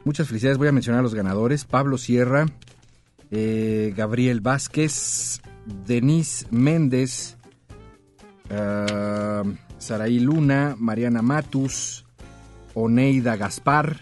Muchas 0.04 0.28
felicidades, 0.28 0.58
voy 0.58 0.68
a 0.68 0.72
mencionar 0.72 1.00
a 1.00 1.04
los 1.04 1.14
ganadores. 1.14 1.66
Pablo 1.66 1.98
Sierra, 1.98 2.48
eh, 3.30 3.94
Gabriel 3.96 4.42
Vázquez, 4.42 5.42
Denise 5.86 6.48
Méndez, 6.50 7.38
ah, 8.50 9.44
Saraí 9.78 10.20
Luna, 10.20 10.76
Mariana 10.80 11.22
Matus, 11.22 12.06
Oneida 12.74 13.36
Gaspar, 13.36 14.00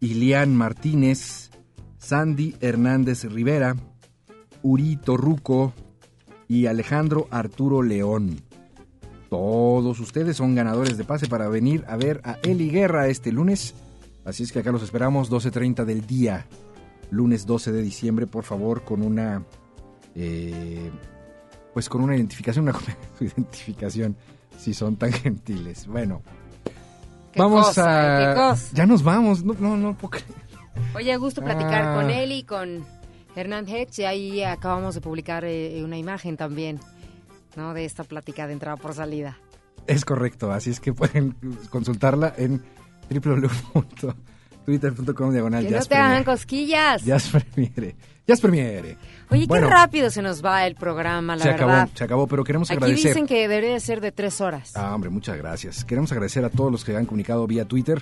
Ilian 0.00 0.56
Martínez, 0.56 1.50
Sandy 1.98 2.54
Hernández 2.60 3.24
Rivera, 3.24 3.76
Uri 4.62 4.96
Torruco 4.96 5.72
y 6.52 6.66
Alejandro 6.66 7.28
Arturo 7.30 7.80
León. 7.82 8.36
Todos 9.30 9.98
ustedes 10.00 10.36
son 10.36 10.54
ganadores 10.54 10.98
de 10.98 11.04
pase 11.04 11.26
para 11.26 11.48
venir 11.48 11.84
a 11.88 11.96
ver 11.96 12.20
a 12.24 12.36
Eli 12.42 12.68
Guerra 12.68 13.08
este 13.08 13.32
lunes. 13.32 13.74
Así 14.26 14.42
es 14.42 14.52
que 14.52 14.58
acá 14.58 14.70
los 14.70 14.82
esperamos 14.82 15.30
12.30 15.30 15.84
del 15.86 16.06
día, 16.06 16.46
lunes 17.10 17.46
12 17.46 17.72
de 17.72 17.80
diciembre, 17.82 18.26
por 18.26 18.44
favor, 18.44 18.82
con 18.84 19.00
una... 19.02 19.42
eh, 20.14 20.90
pues 21.72 21.88
con 21.88 22.02
una 22.02 22.14
identificación, 22.16 22.68
una 22.68 22.78
identificación, 23.20 24.14
si 24.58 24.74
son 24.74 24.96
tan 24.96 25.10
gentiles. 25.12 25.86
Bueno, 25.86 26.20
Qué 27.32 27.40
vamos 27.40 27.68
cosa, 27.68 27.84
a... 27.86 28.34
qué 28.34 28.40
cosa. 28.40 28.68
Ya 28.74 28.84
nos 28.84 29.02
vamos, 29.02 29.42
no, 29.42 29.54
no, 29.54 29.76
no 29.78 29.96
creer. 29.96 30.26
Oye, 30.94 31.16
gusto 31.16 31.40
platicar 31.42 31.82
Ah. 31.86 31.94
con 31.94 32.10
él 32.10 32.30
y 32.32 32.42
con 32.42 32.84
Hernán 33.36 33.68
Hedge. 33.68 34.02
Y 34.02 34.04
ahí 34.04 34.42
acabamos 34.42 34.94
de 34.94 35.00
publicar 35.00 35.44
eh, 35.44 35.82
una 35.84 35.96
imagen 35.98 36.36
también, 36.36 36.80
¿no? 37.56 37.74
De 37.74 37.84
esta 37.84 38.04
plática 38.04 38.46
de 38.46 38.52
entrada 38.54 38.76
por 38.76 38.94
salida. 38.94 39.38
Es 39.86 40.04
correcto, 40.04 40.50
así 40.52 40.70
es 40.70 40.80
que 40.80 40.92
pueden 40.92 41.34
consultarla 41.70 42.32
en 42.36 42.62
www.twitter.com 43.10 45.32
diagonal 45.32 45.64
Que 45.66 45.72
no 45.72 45.84
te 45.84 45.94
hagan 45.96 46.22
cosquillas. 46.24 47.04
Jazz 47.04 47.28
Premiere. 47.28 47.96
Jazz 48.26 48.40
Premiere. 48.40 48.96
Oye, 49.30 49.46
Bueno, 49.46 49.66
qué 49.66 49.72
rápido 49.74 50.10
se 50.10 50.22
nos 50.22 50.44
va 50.44 50.66
el 50.66 50.76
programa, 50.76 51.34
la 51.36 51.42
se 51.42 51.48
verdad. 51.50 51.80
acabó, 51.80 51.90
se 51.96 52.04
acabó, 52.04 52.26
pero 52.28 52.44
queremos 52.44 52.70
Aquí 52.70 52.76
agradecer. 52.76 53.10
dicen 53.10 53.26
que 53.26 53.48
debería 53.48 53.72
de 53.72 53.80
ser 53.80 54.00
de 54.00 54.12
tres 54.12 54.40
horas. 54.40 54.72
Ah, 54.76 54.94
hombre, 54.94 55.10
muchas 55.10 55.36
gracias. 55.36 55.84
Queremos 55.84 56.12
agradecer 56.12 56.44
a 56.44 56.50
todos 56.50 56.70
los 56.70 56.84
que 56.84 56.96
han 56.96 57.06
comunicado 57.06 57.44
vía 57.46 57.64
Twitter. 57.64 58.00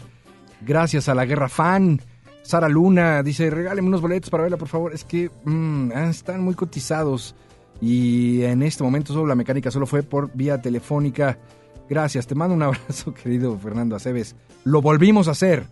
Gracias 0.61 1.09
a 1.09 1.15
la 1.15 1.25
Guerra 1.25 1.49
Fan. 1.49 2.01
Sara 2.43 2.69
Luna 2.69 3.23
dice, 3.23 3.51
regáleme 3.51 3.89
unos 3.89 4.01
boletos 4.01 4.31
para 4.31 4.43
verla, 4.43 4.57
por 4.57 4.69
favor. 4.69 4.93
Es 4.93 5.05
que 5.05 5.31
mm, 5.45 5.93
ah, 5.95 6.11
están 6.11 6.43
muy 6.43 6.55
cotizados. 6.55 7.35
Y 7.81 8.43
en 8.43 8.63
este 8.63 8.85
momento 8.85 9.13
solo 9.13 9.27
la 9.27 9.35
mecánica 9.35 9.71
solo 9.71 9.87
fue 9.87 10.03
por 10.03 10.31
vía 10.35 10.61
telefónica. 10.61 11.39
Gracias, 11.89 12.27
te 12.27 12.35
mando 12.35 12.55
un 12.55 12.63
abrazo, 12.65 13.15
querido 13.15 13.59
Fernando 13.59 13.97
Aceves. 13.97 14.37
Lo 14.65 14.83
volvimos 14.83 15.29
a 15.29 15.33
hacer. 15.33 15.65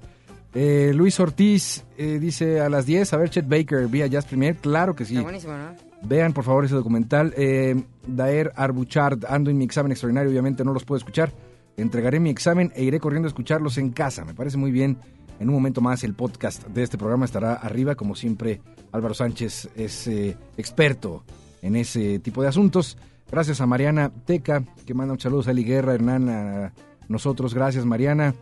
Eh, 0.54 0.92
Luis 0.94 1.20
Ortiz 1.20 1.84
eh, 1.98 2.18
dice 2.18 2.60
a 2.60 2.70
las 2.70 2.86
10, 2.86 3.12
a 3.12 3.16
ver 3.18 3.30
Chet 3.30 3.46
Baker 3.46 3.86
vía 3.88 4.06
Jazz 4.06 4.26
Premier. 4.26 4.56
Claro 4.56 4.94
que 4.94 5.04
sí. 5.04 5.14
Está 5.14 5.22
buenísimo, 5.22 5.52
¿no? 5.54 5.88
Vean 6.02 6.32
por 6.32 6.44
favor 6.44 6.64
ese 6.64 6.74
documental. 6.74 7.34
Eh, 7.36 7.82
Daer 8.06 8.52
Arbuchard, 8.56 9.24
ando 9.28 9.50
en 9.50 9.58
mi 9.58 9.64
examen 9.64 9.92
extraordinario, 9.92 10.30
obviamente 10.30 10.64
no 10.64 10.72
los 10.72 10.84
puedo 10.84 10.98
escuchar. 10.98 11.32
Entregaré 11.76 12.18
mi 12.18 12.30
examen 12.30 12.72
e 12.74 12.82
iré 12.82 12.98
corriendo 12.98 13.26
a 13.26 13.30
escucharlos 13.30 13.78
en 13.78 13.90
casa. 13.90 14.24
Me 14.24 14.34
parece 14.34 14.56
muy 14.56 14.72
bien. 14.72 14.98
En 15.40 15.48
un 15.48 15.54
momento 15.54 15.80
más 15.80 16.02
el 16.04 16.14
podcast 16.14 16.66
de 16.66 16.82
este 16.82 16.98
programa 16.98 17.24
estará 17.24 17.54
arriba. 17.54 17.94
Como 17.94 18.14
siempre, 18.14 18.60
Álvaro 18.92 19.14
Sánchez 19.14 19.70
es 19.76 20.06
eh, 20.08 20.36
experto 20.56 21.24
en 21.62 21.76
ese 21.76 22.18
tipo 22.18 22.42
de 22.42 22.48
asuntos. 22.48 22.98
Gracias 23.30 23.60
a 23.60 23.66
Mariana 23.66 24.10
Teca, 24.24 24.64
que 24.86 24.94
manda 24.94 25.12
un 25.12 25.20
saludo 25.20 25.44
a 25.46 25.50
Eli 25.50 25.64
Guerra, 25.64 25.94
Hernán, 25.94 26.28
a 26.28 26.72
nosotros. 27.08 27.54
Gracias, 27.54 27.84
Mariana. 27.84 28.34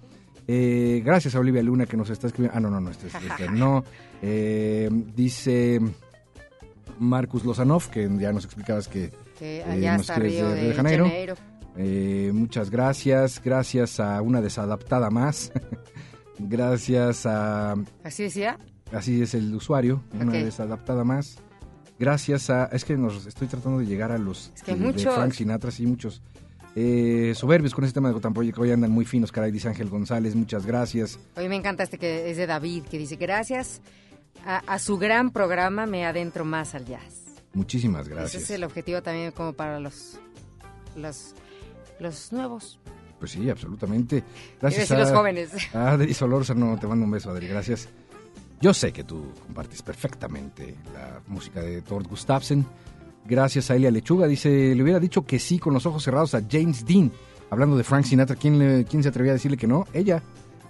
Eh, 0.49 1.03
gracias 1.05 1.35
a 1.35 1.41
Olivia 1.41 1.63
Luna 1.63 1.87
que 1.87 1.97
nos 1.97 2.09
está 2.11 2.29
escribiendo. 2.29 2.57
Ah, 2.57 2.61
no, 2.61 2.71
no, 2.71 2.81
no, 2.81 2.91
este, 2.91 3.09
este, 3.09 3.51
no. 3.51 3.85
Eh, 4.23 4.89
dice 5.15 5.81
Marcus 6.99 7.45
Lozanov, 7.45 7.91
que 7.91 8.09
ya 8.19 8.33
nos 8.33 8.45
explicabas 8.45 8.89
que 8.89 9.11
Que 9.39 9.59
eh, 9.59 9.65
allá 9.65 9.93
nos 9.93 10.03
está 10.03 10.15
escribes 10.15 10.39
Río 10.39 10.49
de 10.49 10.55
de, 10.55 10.61
Río 10.61 10.69
de 10.71 10.75
Janeiro. 10.75 11.05
Janeiro. 11.05 11.35
Eh, 11.77 12.31
muchas 12.33 12.71
gracias. 12.71 13.43
Gracias 13.45 14.01
a 14.01 14.23
una 14.23 14.41
desadaptada 14.41 15.11
más. 15.11 15.53
gracias 16.39 17.27
a. 17.27 17.75
¿Así 18.05 18.25
decía? 18.25 18.59
Así 18.93 19.21
es 19.23 19.35
el 19.35 19.55
usuario, 19.55 20.03
una 20.15 20.27
Ok. 20.27 20.33
desadaptada 20.45 21.05
más. 21.05 21.39
Gracias 21.99 22.51
a. 22.51 22.67
Es 22.67 22.85
que 22.85 22.97
nos 22.97 23.27
estoy 23.27 23.49
tratando 23.49 23.79
de 23.79 23.87
llegar 23.87 24.13
a 24.13 24.19
los. 24.19 24.53
que 24.65 24.73
hay 24.73 24.79
de- 24.79 24.85
de 24.87 24.93
muchos. 24.93 25.15
Frank 25.15 25.33
Sinatra, 25.33 25.71
sí, 25.71 25.87
muchos. 25.87 26.23
Eh, 26.79 27.33
soberbios 27.35 27.75
con 27.75 27.85
ese 27.85 27.95
tema 27.95 28.09
de 28.09 28.15
Gotham 28.15 28.35
Project. 28.35 28.59
Hoy 28.59 28.71
andan 28.71 28.91
muy 28.91 29.07
finos, 29.07 29.33
caray, 29.33 29.51
dice 29.51 29.69
Ángel 29.69 29.89
González. 29.89 30.35
Muchas 30.35 30.67
gracias. 30.67 31.19
Hoy 31.37 31.49
me 31.49 31.57
encanta 31.57 31.83
este 31.83 31.97
que 31.99 32.31
es 32.31 32.37
de 32.37 32.47
David, 32.47 32.85
que 32.85 32.99
dice, 32.99 33.17
gracias 33.17 33.81
a, 34.45 34.59
a 34.59 34.79
su 34.79 34.99
gran 34.99 35.31
programa 35.31 35.87
me 35.87 36.05
adentro 36.05 36.45
más 36.45 36.75
al 36.75 36.85
jazz. 36.85 37.23
Muchísimas 37.55 38.03
Ese 38.07 38.15
gracias. 38.15 38.43
es 38.43 38.51
el 38.51 38.65
objetivo 38.65 39.01
también 39.03 39.33
como 39.33 39.55
para 39.55 39.81
los, 39.81 40.19
los, 40.97 41.35
los 41.99 42.31
nuevos. 42.33 42.79
Pues 43.19 43.31
sí, 43.31 43.49
absolutamente. 43.49 44.19
A 44.19 44.23
Gracias 44.63 44.89
decir 44.89 44.99
los 44.99 45.11
jóvenes. 45.13 45.51
A 45.75 45.93
Adri 45.93 46.13
Solórzano, 46.15 46.79
te 46.79 46.87
mando 46.87 47.05
un 47.05 47.11
beso, 47.11 47.31
Adri, 47.31 47.47
gracias. 47.49 47.89
Yo 48.61 48.73
sé 48.75 48.93
que 48.93 49.05
tú 49.05 49.33
compartes 49.47 49.83
perfectamente 49.83 50.77
la 50.95 51.21
música 51.27 51.61
de 51.61 51.83
Thor 51.83 52.07
Gustafsson. 52.07 52.67
Gracias 53.25 53.71
a 53.71 53.77
Elia 53.77 53.91
Lechuga, 53.91 54.27
dice, 54.27 54.75
le 54.75 54.83
hubiera 54.83 55.01
dicho 55.01 55.25
que 55.25 55.39
sí 55.39 55.59
con 55.59 55.75
los 55.75 55.85
ojos 55.87 56.03
cerrados 56.05 56.35
a 56.35 56.43
James 56.49 56.85
Dean. 56.87 57.11
Hablando 57.51 57.77
de 57.77 57.85
Frank 57.85 58.05
Sinatra, 58.05 58.37
¿quién, 58.37 58.59
le- 58.59 58.85
quién 58.85 59.03
se 59.03 59.09
atrevía 59.09 59.33
a 59.33 59.35
decirle 59.35 59.57
que 59.57 59.67
no? 59.67 59.87
Ella. 59.93 60.23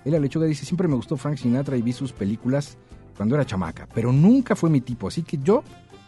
Elia 0.05 0.21
Lechuga 0.21 0.47
dice, 0.47 0.65
siempre 0.65 0.87
me 0.89 0.95
gustó 0.95 1.17
Frank 1.17 1.37
Sinatra 1.39 1.77
y 1.77 1.83
vi 1.83 1.93
sus 1.93 2.13
películas 2.13 2.77
cuando 3.17 3.35
era 3.35 3.45
chamaca, 3.45 3.89
pero 3.93 4.13
nunca 4.13 4.55
fue 4.55 4.71
mi 4.71 4.81
tipo, 4.81 5.09
así 5.09 5.23
que 5.23 5.39
yo 5.39 5.65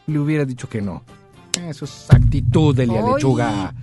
le 0.06 0.18
hubiera 0.18 0.44
dicho 0.44 0.68
que 0.68 0.80
no. 0.80 1.02
Eso 1.60 1.84
es 1.84 2.06
actitud, 2.10 2.78
Elia. 2.78 3.02
Lechuga. 3.02 3.74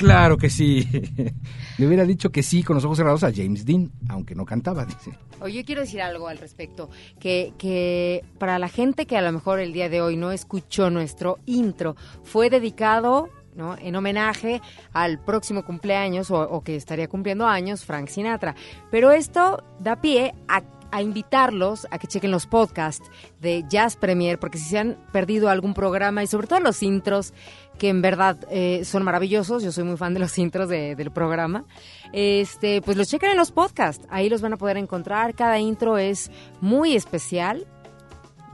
Claro 0.00 0.38
que 0.38 0.48
sí. 0.48 0.88
Le 1.78 1.86
hubiera 1.86 2.06
dicho 2.06 2.30
que 2.30 2.42
sí 2.42 2.62
con 2.62 2.74
los 2.74 2.84
ojos 2.86 2.96
cerrados 2.96 3.22
a 3.22 3.30
James 3.30 3.66
Dean, 3.66 3.92
aunque 4.08 4.34
no 4.34 4.46
cantaba, 4.46 4.86
dice. 4.86 5.12
Oye, 5.42 5.58
yo 5.58 5.64
quiero 5.66 5.82
decir 5.82 6.00
algo 6.00 6.26
al 6.26 6.38
respecto, 6.38 6.88
que, 7.18 8.24
para 8.38 8.58
la 8.58 8.68
gente 8.68 9.04
que 9.04 9.18
a 9.18 9.20
lo 9.20 9.30
mejor 9.30 9.60
el 9.60 9.74
día 9.74 9.90
de 9.90 10.00
hoy 10.00 10.16
no 10.16 10.32
escuchó 10.32 10.88
nuestro 10.88 11.38
intro, 11.44 11.96
fue 12.24 12.48
dedicado 12.48 13.28
¿no? 13.54 13.76
en 13.76 13.94
homenaje 13.94 14.62
al 14.94 15.22
próximo 15.22 15.66
cumpleaños 15.66 16.30
o, 16.30 16.40
o 16.40 16.62
que 16.62 16.76
estaría 16.76 17.06
cumpliendo 17.06 17.46
años 17.46 17.84
Frank 17.84 18.08
Sinatra. 18.08 18.54
Pero 18.90 19.10
esto 19.10 19.62
da 19.80 20.00
pie 20.00 20.34
a, 20.48 20.62
a 20.92 21.02
invitarlos 21.02 21.86
a 21.90 21.98
que 21.98 22.06
chequen 22.06 22.30
los 22.30 22.46
podcasts 22.46 23.10
de 23.40 23.64
Jazz 23.68 23.96
Premier, 23.96 24.38
porque 24.38 24.58
si 24.58 24.64
se 24.64 24.78
han 24.78 24.98
perdido 25.12 25.48
algún 25.48 25.74
programa 25.74 26.22
y 26.22 26.26
sobre 26.26 26.46
todo 26.46 26.60
los 26.60 26.82
intros, 26.82 27.34
que 27.80 27.88
en 27.88 28.02
verdad 28.02 28.36
eh, 28.50 28.82
son 28.84 29.02
maravillosos, 29.02 29.62
yo 29.64 29.72
soy 29.72 29.84
muy 29.84 29.96
fan 29.96 30.12
de 30.14 30.20
los 30.20 30.36
intros 30.38 30.68
de- 30.68 30.94
del 30.94 31.10
programa, 31.10 31.64
este, 32.12 32.82
pues 32.82 32.96
los 32.96 33.08
chequen 33.08 33.30
en 33.30 33.36
los 33.38 33.50
podcasts, 33.52 34.06
ahí 34.10 34.28
los 34.28 34.42
van 34.42 34.52
a 34.52 34.56
poder 34.56 34.76
encontrar, 34.76 35.34
cada 35.34 35.58
intro 35.58 35.96
es 35.98 36.30
muy 36.60 36.94
especial. 36.94 37.66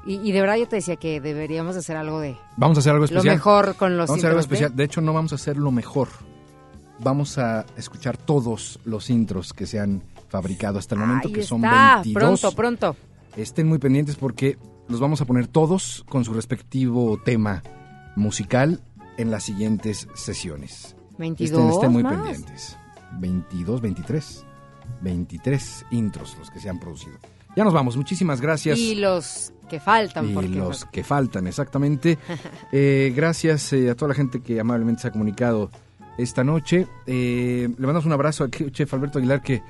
Y, 0.07 0.21
y 0.27 0.31
de 0.31 0.41
verdad 0.41 0.55
yo 0.57 0.69
te 0.69 0.77
decía 0.77 0.95
que 0.95 1.21
deberíamos 1.21 1.75
de 1.75 1.81
hacer 1.81 1.97
algo 1.97 2.21
de 2.21 2.37
Vamos 2.57 2.79
a 2.79 2.81
hacer 2.81 2.93
algo 2.93 3.07
lo 3.11 3.25
mejor 3.25 3.75
con 3.75 3.97
los 3.97 4.07
Vamos 4.09 4.19
a 4.19 4.21
hacer 4.21 4.29
algo 4.31 4.37
de- 4.39 4.43
especial. 4.43 4.77
De 4.77 4.85
hecho, 4.85 5.01
no 5.01 5.13
vamos 5.13 5.33
a 5.33 5.35
hacer 5.35 5.57
lo 5.57 5.73
mejor. 5.73 6.07
Vamos 7.01 7.39
a 7.39 7.67
escuchar 7.77 8.17
todos 8.17 8.79
los 8.85 9.11
intros 9.11 9.53
que 9.53 9.67
se 9.67 9.81
han 9.81 10.03
fabricado 10.29 10.79
hasta 10.79 10.95
el 10.95 11.01
momento, 11.01 11.27
Ahí 11.27 11.35
que 11.35 11.43
son 11.43 11.65
está, 11.65 11.97
22. 12.05 12.41
pronto, 12.41 12.57
pronto. 12.57 12.97
Estén 13.37 13.67
muy 13.67 13.79
pendientes 13.79 14.15
porque 14.15 14.57
los 14.89 15.01
vamos 15.01 15.21
a 15.21 15.25
poner 15.25 15.49
todos 15.49 16.05
con 16.09 16.25
su 16.25 16.33
respectivo 16.33 17.21
tema 17.25 17.65
musical 18.15 18.81
en 19.17 19.31
las 19.31 19.45
siguientes 19.45 20.09
sesiones. 20.15 20.97
22 21.19 21.51
Estén, 21.51 21.71
estén 21.75 21.93
muy 21.93 22.03
más. 22.03 22.15
pendientes. 22.15 22.77
22, 23.19 23.81
23. 23.81 24.45
23 25.03 25.87
intros 25.91 26.37
los 26.39 26.51
que 26.51 26.61
se 26.61 26.69
han 26.69 26.79
producido. 26.79 27.19
Ya 27.57 27.65
nos 27.65 27.73
vamos. 27.73 27.97
Muchísimas 27.97 28.41
gracias. 28.41 28.79
Y 28.79 28.97
los 28.97 29.53
que 29.69 29.81
faltan, 29.81 30.31
Y 30.31 30.35
porque 30.35 30.49
los 30.49 30.85
que 30.87 31.03
faltan, 31.03 31.47
exactamente. 31.47 32.19
Eh, 32.73 33.13
gracias 33.17 33.73
eh, 33.73 33.91
a 33.91 33.95
toda 33.95 34.09
la 34.11 34.15
gente 34.15 34.41
que 34.43 34.61
amablemente 34.61 35.03
se 35.03 35.09
ha 35.09 35.11
comunicado 35.11 35.71
esta 36.19 36.45
noche. 36.45 36.87
Eh, 37.07 37.69
le 37.69 37.87
mandamos 37.87 38.05
un 38.05 38.13
abrazo 38.13 38.45
al 38.45 38.51
chef 38.51 38.93
Alberto 38.93 39.19
Aguilar 39.19 39.41
que 39.41 39.63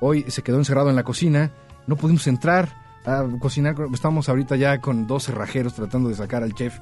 hoy 0.00 0.24
se 0.28 0.42
quedó 0.42 0.58
encerrado 0.58 0.90
en 0.90 0.96
la 0.96 1.02
cocina. 1.02 1.50
No 1.86 1.96
pudimos 1.96 2.26
entrar 2.26 3.00
a 3.04 3.24
cocinar. 3.40 3.74
Estamos 3.92 4.28
ahorita 4.28 4.56
ya 4.56 4.80
con 4.80 5.06
dos 5.06 5.24
cerrajeros 5.24 5.74
tratando 5.74 6.08
de 6.08 6.14
sacar 6.14 6.42
al 6.42 6.54
chef. 6.54 6.78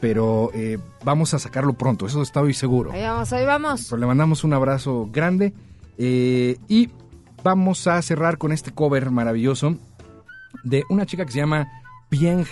Pero 0.00 0.50
eh, 0.54 0.78
vamos 1.04 1.34
a 1.34 1.38
sacarlo 1.38 1.74
pronto, 1.74 2.06
eso 2.06 2.22
estoy 2.22 2.54
seguro. 2.54 2.92
Ahí 2.92 3.02
vamos, 3.02 3.32
ahí 3.32 3.44
vamos. 3.44 3.86
Pero 3.90 4.00
le 4.00 4.06
mandamos 4.06 4.44
un 4.44 4.52
abrazo 4.54 5.08
grande. 5.12 5.52
eh, 5.98 6.56
y 6.68 6.88
vamos 7.44 7.86
a 7.86 8.00
cerrar 8.02 8.38
con 8.38 8.52
este 8.52 8.72
cover 8.72 9.10
maravilloso 9.10 9.76
de 10.64 10.84
una 10.88 11.06
chica 11.06 11.24
que 11.24 11.32
se 11.32 11.38
llama 11.38 11.68
Pieng 12.08 12.46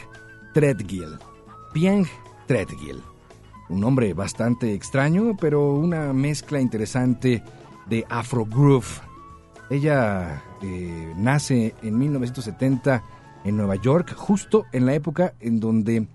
Threadgill. 0.54 1.18
Pieng 1.72 2.06
Threadgill. 2.46 3.02
Un 3.68 3.80
nombre 3.80 4.14
bastante 4.14 4.72
extraño, 4.72 5.36
pero 5.38 5.74
una 5.74 6.12
mezcla 6.12 6.60
interesante 6.60 7.42
de 7.86 8.06
Afro 8.08 8.46
Groove. 8.46 8.86
Ella 9.70 10.42
eh, 10.62 11.12
nace 11.16 11.74
en 11.82 11.98
1970 11.98 13.02
en 13.44 13.56
Nueva 13.56 13.76
York, 13.76 14.14
justo 14.16 14.64
en 14.72 14.86
la 14.86 14.94
época 14.94 15.34
en 15.40 15.60
donde 15.60 16.06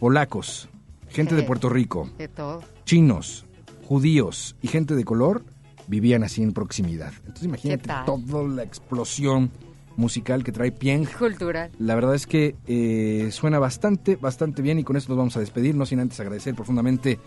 polacos, 0.00 0.68
gente 1.12 1.34
de 1.34 1.42
Puerto 1.42 1.68
Rico, 1.68 2.10
De 2.18 2.28
todo. 2.28 2.62
chinos, 2.84 3.44
judíos 3.86 4.56
y 4.62 4.68
gente 4.68 4.94
de 4.94 5.04
color 5.04 5.44
vivían 5.86 6.22
así 6.24 6.42
en 6.42 6.52
proximidad. 6.52 7.12
Entonces 7.20 7.44
imagínate 7.44 7.88
toda 8.06 8.48
la 8.48 8.62
explosión 8.62 9.50
musical 9.96 10.42
que 10.42 10.52
trae 10.52 10.72
Pieng. 10.72 11.04
Cultural. 11.18 11.70
La 11.78 11.94
verdad 11.94 12.14
es 12.14 12.26
que 12.26 12.54
eh, 12.66 13.28
suena 13.30 13.58
bastante, 13.58 14.16
bastante 14.16 14.62
bien 14.62 14.78
y 14.78 14.84
con 14.84 14.96
esto 14.96 15.10
nos 15.10 15.18
vamos 15.18 15.36
a 15.36 15.40
despedir, 15.40 15.74
no 15.74 15.84
sin 15.86 16.00
antes 16.00 16.18
agradecer 16.20 16.54
profundamente 16.54 17.18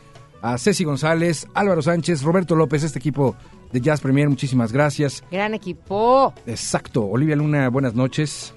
a 0.41 0.57
Ceci 0.57 0.83
González, 0.83 1.47
Álvaro 1.53 1.81
Sánchez, 1.81 2.21
Roberto 2.23 2.55
López, 2.55 2.83
este 2.83 2.99
equipo 2.99 3.35
de 3.71 3.81
Jazz 3.81 4.01
Premier, 4.01 4.29
muchísimas 4.29 4.71
gracias. 4.71 5.23
Gran 5.31 5.53
equipo. 5.53 6.33
Exacto, 6.45 7.03
Olivia 7.05 7.35
Luna, 7.35 7.69
buenas 7.69 7.93
noches. 7.95 8.53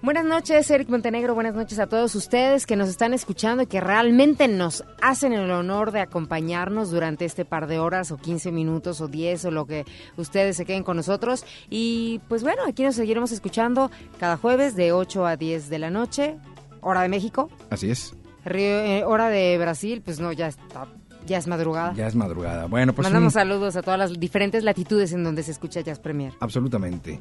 Buenas 0.00 0.24
noches, 0.24 0.70
Eric 0.70 0.88
Montenegro. 0.88 1.34
Buenas 1.34 1.54
noches 1.56 1.78
a 1.80 1.88
todos 1.88 2.14
ustedes 2.14 2.66
que 2.66 2.76
nos 2.76 2.88
están 2.88 3.12
escuchando 3.14 3.64
y 3.64 3.66
que 3.66 3.80
realmente 3.80 4.46
nos 4.46 4.84
hacen 5.02 5.32
el 5.32 5.50
honor 5.50 5.90
de 5.90 6.00
acompañarnos 6.00 6.90
durante 6.92 7.24
este 7.24 7.44
par 7.44 7.66
de 7.66 7.80
horas 7.80 8.12
o 8.12 8.16
15 8.16 8.52
minutos 8.52 9.00
o 9.00 9.08
10 9.08 9.46
o 9.46 9.50
lo 9.50 9.66
que 9.66 9.84
ustedes 10.16 10.56
se 10.56 10.64
queden 10.64 10.84
con 10.84 10.96
nosotros. 10.96 11.44
Y 11.68 12.20
pues 12.28 12.44
bueno, 12.44 12.62
aquí 12.66 12.84
nos 12.84 12.94
seguiremos 12.94 13.32
escuchando 13.32 13.90
cada 14.20 14.36
jueves 14.36 14.76
de 14.76 14.92
8 14.92 15.26
a 15.26 15.36
10 15.36 15.68
de 15.68 15.78
la 15.80 15.90
noche, 15.90 16.36
hora 16.80 17.02
de 17.02 17.08
México. 17.08 17.50
Así 17.68 17.90
es. 17.90 18.14
Río- 18.44 18.62
eh, 18.84 19.02
hora 19.04 19.28
de 19.30 19.58
Brasil, 19.58 20.00
pues 20.04 20.20
no, 20.20 20.30
ya 20.32 20.46
está, 20.46 20.86
ya 21.26 21.38
es 21.38 21.48
madrugada. 21.48 21.92
Ya 21.94 22.06
es 22.06 22.14
madrugada. 22.14 22.66
Bueno, 22.66 22.92
pues 22.94 23.04
Mandamos 23.04 23.34
un- 23.34 23.40
saludos 23.40 23.74
a 23.74 23.82
todas 23.82 23.98
las 23.98 24.18
diferentes 24.20 24.62
latitudes 24.62 25.12
en 25.12 25.24
donde 25.24 25.42
se 25.42 25.50
escucha 25.50 25.80
Jazz 25.80 25.98
Premier. 25.98 26.34
Absolutamente. 26.38 27.20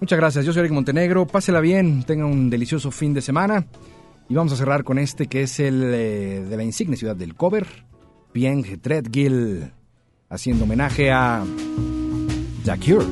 Muchas 0.00 0.18
gracias. 0.18 0.44
Yo 0.44 0.52
soy 0.52 0.60
Eric 0.60 0.72
Montenegro. 0.72 1.26
Pásela 1.26 1.60
bien. 1.60 2.04
Tenga 2.04 2.24
un 2.24 2.50
delicioso 2.50 2.90
fin 2.90 3.14
de 3.14 3.20
semana. 3.20 3.66
Y 4.28 4.34
vamos 4.34 4.52
a 4.52 4.56
cerrar 4.56 4.84
con 4.84 4.98
este 4.98 5.26
que 5.26 5.42
es 5.42 5.58
el 5.58 5.82
eh, 5.84 6.44
de 6.48 6.56
la 6.56 6.62
insigne 6.62 6.96
ciudad 6.96 7.16
del 7.16 7.34
cover. 7.34 7.66
Pieng 8.32 8.80
Threadgill. 8.80 9.72
Haciendo 10.30 10.64
homenaje 10.64 11.10
a 11.10 11.42
The 12.64 12.76
Cure. 12.78 13.06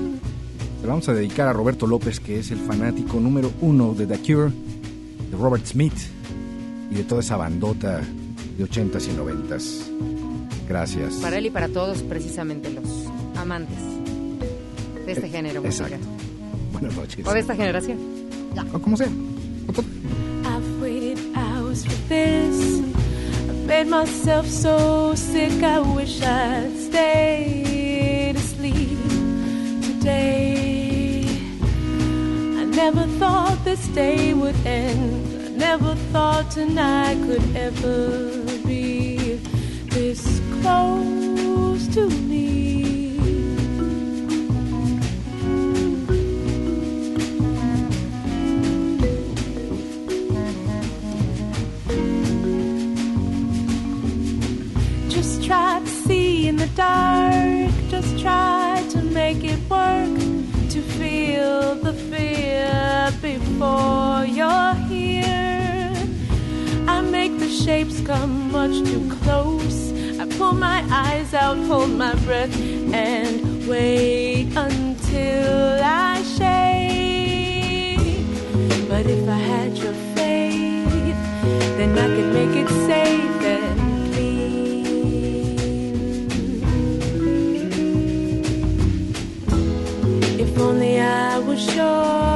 Se 0.81 0.83
lo 0.83 0.89
vamos 0.89 1.09
a 1.09 1.15
dedicar 1.15 1.49
a 1.49 1.53
Roberto 1.53 1.87
López, 1.87 2.21
que 2.21 2.39
es 2.39 2.51
el 2.51 2.59
fanático 2.59 3.19
número 3.19 3.51
uno 3.63 3.95
de 3.95 4.07
The 4.07 4.19
Cure, 4.19 4.51
de 4.51 5.37
Robert 5.37 5.65
Smith 5.65 5.95
y 6.91 6.95
de 6.95 7.05
toda 7.05 7.23
esa 7.23 7.39
bandota 7.39 8.03
de 8.57 8.65
80s 8.65 9.09
y 9.09 9.17
90s. 9.17 9.97
Gracias. 10.69 11.15
Para 11.15 11.39
él 11.39 11.47
y 11.47 11.51
para 11.51 11.69
todos, 11.69 12.03
precisamente 12.03 12.71
los 12.71 12.85
amantes 13.37 13.79
de 15.07 15.13
este 15.13 15.29
género. 15.29 15.63
musical. 15.63 15.95
Exacto. 15.95 16.26
Buenas 16.79 16.95
noches. 16.95 17.27
O 17.27 17.33
de 17.33 17.41
esta 17.41 17.57
generación. 17.57 17.99
O 18.75 18.79
como 18.79 18.99
sea. 18.99 19.09
I've 20.45 20.83
waited 20.83 21.19
hours 21.35 21.87
for 21.87 21.97
this. 22.09 22.83
I've 23.49 23.67
made 23.67 23.87
myself 23.87 24.47
so 24.47 25.15
sick. 25.15 25.63
I 25.63 25.79
wish 25.81 26.21
I'd 26.21 26.77
stayed 26.77 28.37
asleep 28.37 28.99
today. 29.81 31.25
I 32.61 32.65
never 32.67 33.07
thought 33.19 33.57
this 33.65 33.89
day 33.95 34.35
would 34.35 34.57
end. 34.67 35.47
I 35.47 35.49
never 35.57 35.95
thought 36.13 36.51
tonight 36.51 37.17
could 37.27 37.57
ever 37.57 38.45
be 38.67 39.41
this 39.89 40.43
close 40.61 41.87
to 41.95 42.11
me. 42.29 42.66
Dark. 56.77 57.73
Just 57.89 58.19
try 58.21 58.85
to 58.91 59.03
make 59.03 59.43
it 59.43 59.59
work. 59.71 60.19
To 60.71 60.83
feel 60.99 61.75
the 61.75 61.95
fear 61.95 63.11
before 63.23 64.25
you're 64.27 64.75
here. 64.91 65.97
I 66.87 67.01
make 67.01 67.39
the 67.39 67.49
shapes 67.49 68.01
come 68.03 68.53
much 68.53 68.77
too 68.85 69.09
close. 69.23 69.93
I 70.21 70.27
pull 70.37 70.53
my 70.53 70.85
eyes 70.91 71.33
out, 71.33 71.57
hold 71.67 71.91
my 71.91 72.15
breath, 72.27 72.55
and 72.93 73.67
wait 73.67 74.49
until 74.55 75.81
I 75.83 76.23
shake. 76.37 77.97
But 78.89 79.07
if 79.07 79.27
I 79.29 79.39
had 79.39 79.79
your 79.79 79.95
faith, 80.15 81.21
then 81.79 81.97
I 81.99 82.07
could 82.15 82.33
make 82.35 82.55
it 82.55 82.69
safe 82.87 83.36
only 90.67 90.99
I 90.99 91.39
was 91.39 91.63
sure 91.63 92.36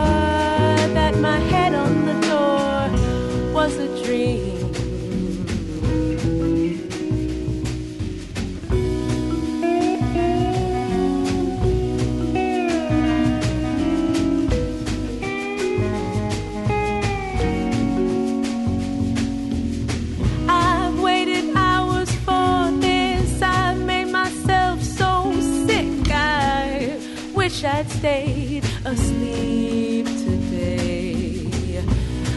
wish 27.61 27.75
I'd 27.75 27.91
stayed 27.91 28.65
asleep 28.87 30.07
today. 30.07 31.83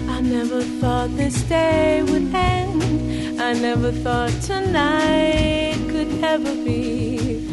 I 0.09 0.19
never 0.19 0.61
thought 0.81 1.15
this 1.15 1.41
day 1.43 2.03
would 2.03 2.33
end. 2.33 3.41
I 3.41 3.53
never 3.53 3.91
thought 3.91 4.31
tonight 4.41 5.77
could 5.89 6.23
ever 6.23 6.53
be 6.65 7.47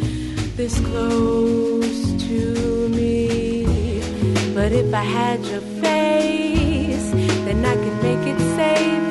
this 0.57 0.79
close 0.81 2.11
to 2.27 2.89
me. 2.89 4.01
But 4.53 4.73
if 4.73 4.93
I 4.93 5.03
had 5.03 5.39
your 5.45 5.61
face, 5.83 7.11
then 7.45 7.63
I 7.65 7.75
could 7.75 8.03
make 8.03 8.27
it 8.33 8.39
safe 8.57 9.10